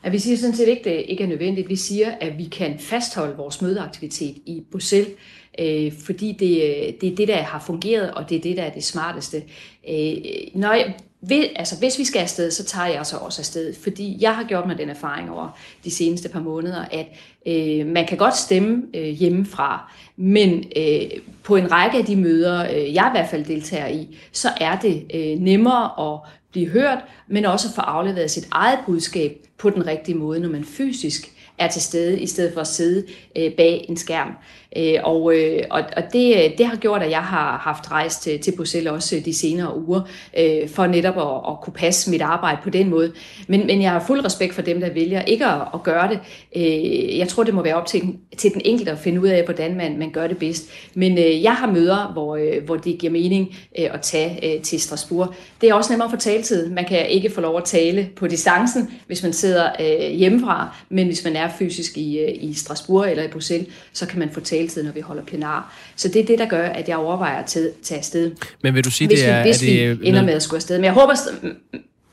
At 0.02 0.12
vi 0.12 0.18
siger 0.18 0.36
sådan 0.36 0.56
set 0.56 0.68
ikke, 0.68 0.84
det 0.84 1.04
ikke 1.08 1.24
er 1.24 1.28
nødvendigt. 1.28 1.68
Vi 1.68 1.76
siger, 1.76 2.14
at 2.20 2.38
vi 2.38 2.44
kan 2.44 2.78
fastholde 2.78 3.36
vores 3.36 3.62
mødeaktivitet 3.62 4.36
i 4.46 4.62
Bruxelles, 4.70 5.12
øh, 5.58 5.92
fordi 6.04 6.32
det, 6.32 6.62
øh, 6.62 6.92
det 7.00 7.12
er 7.12 7.16
det, 7.16 7.28
der 7.28 7.42
har 7.42 7.62
fungeret, 7.66 8.10
og 8.10 8.28
det 8.28 8.36
er 8.36 8.40
det, 8.40 8.56
der 8.56 8.62
er 8.62 8.70
det 8.70 8.84
smarteste. 8.84 9.42
Øh, 9.88 10.14
når 10.54 10.72
jeg, 10.72 10.94
ved, 11.22 11.44
altså, 11.56 11.78
hvis 11.78 11.98
vi 11.98 12.04
skal 12.04 12.20
afsted, 12.20 12.50
så 12.50 12.64
tager 12.64 12.86
jeg 12.86 13.06
så 13.06 13.16
også 13.16 13.42
afsted, 13.42 13.74
fordi 13.74 14.16
jeg 14.20 14.36
har 14.36 14.44
gjort 14.44 14.66
mig 14.66 14.78
den 14.78 14.90
erfaring 14.90 15.30
over 15.30 15.58
de 15.84 15.90
seneste 15.90 16.28
par 16.28 16.40
måneder, 16.40 16.84
at 16.90 17.06
øh, 17.46 17.86
man 17.86 18.06
kan 18.06 18.18
godt 18.18 18.36
stemme 18.36 18.82
øh, 18.94 19.08
hjemmefra, 19.08 19.92
men 20.16 20.64
øh, 20.76 21.00
på 21.42 21.56
en 21.56 21.72
række 21.72 21.98
af 21.98 22.04
de 22.04 22.16
møder, 22.16 22.72
øh, 22.74 22.94
jeg 22.94 23.12
i 23.12 23.16
hvert 23.16 23.30
fald 23.30 23.44
deltager 23.44 23.88
i, 23.88 24.18
så 24.32 24.48
er 24.60 24.78
det 24.78 25.06
øh, 25.14 25.38
nemmere 25.38 26.12
at 26.12 26.20
blive 26.52 26.68
hørt, 26.68 26.98
men 27.28 27.44
også 27.44 27.74
få 27.74 27.80
afleveret 27.80 28.30
sit 28.30 28.48
eget 28.50 28.78
budskab 28.86 29.46
på 29.58 29.70
den 29.70 29.86
rigtige 29.86 30.18
måde, 30.18 30.40
når 30.40 30.48
man 30.48 30.64
fysisk 30.64 31.32
er 31.58 31.68
til 31.68 31.82
stede, 31.82 32.20
i 32.20 32.26
stedet 32.26 32.54
for 32.54 32.60
at 32.60 32.66
sidde 32.66 33.06
øh, 33.36 33.52
bag 33.52 33.86
en 33.88 33.96
skærm. 33.96 34.36
Øh, 34.76 34.94
og 35.04 35.34
øh, 35.36 35.62
og, 35.70 35.82
og 35.96 36.02
det, 36.12 36.36
øh, 36.36 36.58
det 36.58 36.66
har 36.66 36.76
gjort, 36.76 37.02
at 37.02 37.10
jeg 37.10 37.22
har 37.22 37.58
haft 37.58 37.90
rejst 37.90 38.22
til, 38.22 38.40
til 38.40 38.56
Bruxelles 38.56 38.92
også 38.92 39.16
øh, 39.16 39.24
de 39.24 39.34
senere 39.34 39.78
uger, 39.78 40.00
øh, 40.38 40.68
for 40.68 40.86
netop 40.86 41.18
at, 41.18 41.52
at 41.52 41.60
kunne 41.62 41.72
passe 41.72 42.10
mit 42.10 42.22
arbejde 42.22 42.58
på 42.62 42.70
den 42.70 42.90
måde. 42.90 43.12
Men, 43.46 43.66
men 43.66 43.82
jeg 43.82 43.90
har 43.90 44.04
fuld 44.06 44.24
respekt 44.24 44.54
for 44.54 44.62
dem, 44.62 44.80
der 44.80 44.92
vælger 44.92 45.22
ikke 45.22 45.46
at, 45.46 45.60
at 45.74 45.82
gøre 45.82 46.08
det. 46.08 46.18
Øh, 46.56 47.18
jeg 47.18 47.28
tror, 47.28 47.42
det 47.42 47.54
må 47.54 47.62
være 47.62 47.74
op 47.74 47.86
til, 47.86 48.02
til 48.38 48.54
den 48.54 48.62
enkelte 48.64 48.92
at 48.92 48.98
finde 48.98 49.20
ud 49.20 49.28
af, 49.28 49.44
hvordan 49.44 49.76
man, 49.76 49.98
man 49.98 50.10
gør 50.10 50.26
det 50.26 50.38
bedst. 50.38 50.70
Men 50.94 51.18
øh, 51.18 51.42
jeg 51.42 51.54
har 51.54 51.66
møder, 51.66 52.12
hvor, 52.12 52.36
øh, 52.36 52.64
hvor 52.64 52.76
det 52.76 52.98
giver 52.98 53.12
mening 53.12 53.56
øh, 53.78 53.88
at 53.94 54.00
tage 54.00 54.56
øh, 54.56 54.62
til 54.62 54.80
Strasbourg. 54.80 55.34
Det 55.60 55.68
er 55.68 55.74
også 55.74 55.92
nemmere 55.92 56.10
for 56.10 56.16
taletid. 56.16 56.70
Man 56.70 56.84
kan 56.84 57.08
ikke 57.08 57.30
få 57.30 57.40
lov 57.40 57.56
at 57.56 57.64
tale 57.64 58.08
på 58.16 58.26
distancen, 58.26 58.90
hvis 59.06 59.22
man 59.22 59.32
sidder 59.32 59.70
øh, 59.80 60.10
hjemmefra, 60.10 60.76
men 60.88 61.06
hvis 61.06 61.24
man 61.24 61.36
er 61.36 61.41
fysisk 61.58 61.98
i, 61.98 62.18
øh, 62.18 62.34
i 62.34 62.54
Strasbourg 62.54 63.10
eller 63.10 63.22
i 63.22 63.28
Bruxelles, 63.28 63.68
så 63.92 64.06
kan 64.06 64.18
man 64.18 64.30
få 64.30 64.40
tale 64.40 64.62
taletid, 64.62 64.82
når 64.82 64.92
vi 64.92 65.00
holder 65.00 65.24
plenar. 65.24 65.74
Så 65.96 66.08
det 66.08 66.22
er 66.22 66.26
det, 66.26 66.38
der 66.38 66.46
gør, 66.46 66.68
at 66.68 66.88
jeg 66.88 66.96
overvejer 66.96 67.42
at 67.42 67.46
tage 67.82 67.98
afsted. 67.98 68.32
Men 68.62 68.74
vil 68.74 68.84
du 68.84 68.90
sige, 68.90 69.08
hvis 69.08 69.20
det 69.20 69.28
er... 69.28 69.42
Vi, 69.42 69.48
hvis 69.48 69.62
er 69.62 69.66
det, 69.66 70.00
vi 70.00 70.08
ender 70.08 70.22
med 70.22 70.34
at 70.34 70.42
skulle 70.42 70.58
afsted. 70.58 70.78
Men 70.78 70.84
jeg 70.84 70.92
håber... 70.92 71.14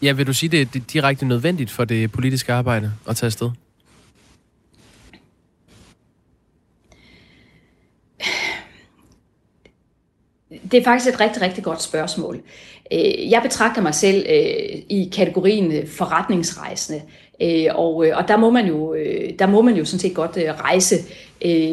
Ja, 0.01 0.11
vil 0.11 0.27
du 0.27 0.33
sige, 0.33 0.49
det 0.49 0.61
er 0.61 0.79
direkte 0.93 1.25
nødvendigt 1.25 1.71
for 1.71 1.85
det 1.85 2.11
politiske 2.11 2.53
arbejde 2.53 2.91
at 3.09 3.15
tage 3.15 3.27
afsted? 3.27 3.49
Det 10.71 10.79
er 10.79 10.83
faktisk 10.83 11.13
et 11.13 11.19
rigtig, 11.19 11.41
rigtig 11.41 11.63
godt 11.63 11.81
spørgsmål. 11.81 12.41
Øh, 12.93 13.29
jeg 13.29 13.41
betragter 13.43 13.81
mig 13.81 13.95
selv 13.95 14.25
øh, 14.29 14.79
i 14.89 15.11
kategorien 15.15 15.87
forretningsrejsende, 15.87 17.01
øh, 17.41 17.65
og, 17.75 18.07
øh, 18.07 18.17
og 18.17 18.27
der, 18.27 18.37
må 18.37 18.49
man 18.49 18.67
jo, 18.67 18.93
øh, 18.93 19.29
der 19.39 19.47
må 19.47 19.61
man 19.61 19.75
jo 19.75 19.85
sådan 19.85 19.99
set 19.99 20.13
godt 20.13 20.37
øh, 20.37 20.53
rejse, 20.53 20.95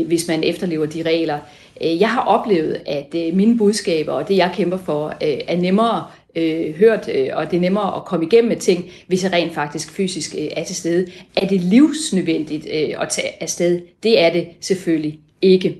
hvis 0.06 0.28
man 0.28 0.44
efterlever 0.44 0.86
de 0.86 1.02
regler. 1.02 1.38
Jeg 1.80 2.10
har 2.10 2.20
oplevet, 2.20 2.80
at 2.86 3.34
mine 3.34 3.58
budskaber 3.58 4.12
og 4.12 4.28
det, 4.28 4.36
jeg 4.36 4.52
kæmper 4.54 4.76
for, 4.76 5.14
er 5.20 5.56
nemmere 5.56 6.04
hørt, 6.78 7.08
og 7.32 7.50
det 7.50 7.56
er 7.56 7.60
nemmere 7.60 7.96
at 7.96 8.04
komme 8.04 8.26
igennem 8.26 8.48
med 8.48 8.56
ting, 8.56 8.84
hvis 9.06 9.24
jeg 9.24 9.32
rent 9.32 9.54
faktisk 9.54 9.90
fysisk 9.90 10.34
er 10.56 10.64
til 10.64 10.76
stede. 10.76 11.06
Er 11.36 11.46
det 11.46 11.60
livsnødvendigt 11.60 12.66
at 13.00 13.08
tage 13.08 13.42
afsted? 13.42 13.80
Det 14.02 14.20
er 14.20 14.32
det 14.32 14.48
selvfølgelig 14.60 15.18
ikke. 15.42 15.76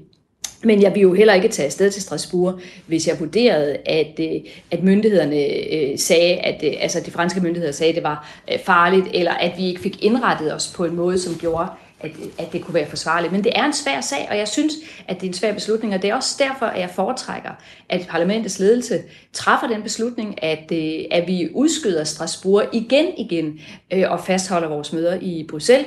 Men 0.65 0.83
jeg 0.83 0.91
ville 0.91 1.03
jo 1.03 1.15
heller 1.15 1.35
ikke 1.35 1.49
tage 1.49 1.67
afsted 1.67 1.91
til 1.91 2.03
Strasbourg, 2.03 2.61
hvis 2.87 3.09
jeg 3.09 3.21
vurderede, 3.21 3.77
at, 3.87 4.21
øh, 4.21 4.41
at 4.71 4.83
myndighederne 4.83 5.37
øh, 5.75 5.99
sagde, 5.99 6.35
at 6.35 6.63
øh, 6.65 6.73
altså 6.81 7.01
de 7.07 7.11
franske 7.11 7.41
myndigheder 7.41 7.73
sagde, 7.73 7.91
at 7.91 7.95
det 7.95 8.05
var 8.05 8.29
farligt, 8.65 9.07
eller 9.15 9.33
at 9.33 9.53
vi 9.59 9.67
ikke 9.67 9.81
fik 9.81 10.05
indrettet 10.05 10.55
os 10.55 10.73
på 10.77 10.85
en 10.85 10.97
måde, 10.97 11.19
som 11.19 11.35
gjorde, 11.35 11.67
at, 12.01 12.11
at 12.39 12.53
det 12.53 12.65
kunne 12.65 12.75
være 12.75 12.87
forsvarligt. 12.87 13.33
Men 13.33 13.45
det 13.45 13.53
er 13.55 13.65
en 13.65 13.73
svær 13.73 14.01
sag, 14.01 14.27
og 14.31 14.37
jeg 14.37 14.49
synes, 14.49 14.75
at 15.09 15.17
det 15.17 15.23
er 15.23 15.31
en 15.31 15.35
svær 15.35 15.53
beslutning, 15.53 15.95
og 15.95 16.03
det 16.03 16.11
er 16.11 16.15
også 16.15 16.37
derfor, 16.39 16.67
at 16.67 16.81
jeg 16.81 16.91
foretrækker, 16.91 17.51
at 17.89 18.07
parlamentets 18.09 18.59
ledelse 18.59 19.03
træffer 19.33 19.67
den 19.67 19.83
beslutning, 19.83 20.43
at, 20.45 20.73
at 21.11 21.27
vi 21.27 21.49
udskyder 21.55 22.05
Strasbourg 22.05 22.65
igen 22.73 23.07
igen 23.17 23.61
og 24.07 24.25
fastholder 24.25 24.69
vores 24.69 24.93
møder 24.93 25.19
i 25.21 25.47
Bruxelles 25.49 25.87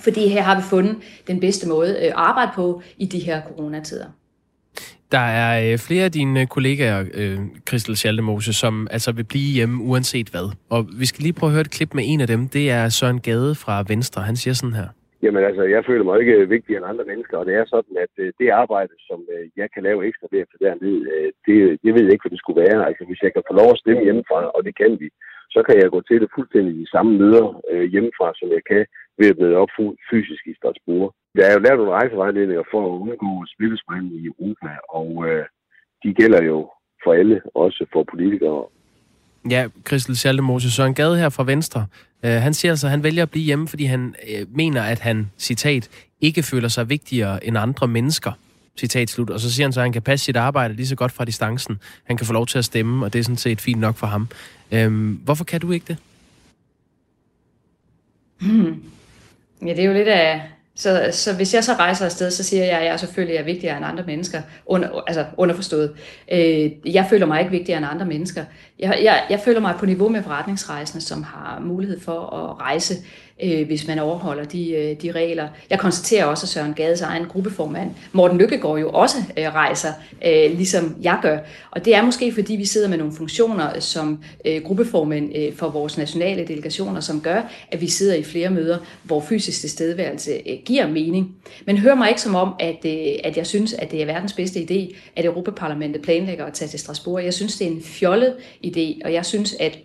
fordi 0.00 0.28
her 0.28 0.42
har 0.42 0.56
vi 0.56 0.62
fundet 0.70 0.96
den 1.26 1.40
bedste 1.40 1.68
måde 1.68 1.98
at 1.98 2.12
arbejde 2.14 2.50
på 2.54 2.82
i 2.98 3.06
de 3.06 3.18
her 3.18 3.42
coronatider. 3.42 4.06
Der 5.12 5.26
er 5.42 5.72
øh, 5.72 5.78
flere 5.78 6.04
af 6.04 6.12
dine 6.12 6.46
kollegaer, 6.46 7.00
øh, 7.20 7.38
Christel 7.68 7.96
Schaldemose, 7.96 8.52
som 8.52 8.88
altså 8.90 9.12
vil 9.12 9.24
blive 9.24 9.54
hjemme 9.54 9.82
uanset 9.82 10.28
hvad. 10.28 10.46
Og 10.70 10.80
vi 11.00 11.06
skal 11.06 11.22
lige 11.22 11.38
prøve 11.38 11.50
at 11.50 11.54
høre 11.56 11.66
et 11.68 11.76
klip 11.76 11.94
med 11.94 12.04
en 12.06 12.20
af 12.20 12.26
dem. 12.26 12.48
Det 12.48 12.70
er 12.70 12.88
Søren 12.88 13.20
Gade 13.20 13.54
fra 13.54 13.84
Venstre. 13.88 14.22
Han 14.22 14.36
siger 14.36 14.54
sådan 14.54 14.76
her. 14.80 14.88
Jamen 15.22 15.42
altså, 15.48 15.62
jeg 15.74 15.82
føler 15.88 16.04
mig 16.04 16.20
ikke 16.20 16.48
vigtigere 16.54 16.78
end 16.80 16.90
andre 16.92 17.08
mennesker, 17.10 17.36
og 17.38 17.46
det 17.48 17.54
er 17.54 17.66
sådan, 17.74 17.96
at 18.04 18.14
øh, 18.24 18.32
det 18.40 18.48
arbejde, 18.62 18.94
som 19.08 19.20
øh, 19.34 19.44
jeg 19.60 19.68
kan 19.74 19.82
lave 19.88 20.06
ekstra 20.08 20.26
ved 20.30 20.38
efter 20.42 20.56
dernede, 20.64 21.00
øh, 21.14 21.28
det, 21.46 21.56
det 21.84 21.90
ved 21.94 22.02
jeg 22.04 22.12
ikke, 22.12 22.24
hvad 22.24 22.34
det 22.34 22.42
skulle 22.42 22.62
være. 22.64 22.86
Altså, 22.88 23.02
hvis 23.08 23.22
jeg 23.24 23.32
kan 23.32 23.46
få 23.48 23.54
lov 23.60 23.70
at 23.72 23.80
stemme 23.82 24.02
hjemmefra, 24.06 24.38
og 24.56 24.60
det 24.66 24.74
kan 24.82 24.92
vi, 25.02 25.08
så 25.54 25.60
kan 25.66 25.76
jeg 25.82 25.88
gå 25.94 26.00
til 26.04 26.18
det 26.22 26.34
fuldstændig 26.36 26.72
de 26.82 26.92
samme 26.94 27.12
møder 27.22 27.46
øh, 27.72 27.86
hjemmefra, 27.92 28.28
som 28.40 28.48
jeg 28.56 28.62
kan 28.70 28.82
ved 29.18 29.28
at 29.32 29.38
møde 29.40 29.56
op 29.56 29.72
fysisk 30.10 30.42
i 30.46 30.54
Strasbourg. 30.58 31.14
Der 31.36 31.44
er 31.46 31.52
jo 31.52 31.58
lavet 31.58 31.78
nogle 31.78 31.96
rejsevejledninger 31.98 32.64
for 32.72 32.80
at 32.86 32.98
undgå 33.02 33.30
smittespredning 33.54 34.14
i 34.22 34.26
Europa, 34.26 34.70
og 35.00 35.08
øh, 35.28 35.44
de 36.02 36.14
gælder 36.20 36.42
jo 36.42 36.58
for 37.04 37.12
alle, 37.12 37.40
også 37.54 37.86
for 37.92 38.02
politikere. 38.12 38.64
Ja, 39.50 39.68
Christel 39.86 40.16
Schaldemose, 40.16 40.70
Søren 40.70 40.94
Gade 40.94 41.18
her 41.18 41.28
fra 41.28 41.44
Venstre, 41.44 41.86
øh, 42.24 42.30
han 42.30 42.54
siger 42.54 42.72
altså, 42.72 42.86
at 42.86 42.90
han 42.90 43.02
vælger 43.02 43.22
at 43.22 43.30
blive 43.30 43.44
hjemme, 43.44 43.68
fordi 43.68 43.84
han 43.84 44.14
øh, 44.30 44.46
mener, 44.56 44.82
at 44.82 45.00
han, 45.00 45.30
citat, 45.38 45.88
ikke 46.20 46.42
føler 46.42 46.68
sig 46.68 46.88
vigtigere 46.88 47.46
end 47.46 47.58
andre 47.58 47.88
mennesker. 47.88 48.32
Citat 48.78 49.10
slut. 49.10 49.30
Og 49.30 49.40
så 49.40 49.52
siger 49.52 49.66
han 49.66 49.72
så, 49.72 49.80
at 49.80 49.84
han 49.84 49.92
kan 49.92 50.02
passe 50.02 50.24
sit 50.24 50.36
arbejde 50.36 50.74
lige 50.74 50.86
så 50.86 50.96
godt 50.96 51.12
fra 51.12 51.24
distancen. 51.24 51.78
Han 52.04 52.16
kan 52.16 52.26
få 52.26 52.32
lov 52.32 52.46
til 52.46 52.58
at 52.58 52.64
stemme, 52.64 53.04
og 53.06 53.12
det 53.12 53.18
er 53.18 53.22
sådan 53.22 53.36
set 53.36 53.60
fint 53.60 53.80
nok 53.80 53.96
for 53.96 54.06
ham. 54.06 54.28
Øhm, 54.72 55.20
hvorfor 55.24 55.44
kan 55.44 55.60
du 55.60 55.70
ikke 55.70 55.86
det? 55.88 55.96
Hmm. 58.40 58.82
Ja, 59.62 59.70
det 59.70 59.78
er 59.78 59.84
jo 59.84 59.92
lidt 59.92 60.08
af... 60.08 60.42
Så, 60.78 61.08
så 61.12 61.34
hvis 61.34 61.54
jeg 61.54 61.64
så 61.64 61.72
rejser 61.72 62.04
afsted, 62.04 62.30
så 62.30 62.42
siger 62.42 62.64
jeg, 62.64 62.78
at 62.78 62.86
jeg 62.86 63.00
selvfølgelig 63.00 63.36
er 63.36 63.42
vigtigere 63.42 63.76
end 63.76 63.86
andre 63.86 64.04
mennesker. 64.06 64.42
Under, 64.66 65.02
altså 65.06 65.24
underforstået. 65.36 65.92
Øh, 66.32 66.70
jeg 66.94 67.06
føler 67.10 67.26
mig 67.26 67.40
ikke 67.40 67.50
vigtigere 67.50 67.78
end 67.78 67.86
andre 67.86 68.06
mennesker. 68.06 68.44
Jeg, 68.78 69.00
jeg, 69.02 69.24
jeg 69.30 69.40
føler 69.40 69.60
mig 69.60 69.74
på 69.78 69.86
niveau 69.86 70.08
med 70.08 70.22
forretningsrejsende, 70.22 71.04
som 71.04 71.22
har 71.22 71.60
mulighed 71.60 72.00
for 72.00 72.20
at 72.20 72.60
rejse 72.60 72.94
øh, 73.42 73.66
hvis 73.66 73.86
man 73.86 73.98
overholder 73.98 74.44
de, 74.44 74.70
øh, 74.70 75.02
de 75.02 75.12
regler. 75.12 75.48
Jeg 75.70 75.78
konstaterer 75.78 76.24
også, 76.24 76.44
at 76.44 76.48
Søren 76.48 76.74
Gades 76.74 77.00
egen 77.00 77.24
gruppeformand, 77.24 77.90
Morten 78.12 78.38
Lykkegaard, 78.38 78.78
jo 78.78 78.90
også 78.90 79.16
øh, 79.38 79.54
rejser, 79.54 79.92
øh, 80.26 80.56
ligesom 80.56 80.96
jeg 81.02 81.18
gør. 81.22 81.38
Og 81.70 81.84
det 81.84 81.94
er 81.94 82.02
måske, 82.02 82.32
fordi 82.32 82.56
vi 82.56 82.64
sidder 82.64 82.88
med 82.88 82.98
nogle 82.98 83.12
funktioner 83.12 83.80
som 83.80 84.22
øh, 84.44 84.62
gruppeformand 84.62 85.36
øh, 85.36 85.54
for 85.54 85.68
vores 85.68 85.98
nationale 85.98 86.46
delegationer, 86.46 87.00
som 87.00 87.20
gør, 87.20 87.42
at 87.72 87.80
vi 87.80 87.88
sidder 87.88 88.14
i 88.14 88.22
flere 88.22 88.50
møder, 88.50 88.78
hvor 89.02 89.20
fysisk 89.20 89.60
tilstedeværelse 89.60 90.32
øh, 90.32 90.56
giver 90.64 90.88
mening. 90.88 91.34
Men 91.66 91.78
hør 91.78 91.94
mig 91.94 92.08
ikke 92.08 92.20
som 92.20 92.34
om, 92.34 92.54
at, 92.60 92.84
øh, 92.86 93.14
at 93.24 93.36
jeg 93.36 93.46
synes, 93.46 93.72
at 93.72 93.90
det 93.90 94.02
er 94.02 94.06
verdens 94.06 94.32
bedste 94.32 94.60
idé, 94.60 94.96
at 95.16 95.24
Europaparlamentet 95.24 96.02
planlægger 96.02 96.44
at 96.44 96.52
tage 96.52 96.68
til 96.68 96.78
Strasbourg. 96.78 97.24
Jeg 97.24 97.34
synes, 97.34 97.56
det 97.56 97.66
er 97.66 97.70
en 97.70 97.82
fjollet 97.82 98.34
idé, 98.66 99.00
og 99.04 99.12
jeg 99.12 99.26
synes, 99.26 99.54
at 99.60 99.78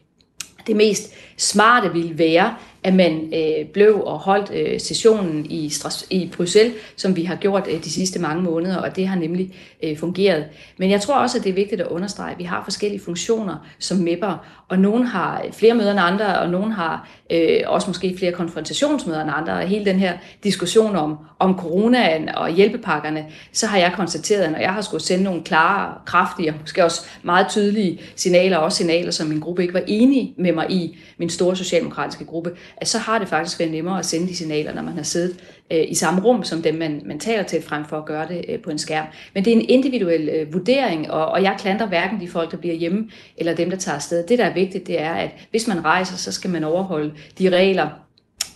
det 0.67 0.75
mest 0.75 1.13
smarte 1.41 1.93
ville 1.93 2.17
være, 2.17 2.55
at 2.83 2.93
man 2.93 3.33
øh, 3.33 3.65
blev 3.73 4.01
og 4.05 4.19
holdt 4.19 4.51
øh, 4.53 4.79
sessionen 4.79 5.45
i, 5.45 5.67
Stras- 5.67 6.07
i 6.09 6.31
Bruxelles, 6.35 6.73
som 6.95 7.15
vi 7.15 7.23
har 7.23 7.35
gjort 7.35 7.67
øh, 7.71 7.83
de 7.83 7.91
sidste 7.91 8.19
mange 8.19 8.43
måneder, 8.43 8.77
og 8.77 8.95
det 8.95 9.07
har 9.07 9.15
nemlig 9.15 9.53
øh, 9.83 9.97
fungeret. 9.97 10.45
Men 10.77 10.91
jeg 10.91 11.01
tror 11.01 11.15
også, 11.15 11.37
at 11.37 11.43
det 11.43 11.49
er 11.49 11.53
vigtigt 11.53 11.81
at 11.81 11.87
understrege, 11.87 12.31
at 12.31 12.39
vi 12.39 12.43
har 12.43 12.63
forskellige 12.63 13.01
funktioner 13.01 13.55
som 13.79 13.97
MEP'er, 13.97 14.33
og 14.67 14.79
nogen 14.79 15.05
har 15.05 15.41
øh, 15.45 15.53
flere 15.53 15.73
møder 15.73 15.91
end 15.91 15.99
andre, 15.99 16.39
og 16.39 16.49
nogen 16.49 16.71
har 16.71 17.09
øh, 17.31 17.59
også 17.65 17.87
måske 17.87 18.15
flere 18.17 18.31
konfrontationsmøder 18.31 19.21
end 19.21 19.31
andre, 19.33 19.53
og 19.53 19.61
hele 19.61 19.85
den 19.85 19.99
her 19.99 20.13
diskussion 20.43 20.95
om, 20.95 21.17
om 21.39 21.59
coronaen 21.59 22.29
og 22.29 22.49
hjælpepakkerne, 22.49 23.25
så 23.51 23.67
har 23.67 23.77
jeg 23.77 23.93
konstateret, 23.95 24.41
at 24.41 24.51
når 24.51 24.59
jeg 24.59 24.73
har 24.73 24.81
skulle 24.81 25.03
sende 25.03 25.23
nogle 25.23 25.43
klare, 25.43 25.93
kraftige 26.05 26.49
og 26.49 26.55
måske 26.61 26.85
også 26.85 27.01
meget 27.23 27.47
tydelige 27.49 27.99
signaler, 28.15 28.57
også 28.57 28.77
signaler, 28.77 29.11
som 29.11 29.27
min 29.27 29.39
gruppe 29.39 29.61
ikke 29.61 29.73
var 29.73 29.83
enige 29.87 30.33
med 30.37 30.51
mig 30.51 30.71
i, 30.71 30.97
min 31.17 31.29
store 31.31 31.55
socialdemokratiske 31.55 32.25
gruppe, 32.25 32.51
at 32.77 32.87
så 32.87 32.97
har 32.97 33.19
det 33.19 33.27
faktisk 33.27 33.59
været 33.59 33.71
nemmere 33.71 33.99
at 33.99 34.05
sende 34.05 34.27
de 34.27 34.35
signaler, 34.35 34.73
når 34.73 34.81
man 34.81 34.93
har 34.93 35.03
siddet 35.03 35.37
øh, 35.71 35.85
i 35.87 35.95
samme 35.95 36.21
rum 36.21 36.43
som 36.43 36.61
dem, 36.61 36.75
man, 36.75 37.01
man 37.05 37.19
taler 37.19 37.43
til, 37.43 37.61
frem 37.61 37.85
for 37.85 37.97
at 37.97 38.05
gøre 38.05 38.27
det 38.27 38.45
øh, 38.49 38.59
på 38.59 38.69
en 38.69 38.77
skærm. 38.77 39.05
Men 39.33 39.45
det 39.45 39.53
er 39.53 39.57
en 39.57 39.69
individuel 39.69 40.29
øh, 40.29 40.53
vurdering, 40.53 41.11
og, 41.11 41.25
og 41.25 41.43
jeg 41.43 41.55
klandrer 41.59 41.87
hverken 41.87 42.21
de 42.21 42.27
folk, 42.27 42.51
der 42.51 42.57
bliver 42.57 42.75
hjemme, 42.75 43.09
eller 43.37 43.55
dem, 43.55 43.69
der 43.69 43.77
tager 43.77 43.95
afsted. 43.95 44.27
Det, 44.27 44.39
der 44.39 44.45
er 44.45 44.53
vigtigt, 44.53 44.87
det 44.87 45.01
er, 45.01 45.13
at 45.13 45.29
hvis 45.51 45.67
man 45.67 45.85
rejser, 45.85 46.17
så 46.17 46.31
skal 46.31 46.49
man 46.49 46.63
overholde 46.63 47.13
de 47.39 47.49
regler, 47.49 47.89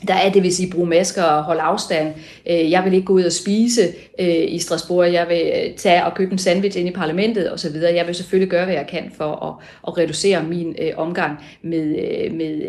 der 0.08 0.14
er, 0.14 0.32
det 0.32 0.44
vil 0.44 0.56
sige, 0.56 0.72
bruge 0.72 0.88
masker 0.88 1.24
og 1.24 1.44
holde 1.44 1.62
afstand. 1.62 2.14
Øh, 2.50 2.72
jeg 2.72 2.86
vil 2.86 2.94
ikke 2.94 3.06
gå 3.06 3.14
ud 3.14 3.24
og 3.24 3.32
spise 3.32 3.82
øh, 4.20 4.46
i 4.48 4.60
Strasbourg. 4.60 5.14
Jeg 5.14 5.26
vil 5.30 5.52
øh, 5.56 5.76
tage 5.76 6.06
og 6.06 6.14
købe 6.16 6.32
en 6.32 6.38
sandwich 6.38 6.80
ind 6.80 6.88
i 6.88 6.92
parlamentet 6.92 7.54
osv. 7.54 7.76
Jeg 7.76 8.08
vil 8.08 8.16
selvfølgelig 8.16 8.50
gøre, 8.50 8.66
hvad 8.66 8.74
jeg 8.74 8.88
kan 8.88 9.12
for 9.18 9.46
at, 9.46 9.54
at 9.88 9.98
reducere 9.98 10.44
min 10.44 10.76
omgang 10.98 11.38
med, 11.62 11.86
med, 12.32 12.62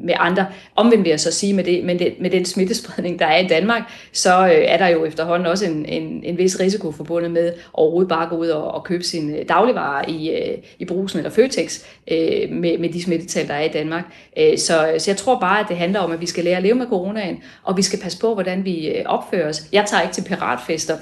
med 0.00 0.14
andre. 0.18 0.46
Omvendt 0.76 1.04
vil 1.04 1.10
jeg 1.10 1.20
så 1.20 1.32
sige, 1.32 1.52
med, 1.52 1.64
det, 1.64 1.84
med, 1.84 1.98
det, 1.98 2.14
med 2.20 2.30
den 2.30 2.44
smittespredning, 2.44 3.18
der 3.18 3.26
er 3.26 3.38
i 3.38 3.46
Danmark, 3.46 3.82
så 4.12 4.32
er 4.66 4.76
der 4.76 4.88
jo 4.88 5.04
efterhånden 5.04 5.46
også 5.46 5.66
en, 5.66 5.86
en, 5.86 6.20
en 6.24 6.38
vis 6.38 6.60
risiko 6.60 6.92
forbundet 6.92 7.30
med 7.30 7.52
overhovedet 7.72 8.08
bare 8.08 8.22
at 8.22 8.30
gå 8.30 8.36
ud 8.36 8.48
og, 8.48 8.74
og 8.74 8.84
købe 8.84 9.04
sin 9.04 9.46
dagligvarer 9.48 10.08
i, 10.08 10.32
i 10.78 10.84
Brusen 10.84 11.18
eller 11.18 11.30
Føtex 11.30 11.84
med, 12.50 12.78
med 12.78 12.88
de 12.88 13.02
smittetal, 13.02 13.48
der 13.48 13.54
er 13.54 13.64
i 13.64 13.68
Danmark. 13.68 14.04
Så, 14.56 14.94
så 14.98 15.10
jeg 15.10 15.16
tror 15.16 15.40
bare, 15.40 15.60
at 15.60 15.66
det 15.68 15.76
handler 15.76 16.00
om, 16.00 16.12
at 16.12 16.20
vi 16.20 16.26
skal 16.26 16.43
lære 16.44 16.56
at 16.56 16.62
leve 16.62 16.74
med 16.74 16.86
coronaen, 16.86 17.42
og 17.62 17.76
vi 17.76 17.82
skal 17.82 17.98
passe 17.98 18.20
på, 18.20 18.34
hvordan 18.34 18.64
vi 18.64 18.88
øh, 18.88 19.04
opfører 19.06 19.48
os. 19.48 19.62
Jeg 19.72 19.84
tager 19.86 20.02
ikke 20.02 20.14
til 20.14 20.24
piratfester, 20.24 20.96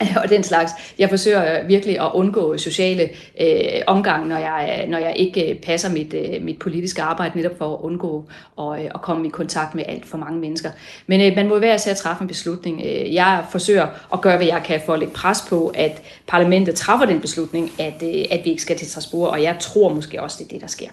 og 0.22 0.28
den 0.28 0.42
slags. 0.42 0.72
Jeg 0.98 1.08
forsøger 1.08 1.60
øh, 1.60 1.68
virkelig 1.68 2.00
at 2.00 2.10
undgå 2.14 2.58
sociale 2.58 3.08
øh, 3.40 3.82
omgang, 3.86 4.28
når 4.28 4.36
jeg, 4.36 4.80
øh, 4.82 4.90
når 4.90 4.98
jeg 4.98 5.14
ikke 5.16 5.58
passer 5.62 5.90
mit, 5.90 6.14
øh, 6.14 6.42
mit 6.42 6.58
politiske 6.58 7.02
arbejde, 7.02 7.36
netop 7.36 7.58
for 7.58 7.74
at 7.74 7.80
undgå 7.80 8.24
at, 8.58 8.80
øh, 8.80 8.90
at 8.94 9.02
komme 9.02 9.26
i 9.26 9.30
kontakt 9.30 9.74
med 9.74 9.84
alt 9.88 10.06
for 10.06 10.18
mange 10.18 10.40
mennesker. 10.40 10.70
Men 11.06 11.20
øh, 11.20 11.36
man 11.36 11.48
må 11.48 11.58
være 11.58 11.78
til 11.78 11.90
at 11.90 11.96
træffe 11.96 12.22
en 12.22 12.28
beslutning. 12.28 12.84
Jeg 13.14 13.44
forsøger 13.50 13.86
at 14.12 14.20
gøre, 14.20 14.36
hvad 14.36 14.46
jeg 14.46 14.62
kan 14.64 14.80
for 14.86 14.92
at 14.92 14.98
lægge 14.98 15.14
pres 15.14 15.38
på, 15.48 15.72
at 15.74 16.02
parlamentet 16.26 16.74
træffer 16.74 17.06
den 17.06 17.20
beslutning, 17.20 17.70
at, 17.78 18.02
øh, 18.02 18.24
at 18.30 18.40
vi 18.44 18.50
ikke 18.50 18.62
skal 18.62 18.76
til 18.76 18.90
Strasbourg, 18.90 19.28
og 19.28 19.42
jeg 19.42 19.56
tror 19.60 19.94
måske 19.94 20.22
også, 20.22 20.36
det 20.38 20.44
er 20.44 20.48
det, 20.48 20.60
der 20.60 20.66
sker. 20.66 20.88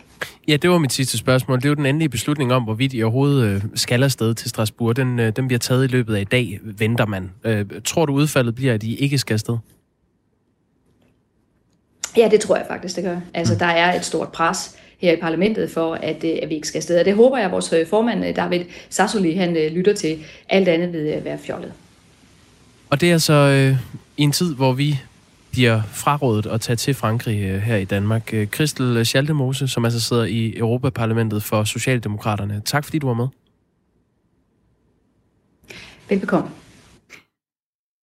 Ja, 0.48 0.58
det 0.58 0.70
var 0.70 0.78
mit 0.78 0.94
sidste 0.94 1.18
spørgsmål. 1.18 1.58
Det 1.58 1.66
er 1.66 1.70
jo 1.70 1.76
den 1.76 1.86
endelige 1.86 2.10
beslutning 2.10 2.54
om, 2.54 2.64
hvorvidt 2.64 2.94
I 2.94 3.04
overhovedet 3.04 3.48
øh, 3.48 3.62
skal 3.76 4.04
afsted 4.04 4.34
til 4.34 4.50
Strasbourg. 4.50 4.96
Den, 4.96 5.20
øh, 5.20 5.34
den 5.36 5.48
bliver 5.48 5.60
taget 5.60 5.84
i 5.84 5.88
løbet 5.88 6.16
af 6.16 6.22
i 6.22 6.24
dag, 6.24 6.60
venter 6.64 7.06
man. 7.06 7.32
Øh, 7.44 7.66
tror 7.86 8.06
du, 8.06 8.14
udfaldet 8.14 8.56
bliver, 8.56 8.74
at 8.74 8.84
I 8.84 8.96
ikke 8.96 9.18
skal 9.18 9.34
afsted? 9.34 9.58
Ja, 12.18 12.28
det 12.32 12.40
tror 12.40 12.56
jeg 12.56 12.66
faktisk, 12.70 12.96
det 12.96 13.04
gør. 13.04 13.20
Altså, 13.34 13.56
der 13.56 13.66
er 13.66 13.96
et 13.96 14.06
stort 14.06 14.32
pres 14.32 14.76
her 14.98 15.14
i 15.14 15.20
parlamentet 15.22 15.72
for, 15.72 15.94
at, 15.94 16.24
at 16.24 16.50
vi 16.50 16.56
ikke 16.56 16.68
skal 16.68 16.80
afsted. 16.80 17.00
Og 17.00 17.06
det 17.06 17.16
håber 17.16 17.38
jeg, 17.38 17.46
at 17.46 17.52
vores 17.52 17.74
formand, 17.90 18.36
David 18.36 18.66
Sassoli, 18.90 19.34
han 19.34 19.54
lytter 19.72 19.94
til. 19.94 20.24
Alt 20.50 20.68
andet 20.68 20.94
vil 20.94 21.22
være 21.24 21.38
fjollet. 21.38 21.74
Og 22.90 23.02
det 23.02 23.12
er 23.12 23.18
så 23.18 23.34
øh, 23.34 23.78
i 24.18 24.24
en 24.24 24.32
tid, 24.32 24.56
hvor 24.56 24.74
vi 24.74 25.00
bliver 25.54 25.82
frarådet 25.82 26.46
at 26.46 26.62
tage 26.62 26.76
til 26.76 26.94
Frankrig 26.94 27.44
øh, 27.44 27.62
her 27.62 27.76
i 27.76 27.86
Danmark. 27.86 28.34
Øh, 28.34 28.48
Christel 28.48 29.06
Schaldemose, 29.06 29.68
som 29.68 29.86
altså 29.86 30.02
sidder 30.02 30.24
i 30.24 30.58
Europaparlamentet 30.58 31.44
for 31.44 31.64
Socialdemokraterne. 31.64 32.62
Tak 32.66 32.84
fordi 32.84 33.00
du 33.00 33.08
var 33.08 33.14
med. 33.14 33.28
Velbekomme. 36.10 36.50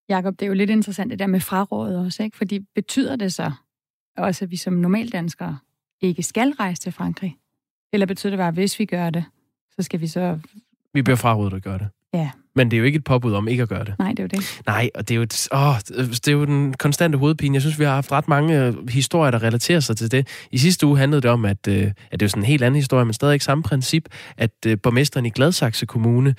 Jakob, 0.09 0.39
det 0.39 0.45
er 0.45 0.47
jo 0.47 0.53
lidt 0.53 0.69
interessant 0.69 1.11
det 1.11 1.19
der 1.19 1.27
med 1.27 1.39
frarådet 1.39 1.97
også, 1.99 2.23
ikke? 2.23 2.37
Fordi 2.37 2.59
betyder 2.75 3.15
det 3.15 3.33
så 3.33 3.51
også, 4.17 4.45
at 4.45 4.51
vi 4.51 4.57
som 4.57 4.73
normaldanskere 4.73 5.57
ikke 6.01 6.23
skal 6.23 6.51
rejse 6.51 6.81
til 6.81 6.91
Frankrig? 6.91 7.37
Eller 7.93 8.05
betyder 8.05 8.31
det 8.31 8.37
bare, 8.37 8.47
at 8.47 8.53
hvis 8.53 8.79
vi 8.79 8.85
gør 8.85 9.09
det, 9.09 9.25
så 9.75 9.83
skal 9.83 10.01
vi 10.01 10.07
så... 10.07 10.39
Vi 10.93 11.01
bliver 11.01 11.17
frarådet 11.17 11.53
at 11.53 11.63
gøre 11.63 11.77
det. 11.77 11.89
Ja. 12.13 12.31
Men 12.55 12.71
det 12.71 12.77
er 12.77 12.79
jo 12.79 12.85
ikke 12.85 12.97
et 12.97 13.03
påbud 13.03 13.33
om 13.33 13.47
ikke 13.47 13.63
at 13.63 13.69
gøre 13.69 13.83
det. 13.83 13.93
Nej, 13.99 14.09
det 14.09 14.19
er 14.19 14.23
jo 14.23 14.27
det. 14.27 14.61
Nej, 14.67 14.89
og 14.95 15.07
det 15.07 15.13
er 15.13 15.15
jo, 15.15 15.21
et, 15.21 15.47
åh, 15.53 15.75
det 16.09 16.27
er 16.27 16.31
jo 16.31 16.45
den 16.45 16.73
konstante 16.73 17.17
hovedpine. 17.17 17.53
Jeg 17.55 17.61
synes, 17.61 17.79
vi 17.79 17.83
har 17.83 17.93
haft 17.93 18.11
ret 18.11 18.27
mange 18.27 18.65
øh, 18.65 18.89
historier, 18.89 19.31
der 19.31 19.43
relaterer 19.43 19.79
sig 19.79 19.97
til 19.97 20.11
det. 20.11 20.27
I 20.51 20.57
sidste 20.57 20.87
uge 20.87 20.97
handlede 20.97 21.21
det 21.21 21.31
om, 21.31 21.45
at, 21.45 21.67
øh, 21.67 21.91
at 22.11 22.19
det 22.19 22.21
er 22.21 22.27
sådan 22.27 22.43
en 22.43 22.47
helt 22.47 22.63
anden 22.63 22.75
historie, 22.75 23.05
men 23.05 23.13
stadig 23.13 23.41
samme 23.41 23.63
princip, 23.63 24.03
at 24.37 24.51
øh, 24.67 24.77
borgmesteren 24.83 25.25
i 25.25 25.29
Gladsaxe 25.29 25.85
Kommune 25.85 26.35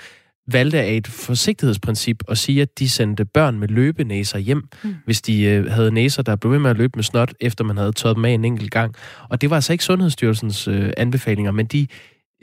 valgte 0.48 0.80
af 0.80 0.92
et 0.94 1.06
forsigtighedsprincip 1.06 2.22
at 2.28 2.38
sige, 2.38 2.62
at 2.62 2.78
de 2.78 2.90
sendte 2.90 3.24
børn 3.24 3.58
med 3.58 3.68
løbenæser 3.68 4.38
hjem, 4.38 4.68
mm. 4.84 4.94
hvis 5.04 5.22
de 5.22 5.42
øh, 5.42 5.70
havde 5.70 5.90
næser, 5.90 6.22
der 6.22 6.36
blev 6.36 6.52
ved 6.52 6.58
med 6.58 6.70
at 6.70 6.76
løbe 6.76 6.92
med 6.96 7.04
snot, 7.04 7.34
efter 7.40 7.64
man 7.64 7.76
havde 7.76 7.92
tørret 7.92 8.16
dem 8.16 8.24
af 8.24 8.30
en 8.30 8.44
enkelt 8.44 8.70
gang. 8.70 8.94
Og 9.28 9.40
det 9.40 9.50
var 9.50 9.56
altså 9.56 9.72
ikke 9.72 9.84
Sundhedsstyrelsens 9.84 10.68
øh, 10.68 10.92
anbefalinger, 10.96 11.52
men 11.52 11.66
de, 11.66 11.86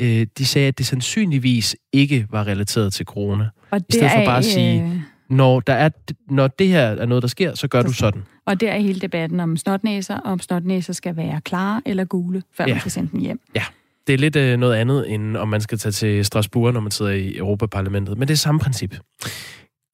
øh, 0.01 0.27
de 0.37 0.45
sagde, 0.45 0.67
at 0.67 0.77
det 0.77 0.85
sandsynligvis 0.85 1.75
ikke 1.93 2.27
var 2.29 2.47
relateret 2.47 2.93
til 2.93 3.05
corona. 3.05 3.49
Og 3.71 3.79
I 3.89 3.93
stedet 3.93 4.11
for 4.11 4.25
bare 4.25 4.37
at 4.37 4.45
sige, 4.45 4.83
øh... 4.83 5.01
når, 5.29 5.59
der 5.59 5.73
er, 5.73 5.89
når 6.29 6.47
det 6.47 6.67
her 6.67 6.81
er 6.81 7.05
noget, 7.05 7.21
der 7.21 7.27
sker, 7.27 7.55
så 7.55 7.67
gør 7.67 7.81
så 7.81 7.87
du 7.87 7.93
sådan. 7.93 8.23
Og 8.45 8.61
der 8.61 8.71
er 8.71 8.79
hele 8.79 8.99
debatten 8.99 9.39
om 9.39 9.57
snotnæser, 9.57 10.17
og 10.17 10.31
om 10.31 10.39
snotnæser 10.39 10.93
skal 10.93 11.15
være 11.15 11.41
klare 11.41 11.81
eller 11.85 12.05
gule, 12.05 12.43
før 12.53 12.63
ja. 12.67 12.73
man 12.73 12.81
kan 12.81 12.91
sende 12.91 13.11
dem 13.11 13.19
hjem. 13.19 13.39
Ja. 13.55 13.63
Det 14.07 14.13
er 14.13 14.17
lidt 14.17 14.35
øh, 14.35 14.57
noget 14.57 14.75
andet, 14.75 15.13
end 15.13 15.37
om 15.37 15.47
man 15.47 15.61
skal 15.61 15.77
tage 15.77 15.91
til 15.91 16.25
Strasbourg, 16.25 16.73
når 16.73 16.79
man 16.79 16.91
sidder 16.91 17.11
i 17.11 17.37
Europaparlamentet. 17.37 18.17
Men 18.17 18.27
det 18.27 18.33
er 18.33 18.37
samme 18.37 18.59
princip. 18.59 18.95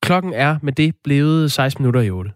Klokken 0.01 0.33
er 0.33 0.57
med 0.61 0.73
det 0.73 0.95
blevet 1.03 1.51
16 1.51 1.83
minutter 1.83 2.01
i 2.01 2.09
8. 2.09 2.31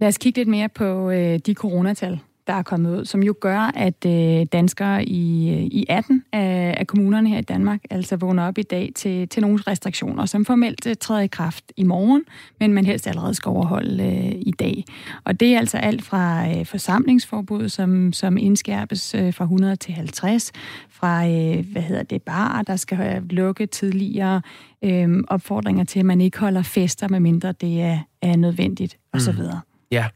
Lad 0.00 0.08
os 0.08 0.18
kigge 0.18 0.40
lidt 0.40 0.48
mere 0.48 0.68
på 0.68 1.10
øh, 1.10 1.38
de 1.46 1.54
coronatal, 1.54 2.20
der 2.46 2.52
er 2.52 2.62
kommet 2.62 2.98
ud, 2.98 3.04
som 3.04 3.22
jo 3.22 3.34
gør, 3.40 3.70
at 3.74 4.06
øh, 4.06 4.46
danskere 4.52 5.04
i, 5.04 5.50
øh, 5.54 5.62
i 5.62 5.86
18 5.88 6.24
af, 6.32 6.74
af 6.78 6.86
kommunerne 6.86 7.28
her 7.28 7.38
i 7.38 7.42
Danmark 7.42 7.80
altså 7.90 8.16
vågner 8.16 8.46
op 8.46 8.58
i 8.58 8.62
dag 8.62 8.92
til, 8.94 9.28
til 9.28 9.42
nogle 9.42 9.58
restriktioner, 9.66 10.26
som 10.26 10.44
formelt 10.44 10.86
øh, 10.86 10.94
træder 11.00 11.20
i 11.20 11.26
kraft 11.26 11.72
i 11.76 11.82
morgen, 11.82 12.22
men 12.60 12.72
man 12.72 12.86
helst 12.86 13.06
allerede 13.06 13.34
skal 13.34 13.50
overholde 13.50 14.04
øh, 14.04 14.32
i 14.40 14.52
dag. 14.58 14.84
Og 15.24 15.40
det 15.40 15.54
er 15.54 15.58
altså 15.58 15.78
alt 15.78 16.02
fra 16.02 16.48
øh, 16.48 16.66
forsamlingsforbud, 16.66 17.68
som, 17.68 18.12
som 18.12 18.36
indskærpes 18.36 19.14
øh, 19.14 19.34
fra 19.34 19.44
100 19.44 19.76
til 19.76 19.94
50, 19.94 20.52
fra, 20.90 21.28
øh, 21.28 21.72
hvad 21.72 21.82
hedder 21.82 22.02
det, 22.02 22.22
bar, 22.22 22.62
der 22.62 22.76
skal 22.76 23.22
lukke 23.30 23.66
tidligere, 23.66 24.42
øh, 24.84 25.24
opfordringer 25.28 25.84
til, 25.84 25.98
at 25.98 26.06
man 26.06 26.20
ikke 26.20 26.38
holder 26.38 26.62
fester, 26.62 27.08
medmindre 27.08 27.52
det 27.52 27.80
er, 27.80 27.98
er 28.22 28.36
nødvendigt, 28.36 28.98
osv. 29.12 29.32
Mm. 29.32 29.75
Ja, 29.90 30.08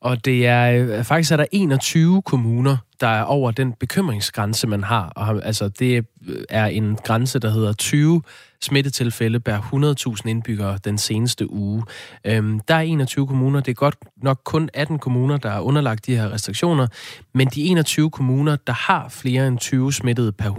og 0.00 0.24
det 0.24 0.46
er 0.46 0.84
øh, 0.98 1.04
faktisk 1.04 1.32
er 1.32 1.36
der 1.36 1.46
21 1.52 2.22
kommuner, 2.22 2.76
der 3.00 3.06
er 3.06 3.22
over 3.22 3.50
den 3.50 3.72
bekymringsgrænse, 3.72 4.66
man 4.66 4.84
har. 4.84 5.08
Og, 5.08 5.46
altså, 5.46 5.68
det 5.68 6.04
øh, 6.28 6.44
er 6.48 6.66
en 6.66 6.96
grænse, 6.96 7.38
der 7.38 7.50
hedder 7.50 7.72
20 7.72 8.22
smittetilfælde 8.60 9.40
per 9.40 9.58
100.000 10.18 10.28
indbyggere 10.28 10.78
den 10.84 10.98
seneste 10.98 11.50
uge. 11.50 11.82
Øhm, 12.24 12.60
der 12.60 12.74
er 12.74 12.80
21 12.80 13.26
kommuner. 13.26 13.60
Det 13.60 13.70
er 13.70 13.74
godt 13.74 13.96
nok 14.22 14.40
kun 14.44 14.70
18 14.74 14.98
kommuner, 14.98 15.36
der 15.36 15.50
er 15.50 15.60
underlagt 15.60 16.06
de 16.06 16.16
her 16.16 16.32
restriktioner. 16.32 16.86
Men 17.34 17.48
de 17.48 17.62
21 17.62 18.10
kommuner, 18.10 18.56
der 18.56 18.72
har 18.72 19.08
flere 19.08 19.48
end 19.48 19.58
20 19.58 19.92
smittede 19.92 20.32
per 20.32 20.50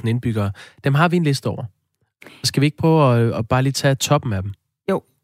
100.000 0.00 0.08
indbyggere, 0.08 0.50
dem 0.84 0.94
har 0.94 1.08
vi 1.08 1.16
en 1.16 1.24
liste 1.24 1.46
over. 1.46 1.64
Skal 2.44 2.60
vi 2.60 2.66
ikke 2.66 2.76
prøve 2.76 3.14
at, 3.14 3.20
øh, 3.20 3.38
at 3.38 3.48
bare 3.48 3.62
lige 3.62 3.72
tage 3.72 3.94
toppen 3.94 4.32
af 4.32 4.42
dem? 4.42 4.52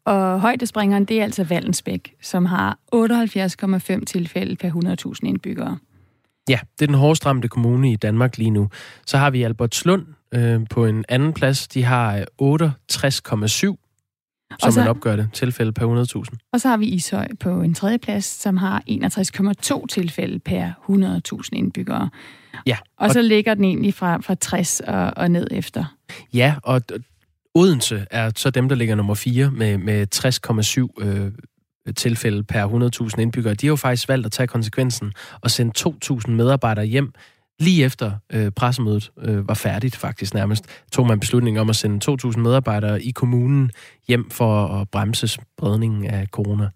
Og 0.05 0.41
højdespringeren, 0.41 1.05
det 1.05 1.19
er 1.19 1.23
altså 1.23 1.43
Vallensbæk, 1.43 2.15
som 2.21 2.45
har 2.45 2.77
78,5 2.95 4.05
tilfælde 4.05 4.55
per 4.55 4.69
100.000 5.21 5.27
indbyggere. 5.27 5.77
Ja, 6.49 6.59
det 6.79 6.85
er 6.85 6.87
den 6.87 6.95
hårdest 6.95 7.25
ramte 7.25 7.47
kommune 7.47 7.91
i 7.91 7.95
Danmark 7.95 8.37
lige 8.37 8.49
nu. 8.49 8.69
Så 9.05 9.17
har 9.17 9.29
vi 9.29 9.43
Albertslund 9.43 10.05
øh, 10.33 10.59
på 10.69 10.85
en 10.85 11.05
anden 11.09 11.33
plads. 11.33 11.67
De 11.67 11.83
har 11.83 12.25
68,7 12.41 13.77
som 14.59 14.71
så, 14.71 14.79
man 14.79 14.89
opgør 14.89 15.15
det, 15.15 15.29
tilfælde 15.33 15.71
per 15.71 16.25
100.000. 16.29 16.37
Og 16.53 16.61
så 16.61 16.67
har 16.67 16.77
vi 16.77 16.85
Ishøj 16.85 17.27
på 17.39 17.61
en 17.61 17.73
tredje 17.73 17.97
plads, 17.97 18.25
som 18.25 18.57
har 18.57 18.83
61,2 18.89 19.85
tilfælde 19.87 20.39
per 20.39 20.71
100.000 21.41 21.49
indbyggere. 21.53 22.09
Ja. 22.65 22.77
Og, 22.97 23.05
og 23.05 23.11
så 23.11 23.21
ligger 23.21 23.53
den 23.53 23.63
egentlig 23.63 23.93
fra, 23.93 24.17
fra 24.17 24.35
60 24.35 24.79
og, 24.79 25.13
og 25.17 25.31
ned 25.31 25.47
efter. 25.51 25.95
Ja, 26.33 26.55
og 26.63 26.81
Odense 27.55 28.05
er 28.11 28.31
så 28.35 28.49
dem, 28.49 28.69
der 28.69 28.75
ligger 28.75 28.95
nummer 28.95 29.13
4 29.13 29.51
med, 29.51 29.77
med 29.77 30.07
60,7 30.99 31.05
øh, 31.05 31.31
tilfælde 31.95 32.43
per 32.43 33.09
100.000 33.13 33.21
indbyggere. 33.21 33.53
De 33.53 33.67
har 33.67 33.71
jo 33.71 33.75
faktisk 33.75 34.09
valgt 34.09 34.25
at 34.25 34.31
tage 34.31 34.47
konsekvensen 34.47 35.13
og 35.41 35.51
sende 35.51 35.73
2.000 36.11 36.31
medarbejdere 36.31 36.85
hjem 36.85 37.13
lige 37.61 37.85
efter 37.85 38.11
øh, 38.33 38.51
pressemødet 38.51 39.11
øh, 39.21 39.47
var 39.47 39.53
færdigt 39.53 39.95
faktisk 39.95 40.33
nærmest, 40.33 40.65
tog 40.91 41.07
man 41.07 41.19
beslutning 41.19 41.59
om 41.59 41.69
at 41.69 41.75
sende 41.75 42.11
2.000 42.11 42.39
medarbejdere 42.39 43.03
i 43.03 43.11
kommunen 43.11 43.71
hjem 44.07 44.29
for 44.29 44.67
at 44.67 44.89
bremse 44.89 45.27
spredningen 45.27 46.05
af 46.05 46.27
corona. 46.27 46.69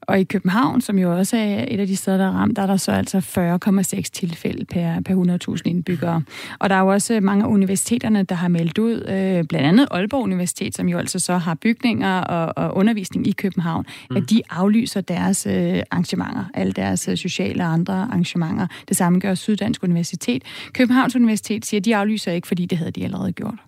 Og 0.00 0.20
i 0.20 0.24
København, 0.24 0.80
som 0.80 0.98
jo 0.98 1.16
også 1.16 1.36
er 1.36 1.64
et 1.68 1.80
af 1.80 1.86
de 1.86 1.96
steder, 1.96 2.16
der 2.16 2.26
er 2.26 2.30
ramt, 2.30 2.56
der 2.56 2.62
er 2.62 2.66
der 2.66 2.76
så 2.76 2.92
altså 2.92 3.18
40,6 3.18 4.02
tilfælde 4.12 4.64
per, 4.64 5.00
per 5.00 5.54
100.000 5.56 5.62
indbyggere. 5.64 6.22
Og 6.58 6.70
der 6.70 6.76
er 6.76 6.80
jo 6.80 6.86
også 6.86 7.20
mange 7.20 7.44
af 7.44 7.48
universiteterne, 7.48 8.22
der 8.22 8.34
har 8.34 8.48
meldt 8.48 8.78
ud, 8.78 8.94
øh, 9.08 9.44
blandt 9.44 9.66
andet 9.66 9.88
Aalborg 9.90 10.22
Universitet, 10.22 10.76
som 10.76 10.88
jo 10.88 10.98
altså 10.98 11.18
så 11.18 11.38
har 11.38 11.54
bygninger 11.54 12.20
og, 12.20 12.64
og 12.64 12.76
undervisning 12.76 13.26
i 13.26 13.32
København, 13.32 13.86
mm. 14.10 14.16
at 14.16 14.30
de 14.30 14.42
aflyser 14.50 15.00
deres 15.00 15.46
øh, 15.46 15.82
arrangementer, 15.90 16.44
alle 16.54 16.72
deres 16.72 17.08
øh, 17.08 17.16
sociale 17.16 17.62
og 17.62 17.72
andre 17.72 17.94
arrangementer. 17.94 18.66
Det 18.88 18.96
samme 18.96 19.20
gør 19.20 19.34
Syddansk 19.34 19.82
Universitet. 19.82 20.27
Københavns 20.72 21.16
Universitet 21.16 21.66
siger, 21.66 21.80
at 21.80 21.84
de 21.84 21.96
aflyser 21.96 22.32
ikke, 22.32 22.48
fordi 22.48 22.66
det 22.66 22.78
havde 22.78 22.90
de 22.90 23.04
allerede 23.04 23.32
gjort. 23.32 23.58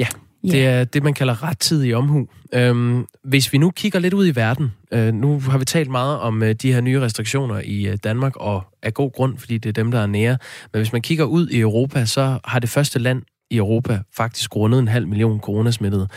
Ja, 0.00 0.06
det 0.42 0.66
er 0.66 0.84
det, 0.84 1.02
man 1.02 1.14
kalder 1.14 1.42
rettidig 1.42 1.96
omhu. 1.96 2.28
Øhm, 2.54 3.06
hvis 3.24 3.52
vi 3.52 3.58
nu 3.58 3.70
kigger 3.70 3.98
lidt 3.98 4.14
ud 4.14 4.26
i 4.26 4.36
verden, 4.36 4.72
øh, 4.92 5.14
nu 5.14 5.40
har 5.40 5.58
vi 5.58 5.64
talt 5.64 5.90
meget 5.90 6.18
om 6.18 6.42
øh, 6.42 6.54
de 6.54 6.72
her 6.72 6.80
nye 6.80 7.00
restriktioner 7.00 7.60
i 7.64 7.86
øh, 7.86 7.98
Danmark, 8.04 8.36
og 8.36 8.62
af 8.82 8.94
god 8.94 9.12
grund, 9.12 9.38
fordi 9.38 9.58
det 9.58 9.68
er 9.68 9.72
dem, 9.72 9.90
der 9.90 10.00
er 10.00 10.06
nære. 10.06 10.38
Men 10.72 10.80
hvis 10.80 10.92
man 10.92 11.02
kigger 11.02 11.24
ud 11.24 11.48
i 11.48 11.60
Europa, 11.60 12.04
så 12.04 12.38
har 12.44 12.58
det 12.58 12.68
første 12.68 12.98
land 12.98 13.22
i 13.50 13.56
Europa 13.56 14.00
faktisk 14.16 14.56
rundet 14.56 14.78
en 14.78 14.88
halv 14.88 15.08
million 15.08 15.40
coronasmittede. 15.40 16.08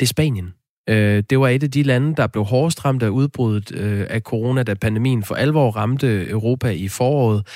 Det 0.00 0.06
er 0.06 0.08
Spanien. 0.08 0.52
Øh, 0.88 1.22
det 1.30 1.40
var 1.40 1.48
et 1.48 1.62
af 1.62 1.70
de 1.70 1.82
lande, 1.82 2.16
der 2.16 2.26
blev 2.26 2.44
hårdest 2.44 2.84
ramt 2.84 3.02
af 3.02 3.08
udbruddet 3.08 3.72
øh, 3.74 4.06
af 4.10 4.20
corona, 4.20 4.62
da 4.62 4.74
pandemien 4.74 5.22
for 5.22 5.34
alvor 5.34 5.70
ramte 5.70 6.30
Europa 6.30 6.70
i 6.70 6.88
foråret. 6.88 7.46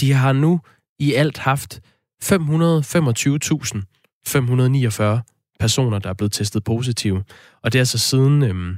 De 0.00 0.12
har 0.12 0.32
nu 0.32 0.60
i 0.98 1.14
alt 1.14 1.38
haft 1.38 1.80
525.549 2.24 2.28
personer, 5.60 5.98
der 5.98 6.08
er 6.10 6.14
blevet 6.14 6.32
testet 6.32 6.64
positive. 6.64 7.24
Og 7.62 7.72
det 7.72 7.78
er 7.78 7.80
altså 7.80 7.98
siden 7.98 8.42
øhm, 8.42 8.76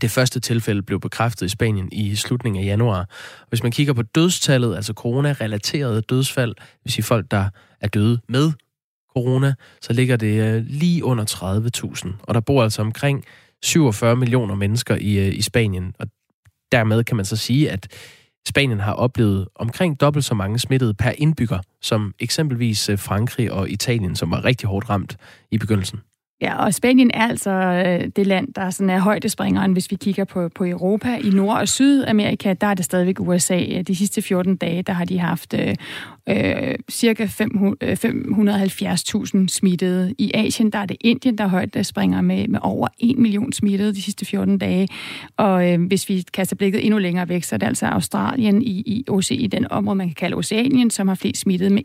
det 0.00 0.10
første 0.10 0.40
tilfælde 0.40 0.82
blev 0.82 1.00
bekræftet 1.00 1.46
i 1.46 1.48
Spanien 1.48 1.88
i 1.92 2.14
slutningen 2.14 2.62
af 2.62 2.66
januar. 2.66 3.08
Hvis 3.48 3.62
man 3.62 3.72
kigger 3.72 3.92
på 3.92 4.02
dødstallet, 4.02 4.76
altså 4.76 4.92
corona-relaterede 4.92 6.00
dødsfald, 6.00 6.54
hvis 6.82 6.94
sige 6.94 7.04
folk, 7.04 7.30
der 7.30 7.48
er 7.80 7.88
døde 7.88 8.20
med 8.28 8.52
corona, 9.12 9.54
så 9.80 9.92
ligger 9.92 10.16
det 10.16 10.42
øh, 10.42 10.64
lige 10.66 11.04
under 11.04 11.24
30.000. 12.04 12.08
Og 12.22 12.34
der 12.34 12.40
bor 12.40 12.62
altså 12.62 12.82
omkring 12.82 13.24
47 13.62 14.16
millioner 14.16 14.54
mennesker 14.54 14.96
i, 14.96 15.18
øh, 15.18 15.34
i 15.34 15.42
Spanien. 15.42 15.94
Og 15.98 16.06
dermed 16.72 17.04
kan 17.04 17.16
man 17.16 17.24
så 17.24 17.36
sige, 17.36 17.70
at 17.70 17.88
Spanien 18.46 18.80
har 18.80 18.92
oplevet 18.92 19.48
omkring 19.54 20.00
dobbelt 20.00 20.24
så 20.24 20.34
mange 20.34 20.58
smittede 20.58 20.94
per 20.94 21.10
indbygger, 21.18 21.58
som 21.82 22.14
eksempelvis 22.18 22.88
øh, 22.88 22.98
Frankrig 22.98 23.52
og 23.52 23.70
Italien, 23.70 24.16
som 24.16 24.30
var 24.30 24.44
rigtig 24.44 24.68
hårdt 24.68 24.90
ramt 24.90 25.16
i 25.50 25.58
begyndelsen. 25.58 26.00
Ja, 26.40 26.64
og 26.64 26.74
Spanien 26.74 27.10
er 27.14 27.28
altså 27.28 27.50
øh, 27.50 28.10
det 28.16 28.26
land, 28.26 28.54
der 28.54 28.70
sådan 28.70 28.90
er 28.90 28.98
højdespringeren, 28.98 29.72
hvis 29.72 29.90
vi 29.90 29.96
kigger 29.96 30.24
på, 30.24 30.48
på 30.48 30.64
Europa. 30.64 31.16
I 31.16 31.30
Nord- 31.30 31.58
og 31.58 31.68
Sydamerika, 31.68 32.54
der 32.60 32.66
er 32.66 32.74
det 32.74 32.84
stadigvæk 32.84 33.20
USA. 33.20 33.82
De 33.82 33.96
sidste 33.96 34.22
14 34.22 34.56
dage, 34.56 34.82
der 34.82 34.92
har 34.92 35.04
de 35.04 35.18
haft 35.18 35.54
øh, 35.54 35.74
øh, 36.28 36.74
cirka 36.90 37.24
570.000 37.24 39.38
øh, 39.38 39.48
smittede. 39.48 40.14
I 40.18 40.30
Asien, 40.34 40.70
der 40.70 40.78
er 40.78 40.86
det 40.86 40.96
Indien, 41.00 41.38
der 41.38 41.46
højt 41.46 41.74
der 41.74 41.82
springer 41.82 42.20
med, 42.20 42.48
med 42.48 42.58
over 42.62 42.88
1 42.98 43.18
million 43.18 43.52
smittede 43.52 43.94
de 43.94 44.02
sidste 44.02 44.24
14 44.24 44.58
dage. 44.58 44.88
Og 45.36 45.72
øh, 45.72 45.86
hvis 45.86 46.08
vi 46.08 46.24
kaster 46.32 46.56
blikket 46.56 46.84
endnu 46.84 46.98
længere 46.98 47.28
væk, 47.28 47.42
så 47.42 47.54
er 47.54 47.58
det 47.58 47.66
altså 47.66 47.86
Australien 47.86 48.62
i, 48.62 48.82
i, 48.86 49.04
OC, 49.08 49.30
i 49.30 49.46
den 49.46 49.66
område, 49.70 49.96
man 49.96 50.06
kan 50.06 50.14
kalde 50.14 50.36
Oceanien, 50.36 50.90
som 50.90 51.08
har 51.08 51.14
flest 51.14 51.40
smittede 51.40 51.70
med 51.70 51.82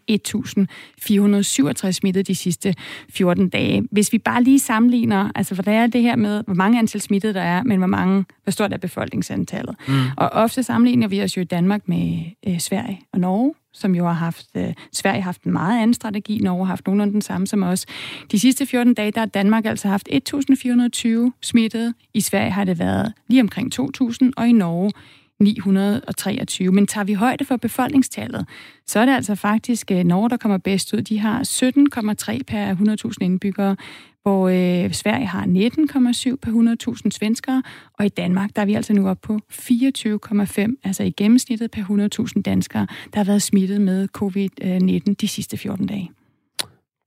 1.467 1.87 1.91
smittede 1.91 2.23
de 2.23 2.35
sidste 2.35 2.75
14 3.09 3.49
dage. 3.49 3.83
Hvis 3.91 4.13
vi 4.13 4.17
bare 4.17 4.43
lige 4.43 4.59
sammenligner, 4.59 5.31
altså 5.35 5.55
der 5.55 5.71
er 5.71 5.87
det 5.87 6.01
her 6.01 6.15
med, 6.15 6.43
hvor 6.45 6.53
mange 6.53 6.79
antal 6.79 7.01
smittede 7.01 7.33
der 7.33 7.41
er, 7.41 7.63
men 7.63 7.77
hvor 7.77 7.87
mange, 7.87 8.25
hvor 8.43 8.51
stort 8.51 8.73
er 8.73 8.77
befolkningsantallet. 8.77 9.75
Mm. 9.87 9.93
Og 10.17 10.29
ofte 10.29 10.63
sammenligner 10.63 11.07
vi 11.07 11.23
os 11.23 11.37
jo 11.37 11.41
i 11.41 11.45
Danmark 11.45 11.81
med 11.85 12.19
øh, 12.47 12.59
Sverige 12.59 13.01
og 13.13 13.19
Norge, 13.19 13.53
som 13.73 13.95
jo 13.95 14.05
har 14.05 14.13
haft, 14.13 14.47
øh, 14.55 14.73
Sverige 14.93 15.21
har 15.21 15.27
haft 15.27 15.43
en 15.43 15.51
meget 15.51 15.77
anden 15.77 15.93
strategi, 15.93 16.39
Norge 16.39 16.65
har 16.65 16.71
haft 16.71 16.87
nogenlunde 16.87 17.13
den 17.13 17.21
samme 17.21 17.47
som 17.47 17.63
os. 17.63 17.85
De 18.31 18.39
sidste 18.39 18.65
14 18.65 18.93
dage, 18.93 19.11
der 19.11 19.19
har 19.19 19.25
Danmark 19.25 19.65
altså 19.65 19.87
haft 19.87 20.09
1.420 20.11 21.31
smittede. 21.41 21.93
I 22.13 22.21
Sverige 22.21 22.51
har 22.51 22.63
det 22.63 22.79
været 22.79 23.13
lige 23.27 23.41
omkring 23.41 23.73
2.000, 23.79 24.29
og 24.37 24.47
i 24.47 24.51
Norge 24.51 24.91
923. 25.39 26.71
Men 26.71 26.87
tager 26.87 27.05
vi 27.05 27.13
højde 27.13 27.45
for 27.45 27.57
befolkningstallet, 27.57 28.45
så 28.87 28.99
er 28.99 29.05
det 29.05 29.13
altså 29.13 29.35
faktisk 29.35 29.91
øh, 29.91 30.03
Norge, 30.03 30.29
der 30.29 30.37
kommer 30.37 30.57
bedst 30.57 30.93
ud. 30.93 31.01
De 31.01 31.19
har 31.19 31.39
17,3 31.43 32.43
per 32.47 32.75
100.000 33.09 33.17
indbyggere, 33.21 33.75
hvor 34.23 34.49
øh, 34.49 34.93
Sverige 34.93 35.25
har 35.25 35.43
19,7 35.45 36.35
per 36.35 36.95
100.000 37.03 37.09
svenskere, 37.11 37.63
og 37.99 38.05
i 38.05 38.09
Danmark 38.09 38.49
der 38.55 38.61
er 38.61 38.65
vi 38.65 38.73
altså 38.73 38.93
nu 38.93 39.09
op 39.09 39.21
på 39.21 39.39
24,5, 39.51 40.79
altså 40.83 41.03
i 41.03 41.11
gennemsnittet 41.11 41.71
per 41.71 42.29
100.000 42.35 42.41
danskere, 42.41 42.87
der 43.13 43.19
har 43.19 43.23
været 43.23 43.41
smittet 43.41 43.81
med 43.81 44.07
covid-19 44.17 45.13
de 45.21 45.27
sidste 45.27 45.57
14 45.57 45.87
dage. 45.87 46.11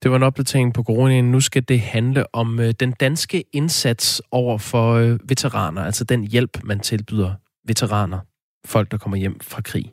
Det 0.03 0.11
var 0.11 0.17
en 0.17 0.23
opdatering 0.23 0.73
på 0.73 0.83
coronaen. 0.83 1.31
Nu 1.31 1.39
skal 1.39 1.63
det 1.67 1.79
handle 1.79 2.35
om 2.35 2.59
øh, 2.59 2.73
den 2.79 2.91
danske 2.91 3.43
indsats 3.53 4.21
over 4.31 4.57
for 4.57 4.93
øh, 4.93 5.19
veteraner, 5.29 5.81
altså 5.81 6.03
den 6.03 6.23
hjælp, 6.23 6.63
man 6.63 6.79
tilbyder 6.79 7.33
veteraner, 7.67 8.19
folk, 8.65 8.91
der 8.91 8.97
kommer 8.97 9.17
hjem 9.17 9.39
fra 9.41 9.61
krig. 9.61 9.91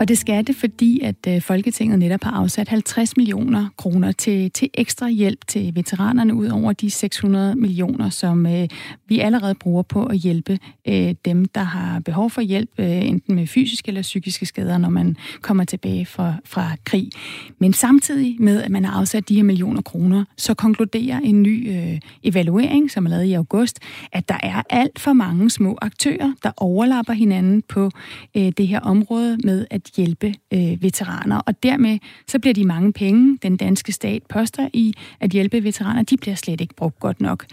Og 0.00 0.08
det 0.08 0.18
skal 0.18 0.46
det, 0.46 0.56
fordi 0.56 1.00
at 1.00 1.16
øh, 1.28 1.42
Folketinget 1.42 1.98
netop 1.98 2.24
har 2.24 2.30
afsat 2.30 2.68
50 2.68 3.16
millioner 3.16 3.68
kroner 3.76 4.12
til, 4.12 4.50
til 4.50 4.70
ekstra 4.74 5.08
hjælp 5.08 5.46
til 5.48 5.74
veteranerne, 5.74 6.34
ud 6.34 6.48
over 6.48 6.72
de 6.72 6.90
600 6.90 7.54
millioner, 7.54 8.10
som 8.10 8.46
øh, 8.46 8.68
vi 9.06 9.18
allerede 9.18 9.54
bruger 9.54 9.82
på 9.82 10.04
at 10.04 10.16
hjælpe 10.16 10.58
øh, 10.88 11.14
dem, 11.24 11.44
der 11.44 11.62
har 11.62 12.00
behov 12.00 12.30
for 12.30 12.40
hjælp, 12.40 12.70
øh, 12.78 13.08
enten 13.08 13.34
med 13.34 13.46
fysiske 13.46 13.88
eller 13.88 14.02
psykiske 14.02 14.46
skader, 14.46 14.78
når 14.78 14.88
man 14.88 15.16
kommer 15.40 15.64
tilbage 15.64 16.06
fra, 16.06 16.34
fra 16.44 16.70
krig. 16.84 17.10
Men 17.58 17.72
samtidig 17.72 18.36
med, 18.42 18.62
at 18.62 18.70
man 18.70 18.84
har 18.84 19.00
afsat 19.00 19.28
de 19.28 19.34
her 19.34 19.42
millioner 19.42 19.82
kroner, 19.82 20.24
så 20.36 20.54
konkluderer 20.54 21.18
en 21.18 21.42
ny 21.42 21.70
øh, 21.70 22.00
evaluering, 22.22 22.90
som 22.90 23.06
er 23.06 23.10
lavet 23.10 23.24
i 23.24 23.32
august, 23.32 23.78
at 24.12 24.28
der 24.28 24.38
er 24.42 24.62
alt 24.70 24.98
for 24.98 25.12
mange 25.12 25.50
små 25.50 25.78
aktører, 25.82 26.32
der 26.42 26.52
overlapper 26.56 27.12
hinanden 27.12 27.62
på 27.68 27.90
øh, 28.36 28.52
det 28.56 28.68
her 28.68 28.80
område 28.80 29.38
med 29.44 29.66
at 29.70 29.89
hjælpe 29.96 30.34
øh, 30.52 30.82
veteraner. 30.82 31.38
Og 31.38 31.62
dermed 31.62 31.98
så 32.28 32.38
bliver 32.38 32.54
de 32.54 32.64
mange 32.64 32.92
penge, 32.92 33.38
den 33.42 33.56
danske 33.56 33.92
stat 33.92 34.22
poster 34.28 34.68
i 34.72 34.94
at 35.20 35.30
hjælpe 35.30 35.64
veteraner, 35.64 36.02
de 36.02 36.16
bliver 36.16 36.34
slet 36.34 36.60
ikke 36.60 36.74
brugt 36.74 37.00
godt 37.00 37.20
nok. 37.20 37.46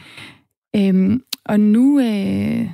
Øhm, 0.76 1.24
og 1.46 1.60
nu, 1.60 2.00
øh, 2.00 2.70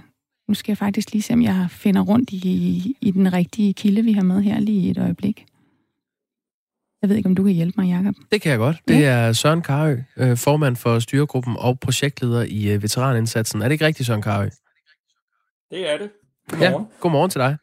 nu 0.47 0.53
skal 0.53 0.72
jeg 0.72 0.78
faktisk 0.78 1.11
lige 1.11 1.22
se, 1.22 1.34
om 1.34 1.41
jeg 1.41 1.68
finder 1.70 2.01
rundt 2.01 2.30
i, 2.32 2.95
i 3.01 3.11
den 3.11 3.34
rigtige 3.34 3.74
kilde, 3.74 4.03
vi 4.03 4.11
har 4.11 4.24
med 4.24 4.41
her 4.41 4.59
lige 4.59 4.88
i 4.88 4.89
et 4.89 4.97
øjeblik. 4.97 5.45
Jeg 7.01 7.09
ved 7.09 7.18
ikke, 7.18 7.30
om 7.30 7.36
du 7.36 7.43
kan 7.43 7.53
hjælpe 7.53 7.82
mig, 7.82 7.89
Jacob. 7.89 8.16
Det 8.32 8.41
kan 8.41 8.51
jeg 8.51 8.59
godt. 8.59 8.78
Det 8.88 9.05
er 9.05 9.34
Søren 9.34 9.61
Karø, 9.61 9.97
øh, 10.18 10.38
formand 10.38 10.76
for 10.76 10.99
styregruppen 10.99 11.55
og 11.59 11.80
projektleder 11.80 12.43
i 12.49 12.74
øh, 12.74 12.84
veteranindsatsen. 12.84 13.61
Er 13.61 13.66
det 13.66 13.72
ikke 13.72 13.86
rigtigt, 13.86 14.07
Søren 14.07 14.22
Karø? 14.22 14.49
Det 15.72 15.93
er 15.93 15.97
det. 15.97 16.09
Godmorgen. 16.49 16.74
Ja, 16.74 16.99
godmorgen 16.99 17.30
til 17.30 17.39
dig. 17.39 17.57